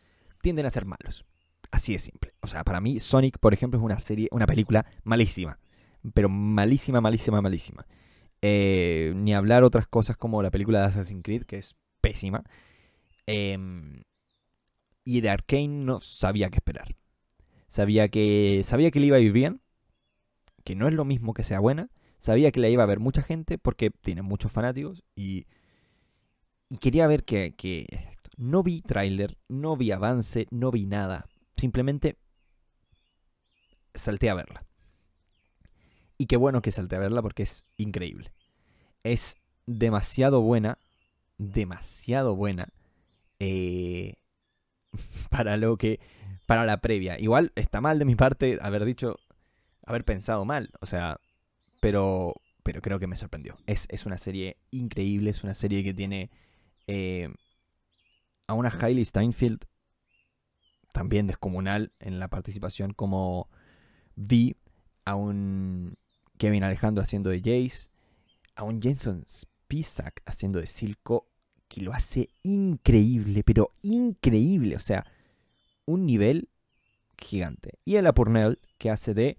tienden 0.43 0.67
a 0.67 0.71
ser 0.71 0.85
malos. 0.85 1.25
Así 1.71 1.93
de 1.93 1.99
simple. 1.99 2.35
O 2.41 2.47
sea, 2.47 2.63
para 2.63 2.81
mí 2.81 3.01
Sonic, 3.01 3.39
por 3.39 3.55
ejemplo, 3.55 3.79
es 3.79 3.85
una 3.85 3.99
serie, 3.99 4.29
una 4.33 4.47
película 4.47 4.87
malísima. 5.05 5.59
Pero 6.13 6.29
malísima, 6.29 7.01
malísima, 7.01 7.41
malísima. 7.41 7.87
Eh, 8.43 9.13
ni 9.17 9.35
hablar 9.35 9.65
otras 9.65 9.87
cosas 9.87 10.17
como 10.17 10.43
la 10.43 10.51
película 10.51 10.81
de 10.81 10.87
Assassin's 10.87 11.23
Creed, 11.23 11.45
que 11.45 11.59
es 11.59 11.75
pésima. 12.03 12.45
Em, 13.27 14.03
y 15.05 15.21
de 15.23 15.31
Arkane 15.31 15.69
no 15.69 16.01
sabía 16.03 16.51
qué 16.51 16.57
esperar. 16.57 16.97
Sabía 17.69 18.09
que, 18.09 18.61
sabía 18.65 18.91
que 18.91 19.01
le 19.01 19.07
iba 19.07 19.17
a 19.17 19.21
ir 19.21 19.33
bien, 19.33 19.61
que 20.67 20.75
no 20.75 20.89
es 20.89 20.95
lo 20.95 21.05
mismo 21.05 21.33
que 21.33 21.45
sea 21.45 21.61
buena. 21.61 21.91
Sabía 22.19 22.51
que 22.51 22.59
la 22.59 22.69
iba 22.69 22.83
a 22.83 22.87
ver 22.87 22.99
mucha 22.99 23.23
gente 23.23 23.57
porque 23.57 23.91
tiene 23.91 24.23
muchos 24.23 24.51
fanáticos 24.51 25.05
y, 25.15 25.47
y 26.69 26.79
quería 26.79 27.07
ver 27.07 27.23
que, 27.23 27.55
que 27.57 27.87
no 28.37 28.65
vi 28.65 28.83
tráiler, 28.83 29.39
no 29.49 29.77
vi 29.77 29.93
avance, 29.93 30.49
no 30.51 30.73
vi 30.73 30.85
nada. 30.85 31.27
Simplemente 31.57 32.17
salté 33.95 34.29
a 34.29 34.35
verla. 34.35 34.67
Y 36.19 36.27
qué 36.27 36.37
bueno 36.37 36.63
que 36.63 36.73
salté 36.73 36.97
a 36.97 37.01
verla 37.01 37.23
porque 37.23 37.45
es 37.45 37.65
increíble. 37.77 38.33
Es 39.05 39.37
demasiado 39.67 40.41
buena, 40.41 40.79
demasiado 41.39 42.35
buena 42.35 42.71
eh, 43.39 44.15
para 45.31 45.57
lo 45.59 45.77
que, 45.77 46.01
para 46.45 46.67
la 46.67 46.81
previa. 46.81 47.21
Igual 47.21 47.53
está 47.55 47.81
mal 47.81 48.01
de 48.01 48.05
mi 48.05 48.17
parte 48.17 48.59
haber 48.61 48.85
dicho 48.85 49.17
haber 49.87 50.05
pensado 50.05 50.45
mal. 50.45 50.71
O 50.81 50.87
sea, 50.87 51.19
pero, 51.81 52.35
pero 52.63 52.83
creo 52.83 52.99
que 52.99 53.07
me 53.07 53.17
sorprendió. 53.17 53.57
Es, 53.67 54.07
una 54.07 54.19
serie 54.19 54.59
increíble, 54.71 55.31
es 55.31 55.43
una 55.43 55.55
serie 55.55 55.83
que 55.83 55.95
tiene 55.95 56.31
eh, 56.87 57.33
a 58.47 58.55
una 58.55 58.69
Hailey 58.69 59.05
Steinfeld 59.05 59.65
también 60.93 61.27
descomunal 61.27 61.93
en 62.01 62.19
la 62.19 62.29
participación 62.29 62.93
como 62.93 63.49
Vi, 64.15 64.57
a 65.05 65.15
un 65.15 65.97
Kevin 66.39 66.65
Alejandro 66.65 67.03
haciendo 67.03 67.31
de 67.31 67.39
Jace, 67.39 67.91
a 68.55 68.65
un 68.65 68.81
Jenson 68.81 69.25
Spisak 69.29 70.23
haciendo 70.25 70.59
de 70.59 70.67
Silco, 70.67 71.29
que 71.69 71.83
lo 71.83 71.93
hace 71.93 72.31
increíble, 72.43 73.43
pero 73.45 73.73
increíble. 73.83 74.77
O 74.77 74.81
sea, 74.81 75.05
un 75.85 76.07
nivel 76.07 76.49
gigante. 77.19 77.79
Y 77.85 77.97
Ella 77.97 78.15
Purnell, 78.15 78.59
que 78.79 78.91
hace 78.91 79.15
de 79.15 79.39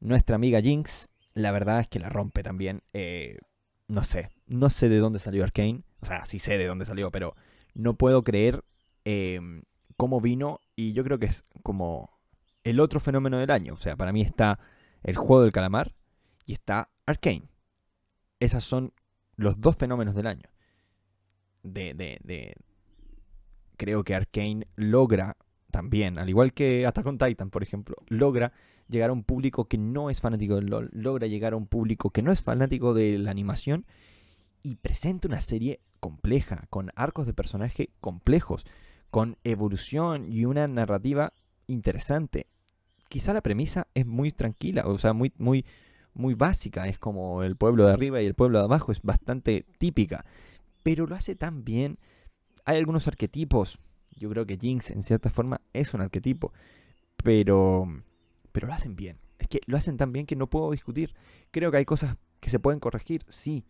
nuestra 0.00 0.36
amiga 0.36 0.60
Jinx, 0.60 1.08
la 1.34 1.52
verdad 1.52 1.80
es 1.80 1.88
que 1.88 1.98
la 1.98 2.08
rompe 2.08 2.42
también. 2.42 2.82
Eh, 2.92 3.38
no 3.88 4.04
sé, 4.04 4.30
no 4.46 4.70
sé 4.70 4.88
de 4.88 4.98
dónde 4.98 5.18
salió 5.18 5.44
Arkane. 5.44 5.82
O 6.00 6.06
sea, 6.06 6.24
sí 6.24 6.38
sé 6.38 6.58
de 6.58 6.66
dónde 6.66 6.84
salió, 6.84 7.10
pero 7.10 7.34
no 7.74 7.94
puedo 7.94 8.22
creer 8.22 8.64
em, 9.04 9.62
cómo 9.96 10.20
vino. 10.20 10.60
Y 10.76 10.92
yo 10.92 11.04
creo 11.04 11.18
que 11.18 11.26
es 11.26 11.44
como 11.62 12.10
el 12.62 12.80
otro 12.80 13.00
fenómeno 13.00 13.38
del 13.38 13.50
año. 13.50 13.74
O 13.74 13.78
sea, 13.78 13.96
para 13.96 14.12
mí 14.12 14.22
está 14.22 14.58
el 15.02 15.16
juego 15.16 15.42
del 15.42 15.52
calamar 15.52 15.94
y 16.46 16.52
está 16.52 16.90
Arkane. 17.06 17.48
Esos 18.40 18.64
son 18.64 18.92
los 19.36 19.60
dos 19.60 19.76
fenómenos 19.76 20.14
del 20.14 20.26
año. 20.26 20.48
De, 21.62 21.94
de, 21.94 22.18
de... 22.22 22.54
Creo 23.76 24.04
que 24.04 24.14
Arkane 24.14 24.66
logra 24.76 25.36
también, 25.74 26.20
al 26.20 26.28
igual 26.28 26.52
que 26.52 26.86
Attack 26.86 27.04
on 27.04 27.18
Titan, 27.18 27.50
por 27.50 27.64
ejemplo, 27.64 27.96
logra 28.06 28.52
llegar 28.88 29.10
a 29.10 29.12
un 29.12 29.24
público 29.24 29.64
que 29.64 29.76
no 29.76 30.08
es 30.08 30.20
fanático 30.20 30.54
del 30.54 30.66
LOL, 30.66 30.88
logra 30.92 31.26
llegar 31.26 31.52
a 31.52 31.56
un 31.56 31.66
público 31.66 32.10
que 32.10 32.22
no 32.22 32.30
es 32.30 32.42
fanático 32.42 32.94
de 32.94 33.18
la 33.18 33.32
animación 33.32 33.84
y 34.62 34.76
presenta 34.76 35.26
una 35.26 35.40
serie 35.40 35.80
compleja, 35.98 36.66
con 36.70 36.92
arcos 36.94 37.26
de 37.26 37.34
personaje 37.34 37.90
complejos, 38.00 38.64
con 39.10 39.36
evolución 39.42 40.32
y 40.32 40.44
una 40.44 40.68
narrativa 40.68 41.32
interesante. 41.66 42.46
Quizá 43.08 43.32
la 43.32 43.40
premisa 43.40 43.88
es 43.94 44.06
muy 44.06 44.30
tranquila, 44.30 44.86
o 44.86 44.96
sea, 44.96 45.12
muy, 45.12 45.32
muy, 45.38 45.66
muy 46.12 46.34
básica, 46.34 46.86
es 46.86 47.00
como 47.00 47.42
el 47.42 47.56
pueblo 47.56 47.84
de 47.86 47.94
arriba 47.94 48.22
y 48.22 48.26
el 48.26 48.34
pueblo 48.34 48.58
de 48.60 48.66
abajo, 48.66 48.92
es 48.92 49.02
bastante 49.02 49.66
típica, 49.78 50.24
pero 50.84 51.08
lo 51.08 51.16
hace 51.16 51.34
tan 51.34 51.64
bien. 51.64 51.98
Hay 52.64 52.78
algunos 52.78 53.08
arquetipos, 53.08 53.80
yo 54.16 54.28
creo 54.30 54.46
que 54.46 54.56
Jinx 54.56 54.90
en 54.90 55.02
cierta 55.02 55.30
forma 55.30 55.60
es 55.72 55.94
un 55.94 56.00
arquetipo, 56.00 56.52
pero 57.16 57.86
pero 58.54 58.68
lo 58.68 58.72
hacen 58.74 58.94
bien. 58.94 59.18
Es 59.40 59.48
que 59.48 59.60
lo 59.66 59.76
hacen 59.76 59.96
tan 59.96 60.12
bien 60.12 60.26
que 60.26 60.36
no 60.36 60.48
puedo 60.48 60.70
discutir. 60.70 61.12
Creo 61.50 61.72
que 61.72 61.78
hay 61.78 61.84
cosas 61.84 62.16
que 62.38 62.50
se 62.50 62.60
pueden 62.60 62.78
corregir, 62.78 63.24
sí. 63.28 63.64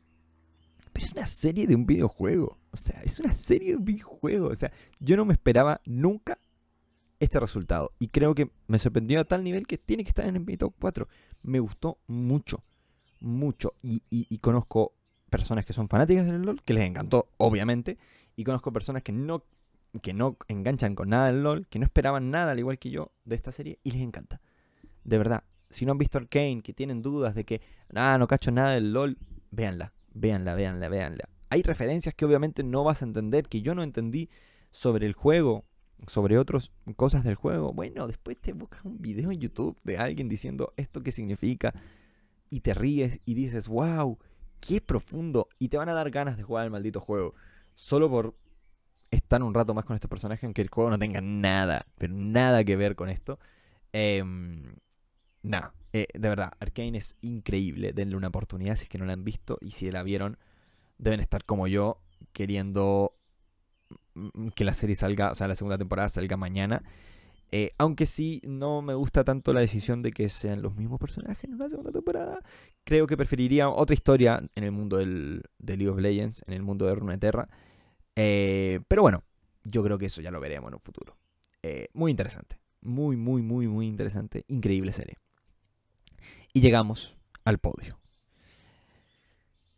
Pero 0.92 1.06
es 1.06 1.12
una 1.12 1.26
serie 1.26 1.66
de 1.66 1.74
un 1.74 1.86
videojuego. 1.86 2.58
O 2.70 2.76
sea, 2.76 3.00
es 3.02 3.18
una 3.18 3.32
serie 3.32 3.70
de 3.70 3.76
un 3.76 3.84
videojuego. 3.86 4.48
O 4.48 4.54
sea, 4.54 4.70
yo 5.00 5.16
no 5.16 5.24
me 5.24 5.32
esperaba 5.32 5.80
nunca 5.86 6.38
este 7.18 7.40
resultado. 7.40 7.92
Y 7.98 8.08
creo 8.08 8.34
que 8.34 8.50
me 8.66 8.78
sorprendió 8.78 9.20
a 9.20 9.24
tal 9.24 9.42
nivel 9.42 9.66
que 9.66 9.78
tiene 9.78 10.04
que 10.04 10.10
estar 10.10 10.26
en 10.26 10.36
el 10.36 10.44
mi 10.44 10.58
top 10.58 10.74
4. 10.78 11.08
Me 11.42 11.60
gustó 11.60 11.98
mucho. 12.06 12.62
Mucho. 13.20 13.76
Y, 13.80 14.02
y 14.10 14.38
conozco 14.38 14.92
personas 15.30 15.64
que 15.64 15.72
son 15.72 15.88
fanáticas 15.88 16.26
del 16.26 16.42
LOL, 16.42 16.62
que 16.62 16.74
les 16.74 16.84
encantó, 16.84 17.30
obviamente. 17.38 17.96
Y 18.36 18.44
conozco 18.44 18.70
personas 18.70 19.02
que 19.02 19.12
no, 19.12 19.46
que 20.02 20.12
no 20.12 20.36
enganchan 20.48 20.94
con 20.94 21.10
nada 21.10 21.26
del 21.26 21.42
LOL, 21.42 21.66
que 21.68 21.78
no 21.78 21.84
esperaban 21.84 22.30
nada, 22.30 22.52
al 22.52 22.58
igual 22.58 22.78
que 22.78 22.90
yo, 22.90 23.12
de 23.24 23.36
esta 23.36 23.52
serie, 23.52 23.78
y 23.82 23.90
les 23.92 24.02
encanta 24.02 24.40
de 25.04 25.18
verdad, 25.18 25.44
si 25.70 25.86
no 25.86 25.92
han 25.92 25.98
visto 25.98 26.18
Arkane, 26.18 26.62
que 26.62 26.72
tienen 26.72 27.02
dudas 27.02 27.34
de 27.34 27.44
que, 27.44 27.60
ah, 27.94 28.16
no 28.18 28.26
cacho 28.26 28.50
nada 28.50 28.70
del 28.70 28.92
LOL, 28.92 29.18
véanla, 29.50 29.92
véanla, 30.14 30.54
véanla, 30.54 30.88
véanla. 30.88 31.28
Hay 31.50 31.62
referencias 31.62 32.14
que 32.14 32.24
obviamente 32.24 32.64
no 32.64 32.84
vas 32.84 33.02
a 33.02 33.04
entender, 33.04 33.48
que 33.48 33.62
yo 33.62 33.74
no 33.74 33.82
entendí 33.82 34.30
sobre 34.70 35.06
el 35.06 35.12
juego, 35.12 35.64
sobre 36.06 36.38
otras 36.38 36.72
cosas 36.96 37.22
del 37.22 37.36
juego. 37.36 37.72
Bueno, 37.72 38.06
después 38.06 38.38
te 38.40 38.52
buscas 38.52 38.84
un 38.84 39.00
video 39.00 39.30
en 39.30 39.40
YouTube 39.40 39.78
de 39.84 39.98
alguien 39.98 40.28
diciendo 40.28 40.72
esto 40.76 41.02
qué 41.02 41.12
significa 41.12 41.72
y 42.50 42.60
te 42.60 42.74
ríes 42.74 43.20
y 43.24 43.34
dices, 43.34 43.68
wow, 43.68 44.18
qué 44.60 44.80
profundo. 44.80 45.48
Y 45.58 45.68
te 45.68 45.76
van 45.76 45.88
a 45.88 45.94
dar 45.94 46.10
ganas 46.10 46.36
de 46.36 46.42
jugar 46.42 46.64
el 46.64 46.70
maldito 46.70 47.00
juego. 47.00 47.34
Solo 47.74 48.10
por 48.10 48.34
estar 49.14 49.42
un 49.42 49.54
rato 49.54 49.74
más 49.74 49.84
con 49.84 49.94
estos 49.94 50.08
personajes, 50.08 50.44
aunque 50.44 50.62
el 50.62 50.68
juego 50.68 50.90
no 50.90 50.98
tenga 50.98 51.20
nada, 51.20 51.86
pero 51.96 52.14
nada 52.14 52.64
que 52.64 52.76
ver 52.76 52.96
con 52.96 53.08
esto. 53.08 53.38
Eh, 53.92 54.22
Nada, 55.44 55.74
de 55.92 56.08
verdad, 56.14 56.52
Arkane 56.58 56.96
es 56.96 57.18
increíble. 57.20 57.92
Denle 57.92 58.16
una 58.16 58.28
oportunidad 58.28 58.76
si 58.76 58.84
es 58.84 58.88
que 58.88 58.96
no 58.96 59.04
la 59.04 59.12
han 59.12 59.24
visto. 59.24 59.58
Y 59.60 59.72
si 59.72 59.90
la 59.90 60.02
vieron, 60.02 60.38
deben 60.96 61.20
estar 61.20 61.44
como 61.44 61.66
yo, 61.66 62.00
queriendo 62.32 63.14
mm, 64.14 64.48
que 64.48 64.64
la 64.64 64.72
serie 64.72 64.96
salga, 64.96 65.30
o 65.30 65.34
sea, 65.34 65.46
la 65.46 65.54
segunda 65.54 65.76
temporada 65.76 66.08
salga 66.08 66.38
mañana. 66.38 66.82
Eh, 67.52 67.72
aunque 67.76 68.06
sí, 68.06 68.40
no 68.46 68.80
me 68.80 68.94
gusta 68.94 69.22
tanto 69.22 69.52
la 69.52 69.60
decisión 69.60 70.00
de 70.00 70.12
que 70.12 70.30
sean 70.30 70.62
los 70.62 70.74
mismos 70.76 70.98
personajes 70.98 71.44
en 71.44 71.54
una 71.54 71.68
segunda 71.68 71.92
temporada. 71.92 72.40
Creo 72.84 73.06
que 73.06 73.18
preferiría 73.18 73.68
otra 73.68 73.92
historia 73.92 74.42
en 74.54 74.64
el 74.64 74.72
mundo 74.72 74.96
del, 74.96 75.42
de 75.58 75.76
League 75.76 75.90
of 75.90 75.98
Legends, 75.98 76.42
en 76.46 76.54
el 76.54 76.62
mundo 76.62 76.86
de 76.86 76.94
Runeterra. 76.94 77.50
Eh, 78.16 78.80
pero 78.88 79.02
bueno, 79.02 79.24
yo 79.64 79.82
creo 79.82 79.98
que 79.98 80.06
eso 80.06 80.20
ya 80.20 80.30
lo 80.30 80.40
veremos 80.40 80.68
en 80.68 80.74
un 80.74 80.80
futuro. 80.80 81.16
muy 81.92 82.10
interesante. 82.10 82.58
Muy, 82.80 83.16
muy, 83.16 83.42
muy, 83.42 83.66
muy 83.66 83.86
interesante. 83.86 84.44
Increíble 84.48 84.92
serie. 84.92 85.16
Y 86.52 86.60
llegamos 86.60 87.16
al 87.44 87.58
podio. 87.58 87.98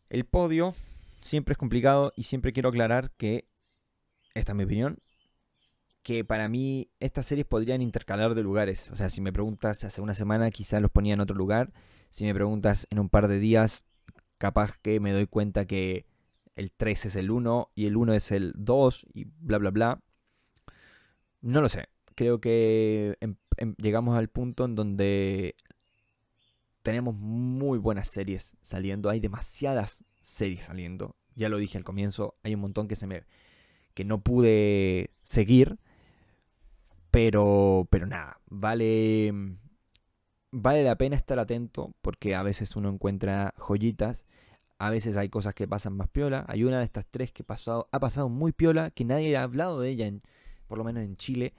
El 0.09 0.25
podio 0.25 0.75
siempre 1.21 1.53
es 1.53 1.59
complicado 1.59 2.13
y 2.17 2.25
siempre 2.25 2.53
quiero 2.53 2.69
aclarar 2.69 3.11
que, 3.17 3.49
esta 4.35 4.53
es 4.53 4.57
mi 4.57 4.65
opinión, 4.65 4.99
que 6.03 6.25
para 6.25 6.49
mí 6.49 6.89
estas 7.01 7.27
series 7.27 7.47
podrían 7.47 7.83
intercalar 7.83 8.35
de 8.35 8.43
lugares. 8.43 8.91
O 8.93 8.97
sea, 8.97 9.09
si 9.09 9.21
me 9.21 9.33
preguntas 9.33 9.83
hace 9.83 10.01
una 10.01 10.15
semana, 10.15 10.51
quizás 10.51 10.81
los 10.81 10.91
ponía 10.91 11.15
en 11.15 11.21
otro 11.21 11.37
lugar. 11.37 11.73
Si 12.11 12.25
me 12.25 12.35
preguntas 12.35 12.87
en 12.91 13.01
un 13.01 13.09
par 13.09 13.27
de 13.27 13.41
días, 13.41 13.85
capaz 14.39 14.79
que 14.79 15.01
me 15.01 15.13
doy 15.13 15.27
cuenta 15.27 15.67
que 15.67 16.07
el 16.57 16.73
3 16.73 17.07
es 17.07 17.17
el 17.17 17.31
1 17.31 17.71
y 17.75 17.87
el 17.87 17.97
1 17.97 18.15
es 18.15 18.33
el 18.33 18.53
2 18.57 19.07
y 19.15 19.25
bla, 19.25 19.59
bla, 19.59 19.71
bla. 19.71 20.01
No 21.43 21.61
lo 21.61 21.69
sé. 21.69 21.89
Creo 22.15 22.41
que 22.41 23.17
em, 23.21 23.37
em, 23.59 23.75
llegamos 23.77 24.17
al 24.17 24.29
punto 24.29 24.65
en 24.65 24.75
donde 24.75 25.55
tenemos 26.83 27.15
muy 27.15 27.79
buenas 27.79 28.09
series 28.09 28.57
saliendo. 28.63 29.11
Hay 29.11 29.21
demasiadas 29.21 30.05
series 30.23 30.65
saliendo. 30.65 31.17
Ya 31.35 31.49
lo 31.49 31.59
dije 31.59 31.79
al 31.79 31.85
comienzo, 31.85 32.37
hay 32.43 32.55
un 32.55 32.61
montón 32.61 32.89
que 32.89 32.97
se 32.97 33.07
me 33.07 33.25
que 33.95 34.05
no 34.05 34.23
pude 34.23 35.11
seguir, 35.23 35.79
pero 37.11 37.89
pero 37.91 38.07
nada, 38.07 38.41
vale 38.47 39.33
vale 40.53 40.85
la 40.85 40.97
pena 40.97 41.17
estar 41.17 41.39
atento 41.39 41.95
porque 42.03 42.35
a 42.35 42.43
veces 42.43 42.77
uno 42.77 42.89
encuentra 42.91 43.55
joyitas, 43.59 44.27
a 44.79 44.91
veces 44.91 45.17
hay 45.17 45.29
cosas 45.29 45.55
que 45.55 45.67
pasan 45.67 45.97
más 45.97 46.09
piola. 46.09 46.45
Hay 46.49 46.65
una 46.65 46.79
de 46.79 46.85
estas 46.85 47.07
tres 47.07 47.33
que 47.33 47.43
ha 47.43 48.01
pasado 48.01 48.29
muy 48.29 48.53
piola, 48.53 48.91
que 48.91 49.05
nadie 49.05 49.37
ha 49.37 49.43
hablado 49.43 49.81
de 49.81 49.89
ella, 49.89 50.07
en, 50.07 50.21
por 50.67 50.79
lo 50.79 50.85
menos 50.85 51.03
en 51.03 51.17
Chile. 51.17 51.55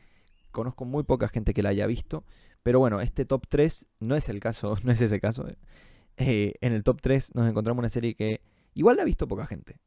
Conozco 0.52 0.86
muy 0.86 1.04
poca 1.04 1.28
gente 1.28 1.54
que 1.54 1.64
la 1.64 1.70
haya 1.70 1.88
visto. 1.88 2.24
Pero 2.64 2.80
bueno, 2.80 3.02
este 3.02 3.26
top 3.26 3.48
3 3.48 3.88
no 4.00 4.16
es 4.16 4.30
el 4.30 4.40
caso, 4.40 4.76
no 4.84 4.92
es 4.92 5.02
ese 5.02 5.20
caso. 5.20 5.48
Eh. 5.48 5.58
Eh, 6.18 6.54
en 6.62 6.74
el 6.74 6.84
top 6.84 7.02
3 7.02 7.36
nos 7.36 7.50
encontramos 7.50 7.80
una 7.80 7.90
serie 7.90 8.16
que 8.16 8.42
igual 8.74 8.98
la 8.98 9.04
ha 9.04 9.06
visto 9.06 9.28
poca 9.28 9.48
gente. 9.48 9.80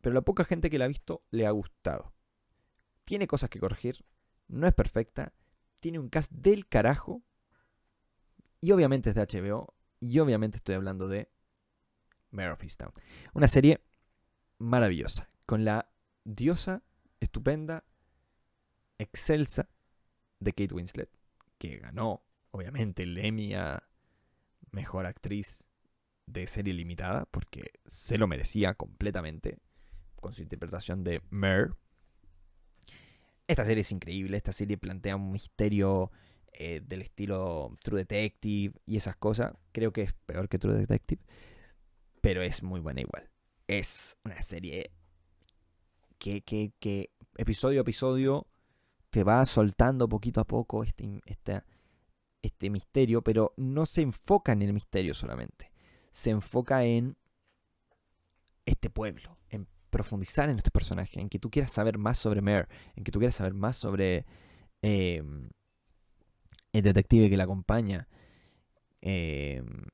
Pero 0.00 0.14
la 0.14 0.22
poca 0.22 0.44
gente 0.44 0.70
que 0.70 0.78
la 0.78 0.86
ha 0.86 0.88
visto 0.88 1.22
le 1.30 1.46
ha 1.46 1.50
gustado. 1.50 2.12
Tiene 3.04 3.26
cosas 3.26 3.50
que 3.50 3.58
corregir, 3.58 4.04
no 4.48 4.66
es 4.66 4.74
perfecta, 4.74 5.32
tiene 5.80 5.98
un 5.98 6.08
cast 6.08 6.32
del 6.32 6.66
carajo. 6.66 7.22
Y 8.60 8.72
obviamente 8.72 9.10
es 9.10 9.14
de 9.14 9.22
HBO. 9.22 9.74
Y 10.00 10.18
obviamente 10.18 10.56
estoy 10.56 10.74
hablando 10.74 11.08
de 11.08 11.30
Mare 12.30 12.50
of 12.50 12.62
Easttown. 12.62 12.92
Una 13.34 13.48
serie 13.48 13.80
maravillosa. 14.58 15.28
Con 15.46 15.64
la 15.64 15.90
diosa 16.24 16.82
estupenda, 17.18 17.84
excelsa 18.98 19.68
de 20.38 20.52
Kate 20.52 20.74
Winslet 20.74 21.10
que 21.60 21.76
ganó, 21.76 22.24
obviamente, 22.50 23.02
el 23.02 23.18
Emmy 23.18 23.54
a 23.54 23.86
Mejor 24.72 25.04
Actriz 25.04 25.64
de 26.26 26.46
serie 26.46 26.72
limitada, 26.72 27.26
porque 27.26 27.72
se 27.84 28.16
lo 28.16 28.26
merecía 28.26 28.74
completamente 28.74 29.58
con 30.16 30.32
su 30.32 30.42
interpretación 30.42 31.04
de 31.04 31.22
Mer. 31.28 31.74
Esta 33.46 33.64
serie 33.64 33.82
es 33.82 33.92
increíble, 33.92 34.38
esta 34.38 34.52
serie 34.52 34.78
plantea 34.78 35.16
un 35.16 35.32
misterio 35.32 36.10
eh, 36.52 36.80
del 36.82 37.02
estilo 37.02 37.76
True 37.82 38.00
Detective 38.00 38.74
y 38.86 38.96
esas 38.96 39.16
cosas. 39.16 39.52
Creo 39.72 39.92
que 39.92 40.02
es 40.02 40.14
peor 40.14 40.48
que 40.48 40.58
True 40.58 40.78
Detective, 40.78 41.22
pero 42.20 42.42
es 42.42 42.62
muy 42.62 42.80
buena 42.80 43.00
igual. 43.00 43.30
Es 43.66 44.16
una 44.24 44.40
serie 44.42 44.92
que, 46.18 46.42
que, 46.42 46.72
que 46.78 47.10
episodio 47.36 47.80
a 47.80 47.82
episodio 47.82 48.46
te 49.10 49.24
va 49.24 49.44
soltando 49.44 50.08
poquito 50.08 50.40
a 50.40 50.46
poco 50.46 50.84
este, 50.84 51.20
este, 51.26 51.62
este 52.42 52.70
misterio, 52.70 53.22
pero 53.22 53.52
no 53.56 53.86
se 53.86 54.02
enfoca 54.02 54.52
en 54.52 54.62
el 54.62 54.72
misterio 54.72 55.14
solamente. 55.14 55.72
Se 56.12 56.30
enfoca 56.30 56.84
en 56.84 57.16
este 58.66 58.90
pueblo, 58.90 59.36
en 59.48 59.66
profundizar 59.90 60.48
en 60.48 60.58
este 60.58 60.70
personaje, 60.70 61.20
en 61.20 61.28
que 61.28 61.38
tú 61.38 61.50
quieras 61.50 61.72
saber 61.72 61.98
más 61.98 62.18
sobre 62.18 62.40
Mare, 62.40 62.68
en 62.94 63.04
que 63.04 63.10
tú 63.10 63.18
quieras 63.18 63.34
saber 63.34 63.54
más 63.54 63.76
sobre 63.76 64.26
em, 64.82 65.50
el 66.72 66.82
detective 66.82 67.28
que 67.28 67.36
la 67.36 67.44
acompaña. 67.44 68.08
Mm, 69.02 69.88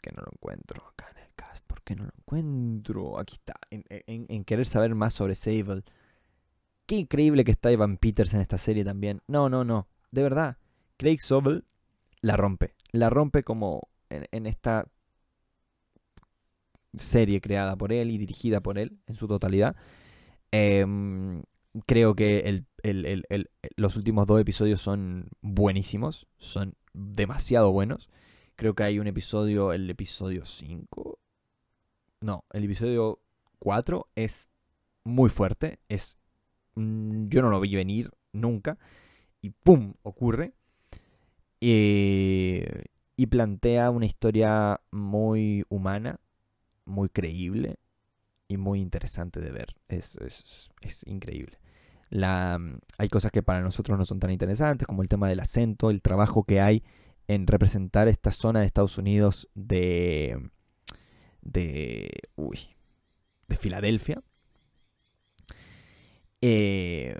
que 0.00 0.12
no 0.12 0.22
lo 0.22 0.30
encuentro 0.32 0.82
acá 0.86 1.06
en 1.14 1.22
el 1.22 1.34
cast. 1.34 1.66
¿Por 1.66 1.82
qué 1.82 1.96
no 1.96 2.04
lo 2.04 2.12
encuentro? 2.18 3.18
Aquí 3.18 3.34
está. 3.34 3.54
En, 3.70 3.84
en 4.06 4.44
querer 4.44 4.66
saber 4.66 4.94
más 4.94 5.14
sobre 5.14 5.34
Sable 5.34 5.84
Qué 6.90 6.96
increíble 6.96 7.44
que 7.44 7.52
está 7.52 7.70
Evan 7.70 7.98
Peters 7.98 8.34
en 8.34 8.40
esta 8.40 8.58
serie 8.58 8.84
también. 8.84 9.22
No, 9.28 9.48
no, 9.48 9.62
no. 9.62 9.86
De 10.10 10.24
verdad, 10.24 10.56
Craig 10.96 11.18
Sobel 11.20 11.64
la 12.20 12.36
rompe. 12.36 12.74
La 12.90 13.10
rompe 13.10 13.44
como 13.44 13.88
en, 14.08 14.46
esta 14.46 14.88
serie 16.94 17.40
creada 17.40 17.76
por 17.76 17.92
él 17.92 18.10
y 18.10 18.18
dirigida 18.18 18.60
por 18.60 18.76
él 18.76 18.98
en 19.06 19.14
su 19.14 19.28
totalidad. 19.28 19.76
Em, 20.50 21.44
creo 21.86 22.16
que 22.16 22.64
los 23.76 23.94
últimos 23.94 24.26
dos 24.26 24.40
episodios 24.40 24.80
son 24.80 25.28
buenísimos. 25.42 26.26
Son 26.38 26.74
demasiado 26.92 27.70
buenos. 27.70 28.10
Creo 28.60 28.74
que 28.74 28.82
hay 28.82 28.98
un 28.98 29.06
episodio, 29.06 29.72
el 29.72 29.88
episodio 29.88 30.44
5. 30.44 31.18
No, 32.20 32.44
el 32.52 32.64
episodio 32.64 33.18
4 33.58 34.06
es 34.14 34.50
muy 35.02 35.30
fuerte. 35.30 35.78
Es. 35.88 36.18
Mm, 36.74 37.28
yo 37.28 37.40
no 37.40 37.48
lo 37.48 37.58
vi 37.58 37.74
venir 37.74 38.10
nunca. 38.34 38.76
Y 39.40 39.48
¡pum! 39.48 39.94
ocurre. 40.02 40.52
Eh, 41.62 42.84
y 43.16 43.26
plantea 43.28 43.88
una 43.88 44.04
historia 44.04 44.82
muy 44.90 45.64
humana, 45.70 46.20
muy 46.84 47.08
creíble 47.08 47.78
y 48.46 48.58
muy 48.58 48.82
interesante 48.82 49.40
de 49.40 49.52
ver. 49.52 49.74
Es, 49.88 50.18
es 50.82 51.06
increíble. 51.06 51.58
La, 52.10 52.58
mm, 52.58 52.78
hay 52.98 53.08
cosas 53.08 53.32
que 53.32 53.42
para 53.42 53.62
nosotros 53.62 53.96
no 53.96 54.04
son 54.04 54.20
tan 54.20 54.30
interesantes, 54.30 54.86
como 54.86 55.00
el 55.00 55.08
tema 55.08 55.30
del 55.30 55.40
acento, 55.40 55.88
el 55.88 56.02
trabajo 56.02 56.44
que 56.44 56.60
hay 56.60 56.84
en 57.30 57.46
representar 57.46 58.08
esta 58.08 58.32
zona 58.32 58.58
de 58.58 58.66
Estados 58.66 58.98
Unidos 58.98 59.48
de. 59.54 60.50
de. 61.42 62.10
uy. 62.34 62.58
de 63.46 63.56
Filadelfia. 63.56 64.20
Eh, 66.40 67.16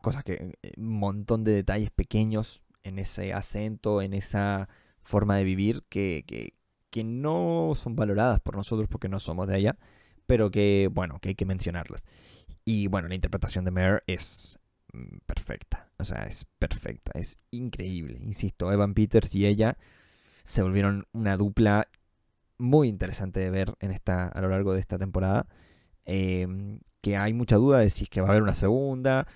cosas 0.00 0.24
que. 0.24 0.56
Eh, 0.62 0.72
un 0.78 0.98
montón 0.98 1.44
de 1.44 1.52
detalles 1.52 1.92
pequeños 1.92 2.64
en 2.82 2.98
ese 2.98 3.32
acento, 3.32 4.02
en 4.02 4.14
esa 4.14 4.68
forma 5.04 5.36
de 5.36 5.44
vivir 5.44 5.84
que, 5.88 6.24
que, 6.26 6.54
que 6.90 7.04
no 7.04 7.74
son 7.76 7.94
valoradas 7.94 8.40
por 8.40 8.56
nosotros 8.56 8.88
porque 8.88 9.08
no 9.08 9.20
somos 9.20 9.46
de 9.46 9.54
allá, 9.54 9.78
pero 10.26 10.50
que, 10.50 10.88
bueno, 10.92 11.20
que 11.20 11.30
hay 11.30 11.34
que 11.36 11.46
mencionarlas. 11.46 12.04
Y 12.64 12.88
bueno, 12.88 13.06
la 13.06 13.14
interpretación 13.14 13.64
de 13.64 13.70
Mare 13.70 14.02
es 14.08 14.58
perfecta. 15.26 15.90
O 15.98 16.04
sea, 16.04 16.24
es 16.24 16.46
perfecta. 16.58 17.12
Es 17.14 17.38
increíble. 17.50 18.18
Insisto, 18.22 18.72
Evan 18.72 18.94
Peters 18.94 19.34
y 19.34 19.46
ella 19.46 19.76
se 20.44 20.62
volvieron 20.62 21.06
una 21.12 21.36
dupla 21.36 21.88
muy 22.58 22.88
interesante 22.88 23.40
de 23.40 23.50
ver 23.50 23.74
en 23.80 23.90
esta, 23.90 24.28
a 24.28 24.40
lo 24.40 24.48
largo 24.48 24.74
de 24.74 24.80
esta 24.80 24.98
temporada. 24.98 25.46
Em, 26.04 26.80
que 27.00 27.16
hay 27.16 27.32
mucha 27.32 27.56
duda 27.56 27.80
de 27.80 27.90
si 27.90 28.04
es 28.04 28.10
que 28.10 28.20
va 28.20 28.28
a 28.28 28.30
haber 28.30 28.42
una 28.42 28.54
segunda, 28.54 29.26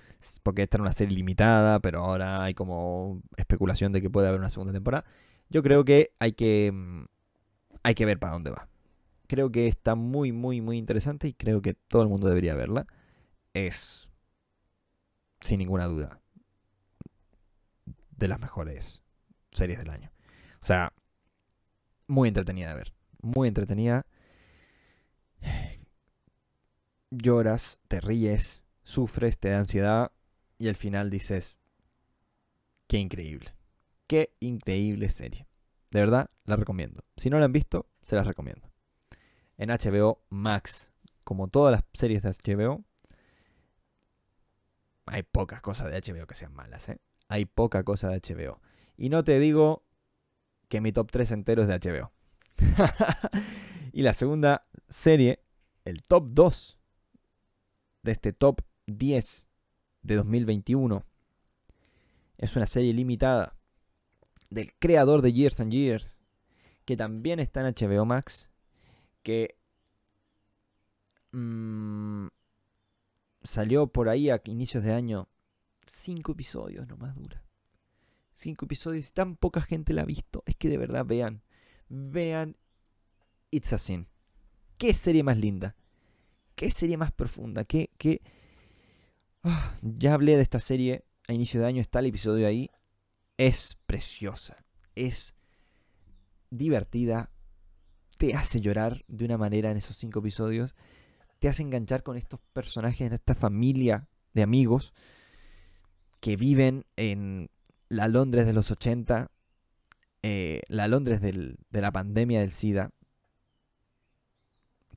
porque 0.43 0.63
esta 0.63 0.77
era 0.77 0.83
una 0.83 0.93
serie 0.93 1.15
limitada, 1.15 1.79
pero 1.81 1.99
ahora 2.03 2.43
hay 2.43 2.53
como 2.53 3.21
especulación 3.37 3.91
de 3.91 4.01
que 4.01 4.09
puede 4.09 4.27
haber 4.27 4.39
una 4.39 4.49
segunda 4.49 4.73
temporada. 4.73 5.05
Yo 5.49 5.63
creo 5.63 5.85
que 5.85 6.13
hay 6.19 6.33
que, 6.33 6.71
mm, 6.73 7.05
hay 7.83 7.95
que 7.95 8.05
ver 8.05 8.19
para 8.19 8.33
dónde 8.33 8.51
va. 8.51 8.69
Creo 9.27 9.51
que 9.51 9.67
está 9.67 9.95
muy, 9.95 10.31
muy, 10.31 10.61
muy 10.61 10.77
interesante 10.77 11.27
y 11.27 11.33
creo 11.33 11.61
que 11.61 11.73
todo 11.73 12.01
el 12.03 12.09
mundo 12.09 12.27
debería 12.29 12.55
verla 12.55 12.87
es, 13.65 14.06
sin 15.41 15.59
ninguna 15.59 15.85
duda, 15.85 16.19
de 18.11 18.27
las 18.27 18.39
mejores 18.39 19.03
series 19.51 19.79
del 19.79 19.89
año. 19.89 20.11
O 20.61 20.65
sea, 20.65 20.93
muy 22.07 22.27
entretenida 22.27 22.69
de 22.69 22.75
ver. 22.75 22.93
Muy 23.21 23.47
entretenida. 23.47 24.05
Lloras, 27.09 27.79
te 27.87 28.01
ríes, 28.01 28.61
sufres, 28.83 29.39
te 29.39 29.49
da 29.49 29.59
ansiedad 29.59 30.11
y 30.57 30.67
al 30.67 30.75
final 30.75 31.09
dices, 31.09 31.57
qué 32.87 32.97
increíble. 32.97 33.53
Qué 34.07 34.33
increíble 34.39 35.09
serie. 35.09 35.47
De 35.91 35.99
verdad, 35.99 36.29
la 36.45 36.55
recomiendo. 36.55 37.03
Si 37.17 37.29
no 37.29 37.39
la 37.39 37.45
han 37.45 37.53
visto, 37.53 37.87
se 38.01 38.15
las 38.15 38.27
recomiendo. 38.27 38.69
En 39.57 39.69
HBO 39.69 40.21
Max, 40.29 40.91
como 41.23 41.47
todas 41.47 41.71
las 41.71 41.83
series 41.93 42.21
de 42.21 42.29
HBO, 42.29 42.83
hay 45.07 45.23
pocas 45.23 45.61
cosas 45.61 45.91
de 45.91 45.99
HBO 45.99 46.27
que 46.27 46.35
sean 46.35 46.53
malas, 46.53 46.89
¿eh? 46.89 46.99
Hay 47.29 47.45
poca 47.45 47.83
cosa 47.83 48.09
de 48.09 48.19
HBO. 48.19 48.61
Y 48.97 49.09
no 49.09 49.23
te 49.23 49.39
digo 49.39 49.83
que 50.69 50.81
mi 50.81 50.91
top 50.91 51.11
3 51.11 51.31
entero 51.31 51.63
es 51.63 51.67
de 51.67 51.79
HBO. 51.79 52.11
y 53.93 54.01
la 54.01 54.13
segunda 54.13 54.67
serie, 54.89 55.43
el 55.85 56.03
top 56.03 56.27
2 56.31 56.79
de 58.03 58.11
este 58.11 58.33
top 58.33 58.61
10 58.87 59.47
de 60.03 60.15
2021, 60.15 61.05
es 62.37 62.55
una 62.55 62.65
serie 62.65 62.93
limitada 62.93 63.55
del 64.49 64.73
creador 64.77 65.21
de 65.21 65.33
Years 65.33 65.59
and 65.59 65.71
Years, 65.71 66.19
que 66.85 66.95
también 66.95 67.39
está 67.39 67.67
en 67.67 67.73
HBO 67.73 68.05
Max, 68.05 68.49
que 69.23 69.57
mmm, 71.31 72.27
salió 73.43 73.87
por 73.87 74.09
ahí 74.09 74.29
a 74.29 74.41
inicios 74.45 74.83
de 74.83 74.93
año. 74.93 75.29
Cinco 75.85 76.33
episodios 76.33 76.87
nomás 76.87 77.15
dura. 77.15 77.43
Cinco 78.33 78.65
episodios. 78.65 79.13
Tan 79.13 79.35
poca 79.35 79.61
gente 79.61 79.93
la 79.93 80.03
ha 80.03 80.05
visto. 80.05 80.43
Es 80.45 80.55
que 80.55 80.69
de 80.69 80.77
verdad 80.77 81.05
vean. 81.05 81.43
Vean 81.89 82.57
It's 83.51 83.73
a 83.73 83.77
Sin. 83.77 84.07
¿Qué 84.77 84.93
serie 84.93 85.23
más 85.23 85.37
linda? 85.37 85.75
¿Qué 86.55 86.69
serie 86.69 86.97
más 86.97 87.11
profunda? 87.11 87.65
¿Qué, 87.65 87.89
qué... 87.97 88.21
Ah, 89.43 89.77
ya 89.81 90.13
hablé 90.13 90.35
de 90.35 90.41
esta 90.41 90.59
serie 90.59 91.05
a 91.27 91.33
inicio 91.33 91.59
de 91.61 91.67
año. 91.67 91.81
Está 91.81 91.99
el 91.99 92.07
episodio 92.07 92.47
ahí. 92.47 92.69
Es 93.37 93.77
preciosa. 93.85 94.65
Es 94.95 95.35
divertida. 96.49 97.31
Te 98.17 98.33
hace 98.33 98.59
llorar 98.61 99.03
de 99.07 99.25
una 99.25 99.37
manera 99.37 99.71
en 99.71 99.77
esos 99.77 99.95
cinco 99.95 100.19
episodios 100.19 100.75
te 101.39 101.47
hace 101.47 101.63
enganchar 101.63 102.03
con 102.03 102.17
estos 102.17 102.39
personajes, 102.53 103.01
en 103.01 103.13
esta 103.13 103.35
familia 103.35 104.07
de 104.33 104.43
amigos 104.43 104.93
que 106.21 106.35
viven 106.35 106.85
en 106.95 107.49
la 107.89 108.07
Londres 108.07 108.45
de 108.45 108.53
los 108.53 108.71
80, 108.71 109.31
eh, 110.23 110.61
la 110.67 110.87
Londres 110.87 111.21
de 111.21 111.81
la 111.81 111.91
pandemia 111.91 112.41
del 112.41 112.51
SIDA. 112.51 112.91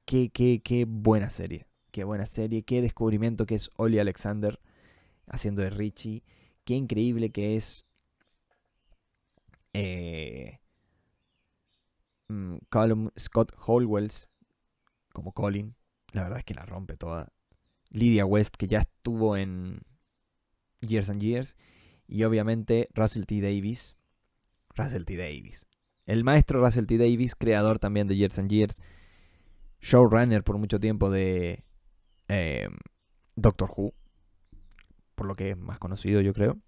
Qué, 0.05 0.31
qué, 0.31 0.61
qué 0.63 0.87
buena 0.89 1.31
serie, 1.31 1.67
qué 1.93 2.05
buena 2.05 2.27
serie, 2.27 2.63
qué 2.65 2.83
descubrimiento 2.83 3.47
que 3.47 3.55
es 3.55 3.71
Ollie 3.77 4.01
Alexander 4.01 4.59
haciendo 5.27 5.63
de 5.63 5.71
Richie, 5.71 6.25
qué 6.65 6.75
increíble 6.75 7.31
que 7.31 7.57
es 7.57 7.85
eh, 9.73 10.59
mm, 12.29 12.57
Scott 13.17 13.53
Holwells 13.65 14.29
como 15.13 15.33
Colin, 15.33 15.77
la 16.13 16.23
verdad 16.23 16.39
es 16.39 16.45
que 16.45 16.55
la 16.55 16.65
rompe 16.65 16.97
toda. 16.97 17.33
Lydia 17.91 18.25
West, 18.25 18.57
que 18.57 18.67
ya 18.67 18.79
estuvo 18.79 19.37
en 19.37 19.81
Years 20.81 21.11
and 21.11 21.21
Years. 21.21 21.57
Y 22.07 22.25
obviamente 22.25 22.89
Russell 22.95 23.25
T. 23.25 23.41
Davis. 23.41 23.97
Russell 24.75 25.05
T. 25.05 25.17
Davis. 25.17 25.67
El 26.07 26.25
maestro 26.25 26.61
Russell 26.61 26.87
T. 26.87 26.99
Davis, 26.99 27.35
creador 27.35 27.79
también 27.79 28.09
de 28.09 28.17
Years 28.17 28.39
and 28.39 28.51
Years. 28.51 28.81
Showrunner 29.81 30.43
por 30.43 30.59
mucho 30.59 30.79
tiempo 30.81 31.11
de 31.11 31.65
em, 32.29 32.77
Doctor 33.37 33.71
Who. 33.77 33.95
Por 35.15 35.27
lo 35.27 35.37
que 35.37 35.51
es 35.51 35.57
más 35.57 35.79
conocido, 35.79 36.21
yo 36.21 36.33
creo. 36.33 36.59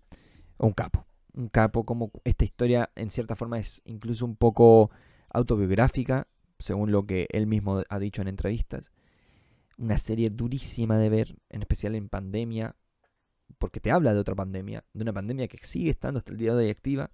Un 0.58 0.72
capo. 0.72 1.06
Un 1.34 1.48
capo, 1.48 1.84
como 1.84 2.12
esta 2.24 2.44
historia 2.44 2.90
en 2.94 3.10
cierta 3.10 3.36
forma 3.36 3.58
es 3.58 3.80
incluso 3.84 4.26
un 4.26 4.36
poco 4.36 4.90
autobiográfica, 5.30 6.28
según 6.58 6.92
lo 6.92 7.06
que 7.06 7.26
él 7.30 7.46
mismo 7.46 7.82
ha 7.88 7.98
dicho 7.98 8.20
en 8.20 8.28
entrevistas 8.28 8.92
una 9.78 9.98
serie 9.98 10.30
durísima 10.30 10.98
de 10.98 11.08
ver, 11.08 11.36
en 11.48 11.62
especial 11.62 11.94
en 11.94 12.08
pandemia, 12.08 12.76
porque 13.58 13.80
te 13.80 13.90
habla 13.90 14.14
de 14.14 14.20
otra 14.20 14.34
pandemia, 14.34 14.84
de 14.92 15.02
una 15.02 15.12
pandemia 15.12 15.48
que 15.48 15.58
sigue 15.64 15.90
estando 15.90 16.18
hasta 16.18 16.32
el 16.32 16.38
día 16.38 16.54
de 16.54 16.64
hoy 16.64 16.70
activa, 16.70 17.10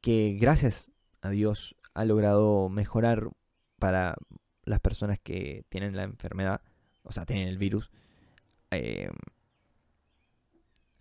que 0.00 0.36
gracias 0.40 0.90
a 1.20 1.30
Dios 1.30 1.76
ha 1.94 2.04
logrado 2.04 2.68
mejorar 2.68 3.30
para 3.78 4.16
las 4.64 4.80
personas 4.80 5.18
que 5.20 5.64
tienen 5.68 5.96
la 5.96 6.04
enfermedad, 6.04 6.62
o 7.02 7.12
sea, 7.12 7.26
tienen 7.26 7.48
el 7.48 7.58
virus, 7.58 7.90
em, 8.70 9.12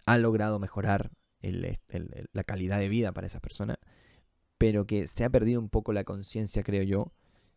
ha 0.05 0.17
logrado 0.17 0.59
mejorar 0.59 1.11
la 1.41 2.43
calidad 2.43 2.79
de 2.79 2.89
vida 2.89 3.11
para 3.11 3.27
esas 3.27 3.41
personas, 3.41 3.77
pero 4.57 4.85
que 4.85 5.07
se 5.07 5.23
ha 5.23 5.29
perdido 5.29 5.61
un 5.61 5.69
poco 5.69 5.93
la 5.93 6.03
conciencia, 6.03 6.63
creo 6.63 6.83
yo, 6.83 7.13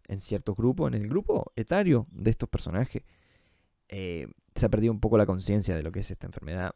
en 0.09 0.19
ciertos 0.19 0.57
grupos, 0.57 0.89
en 0.89 0.95
el 0.95 1.09
grupo 1.09 1.53
etario 1.57 2.07
de 2.11 2.31
estos 2.31 2.49
personajes, 2.49 3.03
eh, 3.89 4.27
se 4.55 4.67
ha 4.67 4.69
perdido 4.69 4.93
un 4.93 5.01
poco 5.01 5.19
la 5.19 5.27
conciencia 5.27 5.75
de 5.75 5.83
lo 5.83 5.93
que 5.93 6.01
es 6.01 6.11
esta 6.11 6.27
enfermedad 6.27 6.75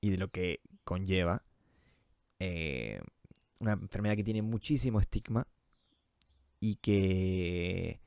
y 0.00 0.10
de 0.10 0.16
lo 0.16 0.28
que 0.28 0.60
conlleva. 0.84 1.42
Eh, 2.38 3.00
una 3.58 3.72
enfermedad 3.72 4.16
que 4.16 4.24
tiene 4.24 4.42
muchísimo 4.42 5.00
estigma 5.00 5.46
y 6.60 6.76
que, 6.76 8.00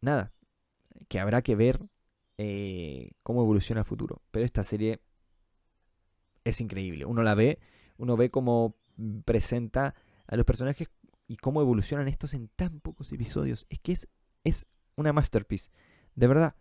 nada, 0.00 0.32
que 1.08 1.18
habrá 1.18 1.42
que 1.42 1.56
ver 1.56 1.80
eh, 2.38 3.10
cómo 3.22 3.42
evoluciona 3.42 3.80
el 3.80 3.86
futuro. 3.86 4.22
Pero 4.30 4.44
esta 4.44 4.62
serie 4.62 5.00
es 6.44 6.60
increíble. 6.60 7.04
Uno 7.04 7.22
la 7.22 7.34
ve, 7.34 7.58
uno 7.96 8.16
ve 8.16 8.30
cómo 8.30 8.76
presenta 9.24 9.94
a 10.26 10.36
los 10.36 10.44
personajes 10.44 10.88
y 11.26 11.36
cómo 11.36 11.60
evolucionan 11.60 12.08
estos 12.08 12.34
en 12.34 12.48
tan 12.48 12.80
pocos 12.80 13.12
episodios. 13.12 13.66
Es 13.68 13.80
que 13.80 13.92
es, 13.92 14.08
es 14.44 14.66
una 14.96 15.12
masterpiece. 15.12 15.70
De 16.14 16.26
verdad, 16.26 16.54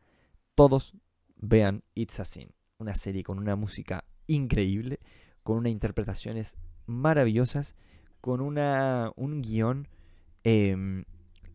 todos 0.55 0.95
vean 1.36 1.84
It's 1.93 2.20
a 2.20 2.26
Sin. 2.26 2.49
Una 2.78 2.95
serie 2.95 3.24
con 3.24 3.38
una 3.38 3.55
música 3.55 4.05
increíble, 4.28 4.99
con 5.43 5.57
unas 5.57 5.72
interpretaciones 5.72 6.57
maravillosas, 6.86 7.76
con 8.22 8.41
una, 8.41 9.11
un 9.16 9.41
guion 9.41 9.88
em, 10.43 11.05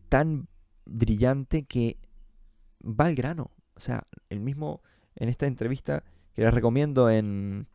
tan 0.07 0.47
brillante 0.85 1.63
que 1.63 1.97
va 2.83 3.05
al 3.05 3.15
grano. 3.15 3.51
O 3.75 3.79
sea, 3.79 4.03
el 4.29 4.39
mismo 4.39 4.81
en 5.15 5.29
esta 5.29 5.47
entrevista 5.47 6.03
que 6.33 6.43
les 6.43 6.53
recomiendo 6.53 7.09
en 7.09 7.67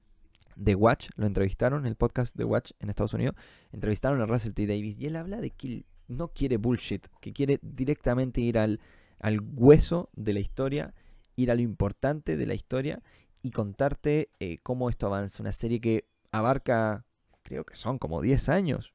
The 0.63 0.75
Watch, 0.75 1.11
lo 1.17 1.27
entrevistaron, 1.27 1.87
el 1.87 1.97
podcast 1.97 2.37
The 2.37 2.45
Watch 2.45 2.73
en 2.79 2.91
Estados 2.91 3.15
Unidos, 3.15 3.35
entrevistaron 3.73 4.21
a 4.21 4.27
Russell 4.27 4.53
T. 4.53 4.67
Davis 4.67 4.99
y 4.99 5.07
él 5.07 5.17
habla 5.17 5.41
de 5.41 5.51
que 5.51 5.85
no 6.09 6.29
quiere 6.29 6.57
bullshit, 6.57 7.07
que 7.21 7.33
quiere 7.33 7.59
directamente 7.63 8.41
ir 8.41 8.59
al, 8.59 8.81
al 9.19 9.41
hueso 9.41 10.11
de 10.15 10.35
la 10.35 10.41
historia, 10.41 10.95
ir 11.37 11.51
a 11.51 11.55
lo 11.55 11.63
importante 11.63 12.37
de 12.37 12.47
la 12.47 12.55
historia 12.55 13.03
y 13.43 13.51
contarte 13.51 14.31
eh, 14.41 14.59
cómo 14.63 14.89
esto 14.91 15.07
avanza. 15.07 15.43
Una 15.43 15.53
serie 15.53 15.81
que 15.81 16.09
abarca, 16.33 17.05
creo 17.43 17.65
que 17.65 17.77
son 17.77 17.99
como 17.99 18.21
10 18.21 18.49
años, 18.49 18.95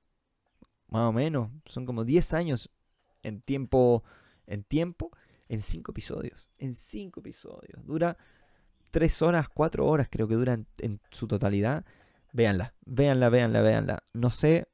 más 0.87 1.09
o 1.09 1.13
menos, 1.13 1.49
son 1.65 1.85
como 1.85 2.03
10 2.03 2.33
años 2.33 2.69
en 3.23 3.41
tiempo, 3.41 4.03
en 4.47 4.63
tiempo, 4.63 5.11
en 5.47 5.61
5 5.61 5.91
episodios, 5.91 6.49
en 6.57 6.73
5 6.73 7.19
episodios. 7.19 7.85
Dura 7.85 8.17
3 8.91 9.21
horas, 9.21 9.49
4 9.49 9.85
horas 9.85 10.07
creo 10.09 10.27
que 10.27 10.35
dura 10.35 10.59
en, 10.79 11.01
su 11.11 11.27
totalidad. 11.27 11.85
Véanla, 12.31 12.73
véanla, 12.85 13.29
véanla, 13.29 13.61
véanla. 13.61 14.03
No 14.13 14.29
sé, 14.29 14.67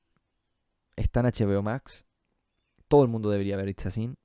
está 0.96 1.22
en 1.22 1.28
HBO 1.28 1.62
Max. 1.62 2.06
Todo 2.88 3.04
el 3.04 3.10
mundo 3.10 3.30
debería 3.30 3.58
ver 3.58 3.70
It's 3.70 3.94
Sin. 3.94 4.18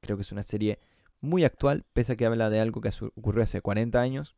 Creo 0.00 0.16
que 0.16 0.22
es 0.22 0.32
una 0.32 0.42
serie 0.42 0.78
muy 1.20 1.44
actual, 1.44 1.84
pese 1.92 2.12
a 2.12 2.16
que 2.16 2.26
habla 2.26 2.50
de 2.50 2.60
algo 2.60 2.80
que 2.80 2.90
ocurrió 3.16 3.42
hace 3.42 3.60
40 3.60 4.00
años. 4.00 4.36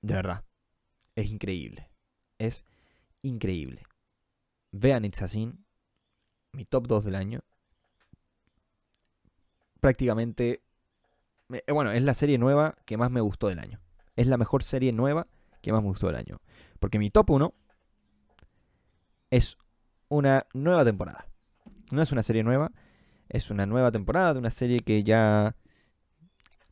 De 0.00 0.14
verdad, 0.14 0.44
es 1.14 1.26
increíble. 1.30 1.88
Es 2.38 2.64
increíble. 3.22 3.82
Vean 4.72 5.04
It's 5.04 5.22
a 5.22 5.26
mi 6.52 6.64
top 6.64 6.86
2 6.86 7.04
del 7.04 7.14
año. 7.14 7.40
Prácticamente, 9.80 10.62
bueno, 11.68 11.92
es 11.92 12.02
la 12.02 12.14
serie 12.14 12.38
nueva 12.38 12.76
que 12.84 12.96
más 12.96 13.10
me 13.10 13.20
gustó 13.20 13.48
del 13.48 13.58
año. 13.58 13.80
Es 14.16 14.26
la 14.26 14.36
mejor 14.36 14.62
serie 14.62 14.92
nueva 14.92 15.26
que 15.60 15.72
más 15.72 15.82
me 15.82 15.88
gustó 15.88 16.08
del 16.08 16.16
año. 16.16 16.40
Porque 16.78 16.98
mi 16.98 17.10
top 17.10 17.30
1 17.30 17.54
es 19.30 19.56
una 20.08 20.46
nueva 20.52 20.84
temporada. 20.84 21.26
No 21.90 22.02
es 22.02 22.12
una 22.12 22.22
serie 22.22 22.42
nueva, 22.42 22.72
es 23.28 23.50
una 23.50 23.66
nueva 23.66 23.90
temporada 23.90 24.34
de 24.34 24.38
una 24.38 24.50
serie 24.50 24.80
que 24.80 25.02
ya 25.02 25.56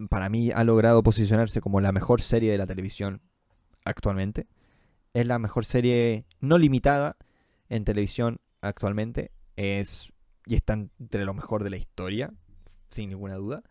para 0.09 0.29
mí 0.29 0.51
ha 0.51 0.65
logrado 0.65 1.03
posicionarse 1.03 1.61
como 1.61 1.81
la 1.81 1.93
mejor 1.93 2.23
serie 2.23 2.53
de 2.53 2.59
la 2.59 2.67
televisión 2.67 3.21
actualmente. 3.85 4.47
Es 5.13 5.27
la 5.27 5.39
mejor 5.39 5.65
serie 5.65 6.27
no 6.41 6.59
limitada 6.59 7.17
en 7.69 7.85
televisión 7.85 8.41
actualmente. 8.61 9.33
Es, 9.57 10.13
y 10.47 10.55
está 10.55 10.75
entre 10.75 11.25
lo 11.25 11.35
mejor 11.35 11.65
de 11.65 11.71
la 11.71 11.77
historia, 11.77 12.33
sin 12.89 13.11
ninguna 13.11 13.35
duda. 13.35 13.63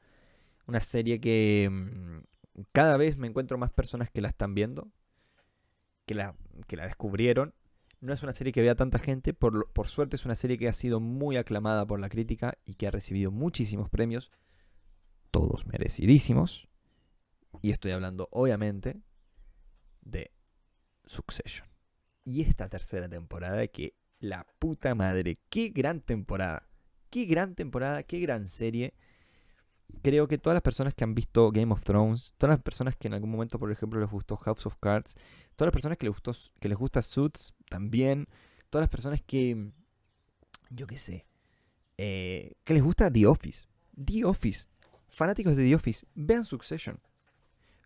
Una 0.69 0.79
serie 0.79 1.19
que 1.19 1.67
mm, 1.71 2.63
cada 2.71 2.95
vez 2.95 3.17
me 3.17 3.27
encuentro 3.27 3.57
más 3.57 3.71
personas 3.71 4.11
que 4.11 4.21
la 4.21 4.29
están 4.29 4.53
viendo, 4.53 4.91
que 6.05 6.13
la, 6.13 6.35
que 6.67 6.77
la 6.77 6.83
descubrieron 6.83 7.55
no 8.01 8.13
es 8.13 8.21
una 8.21 8.33
serie 8.33 8.53
que 8.53 8.61
vea 8.61 8.75
tanta 8.75 8.99
gente, 8.99 9.33
por, 9.33 9.71
por 9.73 9.87
suerte 9.87 10.15
es 10.15 10.25
una 10.25 10.35
serie 10.35 10.59
que 10.59 10.67
ha 10.67 10.73
sido 10.73 10.99
muy 10.99 11.37
aclamada 11.37 11.87
por 11.87 11.99
la 11.99 12.07
crítica 12.07 12.53
y 12.65 12.75
que 12.75 12.85
ha 12.85 12.91
recibido 12.91 13.31
muchísimos 13.31 13.89
premios, 13.89 14.31
todos 15.31 15.65
merecidísimos. 15.65 16.69
Y 17.63 17.71
estoy 17.71 17.91
hablando 17.91 18.29
obviamente 18.31 19.01
de 20.01 20.31
Succession. 21.03 21.67
Y 22.23 22.41
esta 22.41 22.69
tercera 22.69 23.09
temporada 23.09 23.67
que 23.67 23.95
la 24.19 24.45
puta 24.59 24.93
madre, 24.93 25.39
qué 25.49 25.69
gran 25.69 26.01
temporada. 26.01 26.69
Qué 27.09 27.25
gran 27.25 27.55
temporada, 27.55 28.03
qué 28.03 28.19
gran 28.19 28.45
serie. 28.45 28.93
Creo 30.01 30.27
que 30.27 30.37
todas 30.37 30.55
las 30.55 30.61
personas 30.61 30.93
que 30.93 31.03
han 31.03 31.13
visto 31.13 31.51
Game 31.51 31.73
of 31.73 31.83
Thrones, 31.83 32.33
todas 32.37 32.53
las 32.55 32.63
personas 32.63 32.95
que 32.95 33.07
en 33.07 33.15
algún 33.15 33.31
momento, 33.31 33.59
por 33.59 33.71
ejemplo, 33.71 33.99
les 33.99 34.09
gustó 34.09 34.37
House 34.37 34.65
of 34.65 34.75
Cards, 34.79 35.15
todas 35.55 35.67
las 35.67 35.73
personas 35.73 35.97
que 35.97 36.05
les, 36.05 36.13
gustó, 36.13 36.31
que 36.59 36.69
les 36.69 36.77
gusta 36.77 37.01
Suits 37.01 37.53
también, 37.69 38.27
todas 38.69 38.83
las 38.83 38.89
personas 38.89 39.21
que, 39.21 39.71
yo 40.69 40.87
qué 40.87 40.97
sé, 40.97 41.25
eh, 41.97 42.53
que 42.63 42.73
les 42.73 42.83
gusta 42.83 43.11
The 43.11 43.27
Office, 43.27 43.67
The 44.03 44.23
Office, 44.23 44.67
fanáticos 45.09 45.57
de 45.57 45.65
The 45.65 45.75
Office, 45.75 46.07
vean 46.15 46.45
Succession. 46.45 47.01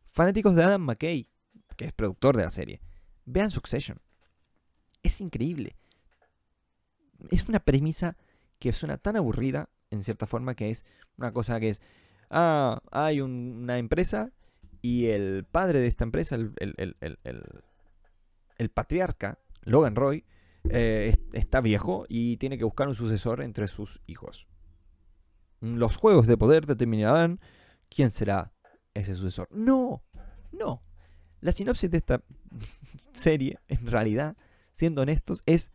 Fanáticos 0.06 0.56
de 0.56 0.64
Adam 0.64 0.82
McKay, 0.84 1.28
que 1.76 1.86
es 1.86 1.94
productor 1.94 2.38
de 2.38 2.44
la 2.44 2.52
serie, 2.52 2.82
vean 3.26 3.50
Succession. 3.50 4.00
Es 5.02 5.20
increíble. 5.20 5.76
Es 7.32 7.50
una 7.50 7.60
premisa 7.60 8.18
que 8.60 8.72
suena 8.72 8.98
tan 8.98 9.16
aburrida, 9.16 9.70
en 9.94 10.04
cierta 10.04 10.26
forma, 10.26 10.56
que 10.56 10.72
es 10.72 10.86
una 11.18 11.32
cosa 11.32 11.60
que 11.60 11.70
es, 11.70 11.82
ah, 12.30 12.82
hay 12.92 13.22
una 13.22 13.78
empresa 13.78 14.32
y 14.82 15.08
el 15.08 15.46
padre 15.46 15.80
de 15.80 15.88
esta 15.88 16.04
empresa, 16.04 16.36
el, 16.36 16.54
el, 18.58 18.70
patriarca, 18.70 19.40
Logan 19.62 19.96
Roy, 19.96 20.26
eh, 20.70 21.16
está 21.34 21.62
viejo 21.62 22.06
y 22.10 22.38
tiene 22.38 22.58
que 22.58 22.64
buscar 22.64 22.88
un 22.88 22.96
sucesor 22.96 23.42
entre 23.42 23.68
sus 23.68 24.02
hijos. 24.08 24.48
Los 25.62 25.96
juegos 25.96 26.28
de 26.28 26.38
poder 26.38 26.66
determinarán 26.66 27.40
quién 27.90 28.10
será 28.10 28.52
ese 28.94 29.14
sucesor. 29.16 29.48
No, 29.52 30.04
no. 30.52 30.84
La 31.40 31.52
sinopsis 31.52 31.92
de 31.92 31.98
esta 31.98 32.24
serie, 33.14 33.60
en 33.68 33.88
realidad, 33.88 34.36
siendo 34.72 35.04
honestos, 35.04 35.44
es 35.46 35.72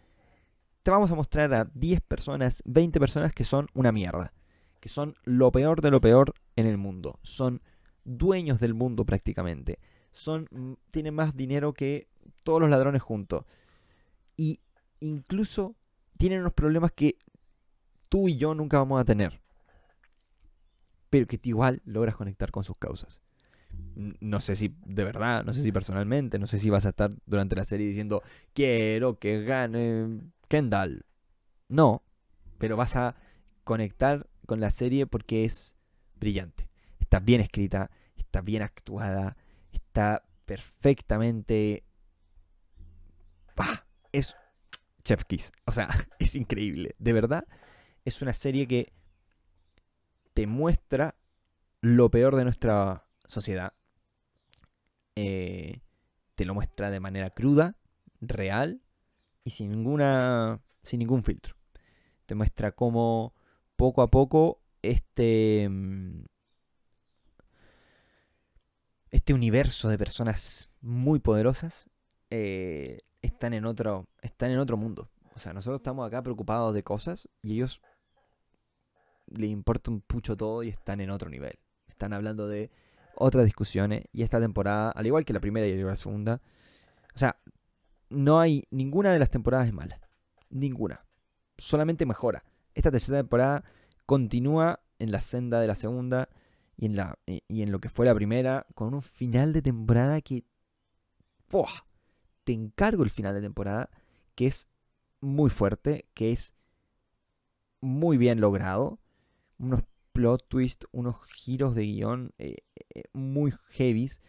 te 0.83 0.91
vamos 0.91 1.11
a 1.11 1.15
mostrar 1.15 1.53
a 1.55 1.65
10 1.75 2.01
personas, 2.01 2.63
20 2.65 2.99
personas 3.01 3.33
que 3.33 3.45
son 3.45 3.69
una 3.75 3.93
mierda, 3.93 4.33
que 4.81 4.89
son 4.89 5.15
lo 5.25 5.51
peor 5.53 5.81
de 5.81 5.91
lo 5.91 6.01
peor 6.01 6.35
en 6.57 6.67
el 6.67 6.79
mundo, 6.79 7.19
son 7.23 7.63
dueños 8.05 8.61
del 8.61 8.75
mundo 8.75 9.05
prácticamente, 9.05 9.79
son 10.13 10.49
mm, 10.51 10.73
tienen 10.91 11.15
más 11.15 11.37
dinero 11.37 11.73
que 11.73 12.09
todos 12.43 12.61
los 12.61 12.71
ladrones 12.71 13.03
juntos. 13.03 13.45
Y 14.37 14.61
incluso 15.01 15.75
tienen 16.17 16.41
unos 16.41 16.53
problemas 16.53 16.93
que 16.93 17.19
tú 18.09 18.29
y 18.29 18.37
yo 18.37 18.55
nunca 18.55 18.79
vamos 18.79 19.01
a 19.01 19.05
tener, 19.05 19.41
pero 21.11 21.27
que 21.27 21.41
igual 21.45 21.83
logras 21.85 22.17
conectar 22.17 22.51
con 22.51 22.65
sus 22.65 22.77
causas. 22.77 23.21
No 23.95 24.41
sé 24.41 24.55
si 24.55 24.75
de 24.87 25.05
verdad, 25.05 25.45
no 25.45 25.53
sé 25.53 25.63
si 25.63 25.73
personalmente, 25.73 26.39
no 26.39 26.47
sé 26.47 26.59
si 26.59 26.71
vas 26.71 26.87
a 26.87 26.91
estar 26.91 27.13
durante 27.27 27.57
la 27.57 27.65
serie 27.65 27.87
diciendo 27.87 28.23
quiero 28.55 29.19
que 29.19 29.43
gane 29.43 30.21
Kendall. 30.49 31.07
No, 31.69 32.03
pero 32.59 32.77
vas 32.77 32.97
a 32.97 33.17
conectar 33.65 34.29
con 34.47 34.61
la 34.61 34.71
serie 34.71 35.07
porque 35.07 35.45
es 35.45 35.77
brillante. 36.17 36.69
Está 36.99 37.21
bien 37.21 37.41
escrita, 37.41 37.91
está 38.17 38.41
bien 38.41 38.63
actuada, 38.63 39.37
está 39.73 40.25
perfectamente... 40.45 41.85
¡Ah! 43.57 43.85
Es 44.13 44.37
Chef 45.05 45.25
Kiss. 45.25 45.53
O 45.67 45.73
sea, 45.73 45.89
es 46.19 46.35
increíble. 46.35 46.95
De 46.99 47.13
verdad, 47.13 47.45
es 48.05 48.23
una 48.23 48.33
serie 48.33 48.67
que 48.67 48.93
te 50.35 50.47
muestra 50.47 51.17
lo 51.81 52.11
peor 52.11 52.37
de 52.37 52.45
nuestra 52.45 53.07
sociedad. 53.27 53.75
Eh, 55.17 55.83
te 56.37 56.45
lo 56.45 56.55
muestra 56.55 56.91
de 56.91 57.01
manera 57.01 57.31
cruda, 57.31 57.77
real 58.21 58.81
y 59.49 59.51
sin 59.51 59.71
ninguna 59.71 60.61
sin 60.83 60.99
ningún 61.01 61.25
filtro. 61.25 61.57
Te 62.27 62.35
muestra 62.35 62.73
cómo 62.73 63.35
poco 63.77 64.03
a 64.03 64.11
poco 64.11 64.61
este 64.83 65.67
mm, 65.69 66.25
este 69.11 69.33
universo 69.33 69.89
de 69.89 69.97
personas 69.97 70.69
muy 70.83 71.19
poderosas 71.19 71.89
eh, 72.29 73.01
están 73.23 73.55
en 73.55 73.65
otro 73.65 74.07
están 74.21 74.51
en 74.51 74.59
otro 74.59 74.77
mundo. 74.77 75.09
O 75.35 75.39
sea, 75.39 75.55
nosotros 75.55 75.81
estamos 75.81 76.07
acá 76.07 76.23
preocupados 76.23 76.75
de 76.75 76.83
cosas 76.83 77.27
y 77.43 77.55
ellos 77.55 77.81
les 79.29 79.49
importa 79.49 79.91
un 79.91 80.03
pucho 80.03 80.37
todo 80.37 80.63
y 80.63 80.69
están 80.69 81.01
en 81.01 81.11
otro 81.11 81.31
nivel. 81.31 81.59
Están 81.87 82.13
hablando 82.13 82.49
de 82.49 82.71
otras 83.15 83.47
discusiones 83.47 84.05
y 84.13 84.23
esta 84.25 84.41
temporada, 84.41 84.91
al 84.91 85.07
igual 85.07 85.25
que 85.25 85.33
la 85.33 85.41
primera 85.41 85.67
y 85.67 85.75
la 85.75 85.97
segunda, 85.97 86.43
o 87.15 87.19
sea, 87.19 87.37
no 88.11 88.41
hay 88.41 88.67
ninguna 88.71 89.13
de 89.13 89.19
las 89.19 89.31
temporadas 89.31 89.67
es 89.67 89.73
mala. 89.73 90.01
Ninguna. 90.51 91.05
Solamente 91.57 92.07
mejora. 92.07 92.45
Esta 92.75 92.91
tercera 92.91 93.19
temporada 93.19 93.65
continúa 94.07 94.81
en 94.99 95.13
la 95.13 95.21
senda 95.21 95.61
de 95.61 95.67
la 95.67 95.75
segunda 95.75 96.29
y 96.77 96.87
en, 96.87 96.97
la, 96.97 97.19
y 97.27 97.63
en 97.63 97.73
lo 97.73 97.81
que 97.81 97.89
fue 97.89 98.07
la 98.07 98.15
primera, 98.15 98.67
con 98.75 98.95
un 98.95 99.03
final 99.03 99.53
de 99.53 99.63
temporada 99.63 100.21
que... 100.21 100.45
Te 102.45 102.53
encargo 102.53 103.03
el 103.03 103.11
final 103.11 103.35
de 103.35 103.41
temporada, 103.41 103.91
que 104.35 104.47
es 104.47 104.69
muy 105.21 105.51
fuerte, 105.51 106.07
que 106.15 106.31
es 106.31 106.55
muy 107.81 108.17
bien 108.17 108.41
logrado. 108.41 108.99
Unos 109.59 109.83
plot 110.13 110.49
twists, 110.49 110.87
unos 110.93 111.17
giros 111.35 111.75
de 111.75 111.83
guion 111.83 112.33
eh, 112.39 112.59
eh, 112.95 113.05
muy 113.13 113.53
heavies. 113.71 114.21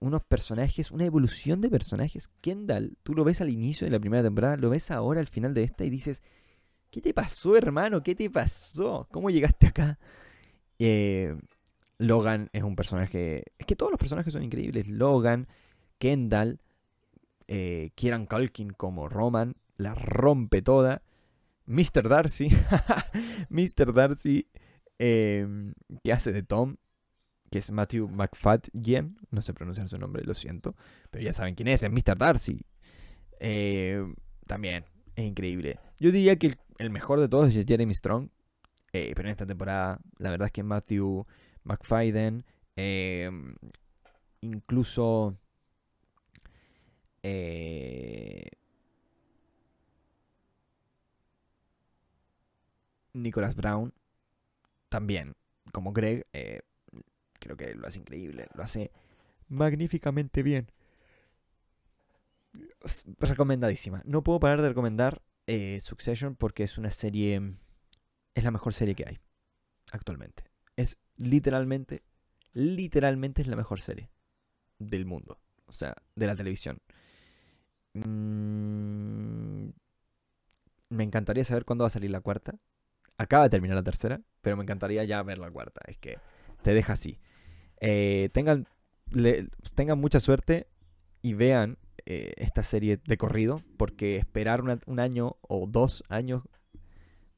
Unos 0.00 0.22
personajes, 0.22 0.90
una 0.90 1.04
evolución 1.04 1.60
de 1.60 1.70
personajes. 1.70 2.28
Kendall, 2.40 2.96
tú 3.02 3.14
lo 3.14 3.24
ves 3.24 3.40
al 3.40 3.50
inicio 3.50 3.84
de 3.86 3.90
la 3.90 4.00
primera 4.00 4.22
temporada, 4.22 4.56
lo 4.56 4.70
ves 4.70 4.90
ahora 4.90 5.20
al 5.20 5.26
final 5.26 5.54
de 5.54 5.64
esta 5.64 5.84
y 5.84 5.90
dices, 5.90 6.22
¿qué 6.90 7.00
te 7.00 7.12
pasó 7.12 7.56
hermano? 7.56 8.02
¿Qué 8.02 8.14
te 8.14 8.30
pasó? 8.30 9.08
¿Cómo 9.10 9.30
llegaste 9.30 9.66
acá? 9.68 9.98
Eh, 10.78 11.36
Logan 11.98 12.48
es 12.52 12.62
un 12.62 12.76
personaje... 12.76 13.44
Es 13.58 13.66
que 13.66 13.74
todos 13.74 13.90
los 13.90 13.98
personajes 13.98 14.32
son 14.32 14.44
increíbles. 14.44 14.86
Logan, 14.86 15.48
Kendall, 15.98 16.60
Kieran 17.46 18.26
Culkin 18.26 18.70
como 18.70 19.08
Roman, 19.08 19.56
la 19.76 19.94
rompe 19.94 20.62
toda. 20.62 21.02
Mr. 21.68 22.08
Darcy, 22.08 22.48
Mr. 23.50 23.92
Darcy, 23.92 24.48
em, 24.98 25.74
que 26.02 26.12
hace 26.12 26.32
de 26.32 26.42
Tom, 26.42 26.76
que 27.50 27.58
es 27.58 27.70
Matthew 27.70 28.08
McFadden, 28.08 29.18
no 29.30 29.42
sé 29.42 29.54
pronunciar 29.54 29.88
su 29.88 29.98
nombre, 29.98 30.24
lo 30.24 30.34
siento, 30.34 30.74
pero 31.10 31.24
ya 31.24 31.32
saben 31.32 31.54
quién 31.54 31.68
es, 31.68 31.82
es 31.82 31.90
Mr. 31.90 32.16
Darcy. 32.18 32.64
Em, 33.40 34.14
también 34.46 34.84
es 35.14 35.24
increíble. 35.24 35.78
Yo 35.98 36.10
diría 36.12 36.36
que 36.36 36.56
el, 36.78 36.90
mejor 36.90 37.20
de 37.20 37.28
todos 37.28 37.54
es 37.54 37.64
Jeremy 37.66 37.94
Strong, 37.94 38.28
eh, 38.92 39.12
pero 39.14 39.28
en 39.28 39.32
esta 39.32 39.46
temporada 39.46 39.98
la 40.18 40.30
verdad 40.30 40.46
es 40.46 40.52
que 40.52 40.62
Matthew 40.62 41.26
McFadden, 41.64 42.44
em, 42.76 43.54
incluso... 44.40 45.36
Eh, 47.22 48.48
Nicholas 53.12 53.56
Brown 53.56 53.92
también, 54.88 55.34
como 55.72 55.92
Greg, 55.92 56.26
eh, 56.32 56.60
creo 57.38 57.56
que 57.56 57.74
lo 57.74 57.86
hace 57.86 58.00
increíble, 58.00 58.48
lo 58.54 58.62
hace 58.62 58.90
magníficamente 59.48 60.42
bien. 60.42 60.70
Recomendadísima. 63.18 64.02
No 64.04 64.22
puedo 64.22 64.40
parar 64.40 64.62
de 64.62 64.68
recomendar 64.68 65.22
eh, 65.46 65.80
Succession 65.80 66.36
porque 66.36 66.62
es 66.62 66.78
una 66.78 66.90
serie, 66.90 67.56
es 68.34 68.44
la 68.44 68.50
mejor 68.50 68.74
serie 68.74 68.94
que 68.94 69.06
hay 69.06 69.18
actualmente. 69.92 70.44
Es 70.76 70.98
literalmente, 71.16 72.02
literalmente 72.52 73.42
es 73.42 73.48
la 73.48 73.56
mejor 73.56 73.80
serie 73.80 74.10
del 74.78 75.06
mundo, 75.06 75.40
o 75.66 75.72
sea, 75.72 75.96
de 76.14 76.26
la 76.26 76.36
televisión. 76.36 76.78
Mm, 77.94 79.70
me 80.90 81.04
encantaría 81.04 81.44
saber 81.44 81.64
cuándo 81.64 81.84
va 81.84 81.88
a 81.88 81.90
salir 81.90 82.10
la 82.10 82.20
cuarta. 82.20 82.54
Acaba 83.16 83.44
de 83.44 83.50
terminar 83.50 83.76
la 83.76 83.82
tercera, 83.82 84.20
pero 84.40 84.56
me 84.56 84.62
encantaría 84.62 85.04
ya 85.04 85.22
ver 85.22 85.38
la 85.38 85.50
cuarta. 85.50 85.80
Es 85.86 85.98
que 85.98 86.18
te 86.62 86.74
deja 86.74 86.94
así. 86.94 87.20
Eh, 87.80 88.30
tengan, 88.32 88.66
tengan 89.74 90.00
mucha 90.00 90.20
suerte 90.20 90.68
y 91.22 91.34
vean 91.34 91.78
eh, 92.06 92.32
esta 92.36 92.62
serie 92.62 92.98
de 93.04 93.16
corrido, 93.16 93.62
porque 93.76 94.16
esperar 94.16 94.62
un 94.62 95.00
año 95.00 95.36
o 95.42 95.66
dos 95.66 96.04
años 96.08 96.42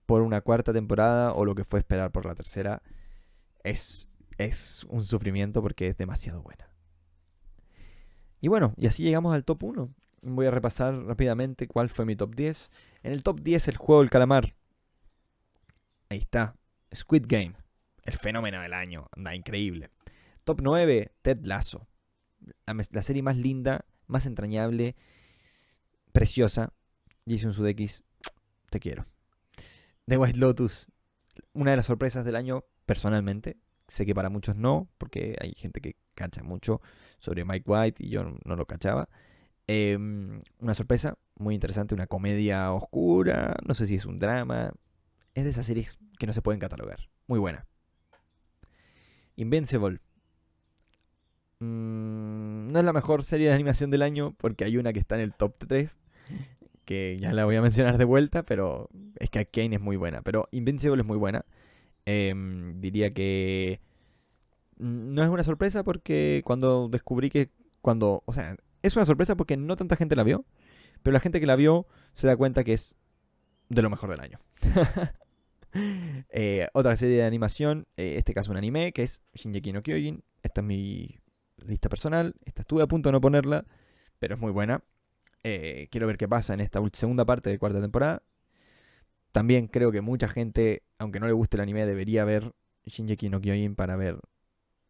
por 0.06 0.22
una 0.22 0.40
cuarta 0.40 0.72
temporada 0.72 1.32
o 1.34 1.44
lo 1.44 1.54
que 1.54 1.64
fue 1.64 1.78
esperar 1.78 2.10
por 2.10 2.26
la 2.26 2.34
tercera 2.34 2.82
es, 3.62 4.08
es 4.38 4.84
un 4.88 5.02
sufrimiento 5.02 5.62
porque 5.62 5.88
es 5.88 5.96
demasiado 5.96 6.42
buena. 6.42 6.70
Y 8.40 8.48
bueno, 8.48 8.74
y 8.76 8.86
así 8.86 9.02
llegamos 9.02 9.34
al 9.34 9.44
top 9.44 9.64
1. 9.64 9.94
Voy 10.22 10.46
a 10.46 10.50
repasar 10.50 10.94
rápidamente 11.04 11.66
cuál 11.66 11.90
fue 11.90 12.06
mi 12.06 12.16
top 12.16 12.34
10. 12.34 12.70
En 13.02 13.12
el 13.12 13.22
top 13.22 13.40
10 13.40 13.68
el 13.68 13.76
juego 13.76 14.00
del 14.00 14.10
calamar. 14.10 14.54
Ahí 16.08 16.18
está. 16.18 16.56
Squid 16.94 17.26
Game. 17.28 17.54
El 18.04 18.14
fenómeno 18.14 18.60
del 18.60 18.74
año. 18.74 19.08
Anda, 19.16 19.34
increíble. 19.34 19.90
Top 20.44 20.60
9, 20.62 21.12
Ted 21.22 21.38
Lasso. 21.44 21.86
La, 22.66 23.02
serie 23.02 23.22
más 23.22 23.36
linda, 23.36 23.84
más 24.06 24.26
entrañable, 24.26 24.96
preciosa. 26.12 26.72
Jason 27.26 27.52
Sudeikis, 27.52 28.04
te 28.70 28.80
quiero. 28.80 29.06
The 30.06 30.16
White 30.16 30.38
Lotus. 30.38 30.86
Una 31.52 31.72
de 31.72 31.76
las 31.76 31.86
sorpresas 31.86 32.24
del 32.24 32.36
año, 32.36 32.64
personalmente. 32.86 33.58
Sé 33.86 34.06
que 34.06 34.14
para 34.14 34.30
muchos 34.30 34.56
no, 34.56 34.88
porque 34.98 35.36
hay 35.40 35.52
gente 35.54 35.80
que 35.80 35.96
cacha 36.14 36.42
mucho 36.42 36.80
sobre 37.18 37.44
Mike 37.44 37.68
White 37.68 38.04
y 38.04 38.10
yo 38.10 38.24
no 38.44 38.56
lo 38.56 38.66
cachaba. 38.66 39.08
Em, 39.66 40.42
una 40.58 40.74
sorpresa 40.74 41.16
muy 41.36 41.54
interesante, 41.54 41.94
una 41.94 42.06
comedia 42.06 42.72
oscura, 42.72 43.56
no 43.66 43.74
sé 43.74 43.86
si 43.86 43.96
es 43.96 44.04
un 44.04 44.18
drama, 44.18 44.72
es 45.34 45.44
de 45.44 45.50
esas 45.50 45.66
series 45.66 45.98
que 46.18 46.26
no 46.26 46.32
se 46.32 46.42
pueden 46.42 46.60
catalogar. 46.60 47.08
Muy 47.26 47.38
buena. 47.38 47.66
Invincible. 49.36 50.00
Mm, 51.60 52.68
no 52.68 52.78
es 52.78 52.84
la 52.84 52.92
mejor 52.92 53.22
serie 53.22 53.48
de 53.48 53.54
animación 53.54 53.90
del 53.90 54.02
año 54.02 54.34
porque 54.38 54.64
hay 54.64 54.76
una 54.76 54.92
que 54.92 54.98
está 54.98 55.14
en 55.16 55.22
el 55.22 55.34
top 55.34 55.54
3. 55.58 55.98
Que 56.84 57.18
ya 57.20 57.32
la 57.32 57.44
voy 57.44 57.56
a 57.56 57.62
mencionar 57.62 57.98
de 57.98 58.04
vuelta, 58.04 58.44
pero 58.44 58.88
es 59.16 59.30
que 59.30 59.38
Arcane 59.38 59.76
es 59.76 59.80
muy 59.80 59.96
buena. 59.96 60.22
Pero 60.22 60.48
Invincible 60.50 61.02
es 61.02 61.06
muy 61.06 61.18
buena. 61.18 61.44
Em, 62.06 62.80
diría 62.80 63.12
que 63.12 63.80
no 64.78 65.22
es 65.22 65.28
una 65.28 65.44
sorpresa 65.44 65.84
porque 65.84 66.42
cuando 66.44 66.88
descubrí 66.88 67.30
que 67.30 67.50
cuando, 67.82 68.22
o 68.26 68.32
sea, 68.32 68.56
es 68.82 68.96
una 68.96 69.04
sorpresa 69.04 69.36
porque 69.36 69.56
no 69.56 69.76
tanta 69.76 69.96
gente 69.96 70.16
la 70.16 70.24
vio, 70.24 70.44
pero 71.02 71.12
la 71.12 71.20
gente 71.20 71.40
que 71.40 71.46
la 71.46 71.56
vio 71.56 71.86
se 72.12 72.26
da 72.26 72.36
cuenta 72.36 72.64
que 72.64 72.72
es 72.72 72.96
de 73.68 73.82
lo 73.82 73.90
mejor 73.90 74.10
del 74.10 74.20
año. 74.20 74.40
Eh, 76.32 76.68
otra 76.74 76.96
serie 76.96 77.16
de 77.16 77.24
animación, 77.24 77.86
eh, 77.96 78.14
este 78.16 78.34
caso 78.34 78.50
un 78.50 78.56
anime, 78.56 78.92
que 78.92 79.02
es 79.02 79.22
Shinji 79.34 79.72
no 79.72 79.82
Kyojin. 79.82 80.22
Esta 80.42 80.60
es 80.60 80.66
mi 80.66 81.18
lista 81.66 81.88
personal. 81.88 82.34
Esta 82.44 82.62
estuve 82.62 82.82
a 82.82 82.86
punto 82.86 83.08
de 83.08 83.12
no 83.12 83.20
ponerla, 83.20 83.66
pero 84.18 84.34
es 84.34 84.40
muy 84.40 84.52
buena. 84.52 84.82
Eh, 85.42 85.88
quiero 85.90 86.06
ver 86.06 86.18
qué 86.18 86.28
pasa 86.28 86.54
en 86.54 86.60
esta 86.60 86.80
segunda 86.92 87.24
parte 87.24 87.50
de 87.50 87.58
cuarta 87.58 87.80
temporada. 87.80 88.22
También 89.32 89.68
creo 89.68 89.92
que 89.92 90.00
mucha 90.00 90.28
gente, 90.28 90.82
aunque 90.98 91.20
no 91.20 91.26
le 91.26 91.32
guste 91.32 91.56
el 91.56 91.62
anime, 91.62 91.86
debería 91.86 92.24
ver 92.24 92.52
Shinji 92.84 93.28
no 93.28 93.40
Kyojin 93.40 93.76
para 93.76 93.96
ver 93.96 94.18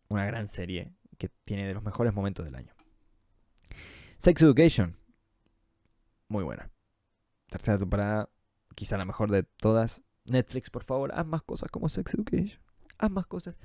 una 0.09 0.25
gran 0.27 0.49
serie 0.49 0.93
que 1.19 1.29
tiene 1.45 1.67
de 1.67 1.75
los 1.75 1.83
mejores 1.83 2.15
momentos 2.15 2.45
del 2.45 2.55
año. 2.55 2.75
Sex 4.19 4.43
Education. 4.43 4.97
Muy 6.29 6.45
buena. 6.45 6.71
Tercera 7.49 7.79
temporada, 7.79 8.29
quizá 8.75 8.97
la 8.97 9.05
mejor 9.05 9.31
de 9.31 9.43
todas. 9.43 10.03
Netflix, 10.31 10.71
por 10.71 10.85
favor, 10.85 11.13
haz 11.15 11.27
más 11.27 11.43
cosas 11.43 11.71
como 11.71 11.89
Sex 11.89 12.15
Education. 12.15 12.61
Haz 12.99 13.11
más 13.11 13.27
cosas. 13.27 13.59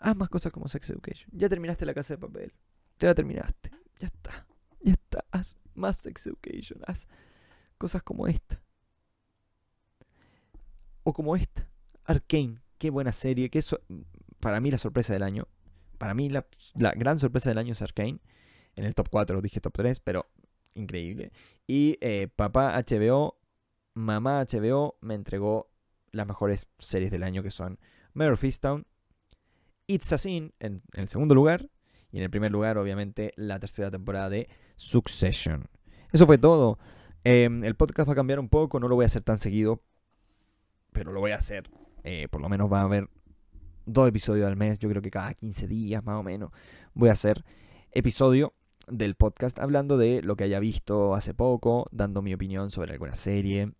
Haz 0.00 0.16
más 0.16 0.28
cosas 0.28 0.52
como 0.52 0.68
Sex 0.68 0.90
Education. 0.90 1.30
Ya 1.32 1.48
terminaste 1.48 1.84
la 1.84 1.94
casa 1.94 2.14
de 2.14 2.18
papel. 2.18 2.52
Ya 2.98 3.08
la 3.08 3.14
terminaste. 3.14 3.70
Ya 3.98 4.06
está. 4.06 4.46
Ya 4.80 4.92
está. 4.92 5.24
Haz 5.30 5.56
más 5.74 5.96
Sex 5.96 6.26
Education. 6.26 6.80
Haz 6.86 7.08
cosas 7.78 8.02
como 8.02 8.26
esta. 8.26 8.62
O 11.02 11.12
como 11.12 11.36
esta. 11.36 11.66
Arcane. 12.04 12.60
Qué 12.78 12.90
buena 12.90 13.12
serie. 13.12 13.50
Que 13.50 13.60
para 14.38 14.60
mí 14.60 14.70
la 14.70 14.78
sorpresa 14.78 15.12
del 15.12 15.22
año. 15.22 15.48
Para 15.98 16.14
mí 16.14 16.30
la, 16.30 16.46
gran 16.74 17.18
sorpresa 17.18 17.50
del 17.50 17.58
año 17.58 17.72
es 17.72 17.82
Arcane. 17.82 18.20
En 18.76 18.84
el 18.84 18.94
top 18.94 19.08
4 19.10 19.42
dije 19.42 19.60
top 19.60 19.74
3, 19.74 20.00
pero 20.00 20.30
increíble. 20.74 21.32
Y 21.66 21.98
eh, 22.00 22.28
papá 22.34 22.78
HBO 22.78 23.39
mamá 23.94 24.44
HBO 24.44 24.96
me 25.00 25.14
entregó 25.14 25.70
las 26.12 26.26
mejores 26.26 26.66
series 26.78 27.10
del 27.10 27.22
año 27.22 27.42
que 27.42 27.50
son 27.50 27.78
Mare 28.14 28.32
of 28.32 28.44
It's 28.44 30.12
a 30.12 30.18
Sin 30.18 30.52
en, 30.60 30.82
el 30.94 31.08
segundo 31.08 31.34
lugar 31.34 31.68
y 32.10 32.18
en 32.18 32.22
el 32.24 32.30
primer 32.30 32.52
lugar 32.52 32.78
obviamente 32.78 33.32
la 33.36 33.58
tercera 33.58 33.90
temporada 33.90 34.30
de 34.30 34.48
Succession. 34.76 35.68
Eso 36.12 36.26
fue 36.26 36.38
todo. 36.38 36.78
Em, 37.22 37.64
el 37.64 37.76
podcast 37.76 38.08
va 38.08 38.12
a 38.12 38.16
cambiar 38.16 38.40
un 38.40 38.48
poco, 38.48 38.80
no 38.80 38.88
lo 38.88 38.94
voy 38.96 39.04
a 39.04 39.06
hacer 39.06 39.22
tan 39.22 39.38
seguido, 39.38 39.82
pero 40.92 41.12
lo 41.12 41.20
voy 41.20 41.32
a 41.32 41.36
hacer. 41.36 41.70
Eh, 42.02 42.28
por 42.30 42.40
lo 42.40 42.48
menos 42.48 42.72
va 42.72 42.80
a 42.80 42.84
haber 42.84 43.10
dos 43.86 44.08
episodios 44.08 44.46
al 44.46 44.56
mes, 44.56 44.78
yo 44.78 44.88
creo 44.88 45.02
que 45.02 45.10
cada 45.10 45.34
15 45.34 45.66
días 45.66 46.04
más 46.04 46.18
o 46.18 46.22
menos 46.22 46.50
voy 46.94 47.08
a 47.08 47.12
hacer 47.12 47.44
episodio 47.92 48.54
del 48.88 49.14
podcast 49.14 49.58
hablando 49.58 49.98
de 49.98 50.22
lo 50.22 50.36
que 50.36 50.44
haya 50.44 50.60
visto 50.60 51.14
hace 51.14 51.34
poco, 51.34 51.88
dando 51.92 52.22
mi 52.22 52.34
opinión 52.34 52.70
sobre 52.70 52.92
alguna 52.92 53.14
serie, 53.14 53.72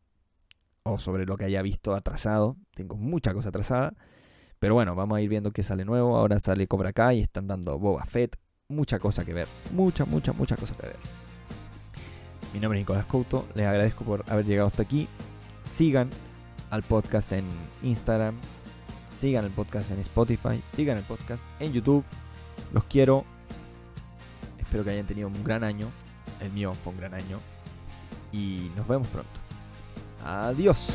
sobre 0.98 1.26
lo 1.26 1.36
que 1.36 1.44
haya 1.44 1.62
visto 1.62 1.94
atrasado. 1.94 2.56
Tengo 2.74 2.96
mucha 2.96 3.32
cosa 3.34 3.50
atrasada. 3.50 3.94
Pero 4.58 4.74
bueno, 4.74 4.94
vamos 4.94 5.16
a 5.16 5.20
ir 5.20 5.28
viendo 5.28 5.52
qué 5.52 5.62
sale 5.62 5.84
nuevo. 5.84 6.16
Ahora 6.16 6.38
sale 6.38 6.66
Cobra 6.66 6.92
Kai 6.92 7.18
y 7.18 7.22
están 7.22 7.46
dando 7.46 7.78
Boba 7.78 8.04
Fett. 8.04 8.36
Mucha 8.68 8.98
cosa 8.98 9.24
que 9.24 9.32
ver. 9.32 9.48
Mucha, 9.72 10.04
mucha, 10.04 10.32
mucha 10.32 10.56
cosa 10.56 10.74
que 10.76 10.86
ver. 10.86 10.96
Mi 12.52 12.60
nombre 12.60 12.78
es 12.78 12.82
Nicolás 12.82 13.06
Couto. 13.06 13.46
Les 13.54 13.66
agradezco 13.66 14.04
por 14.04 14.24
haber 14.28 14.44
llegado 14.44 14.66
hasta 14.66 14.82
aquí. 14.82 15.08
Sigan 15.64 16.10
al 16.70 16.82
podcast 16.82 17.32
en 17.32 17.44
Instagram. 17.82 18.36
sigan 19.16 19.44
el 19.44 19.50
podcast 19.50 19.90
en 19.90 20.00
Spotify, 20.00 20.62
sigan 20.66 20.96
el 20.96 21.04
podcast 21.04 21.44
en 21.58 21.72
YouTube. 21.72 22.04
Los 22.72 22.84
quiero. 22.84 23.24
Espero 24.58 24.84
que 24.84 24.90
hayan 24.90 25.06
tenido 25.06 25.28
un 25.28 25.44
gran 25.44 25.64
año. 25.64 25.88
El 26.40 26.52
mío 26.52 26.72
fue 26.72 26.92
un 26.92 26.98
gran 26.98 27.14
año. 27.14 27.38
Y 28.32 28.70
nos 28.76 28.86
vemos 28.86 29.08
pronto. 29.08 29.39
Adiós. 30.24 30.88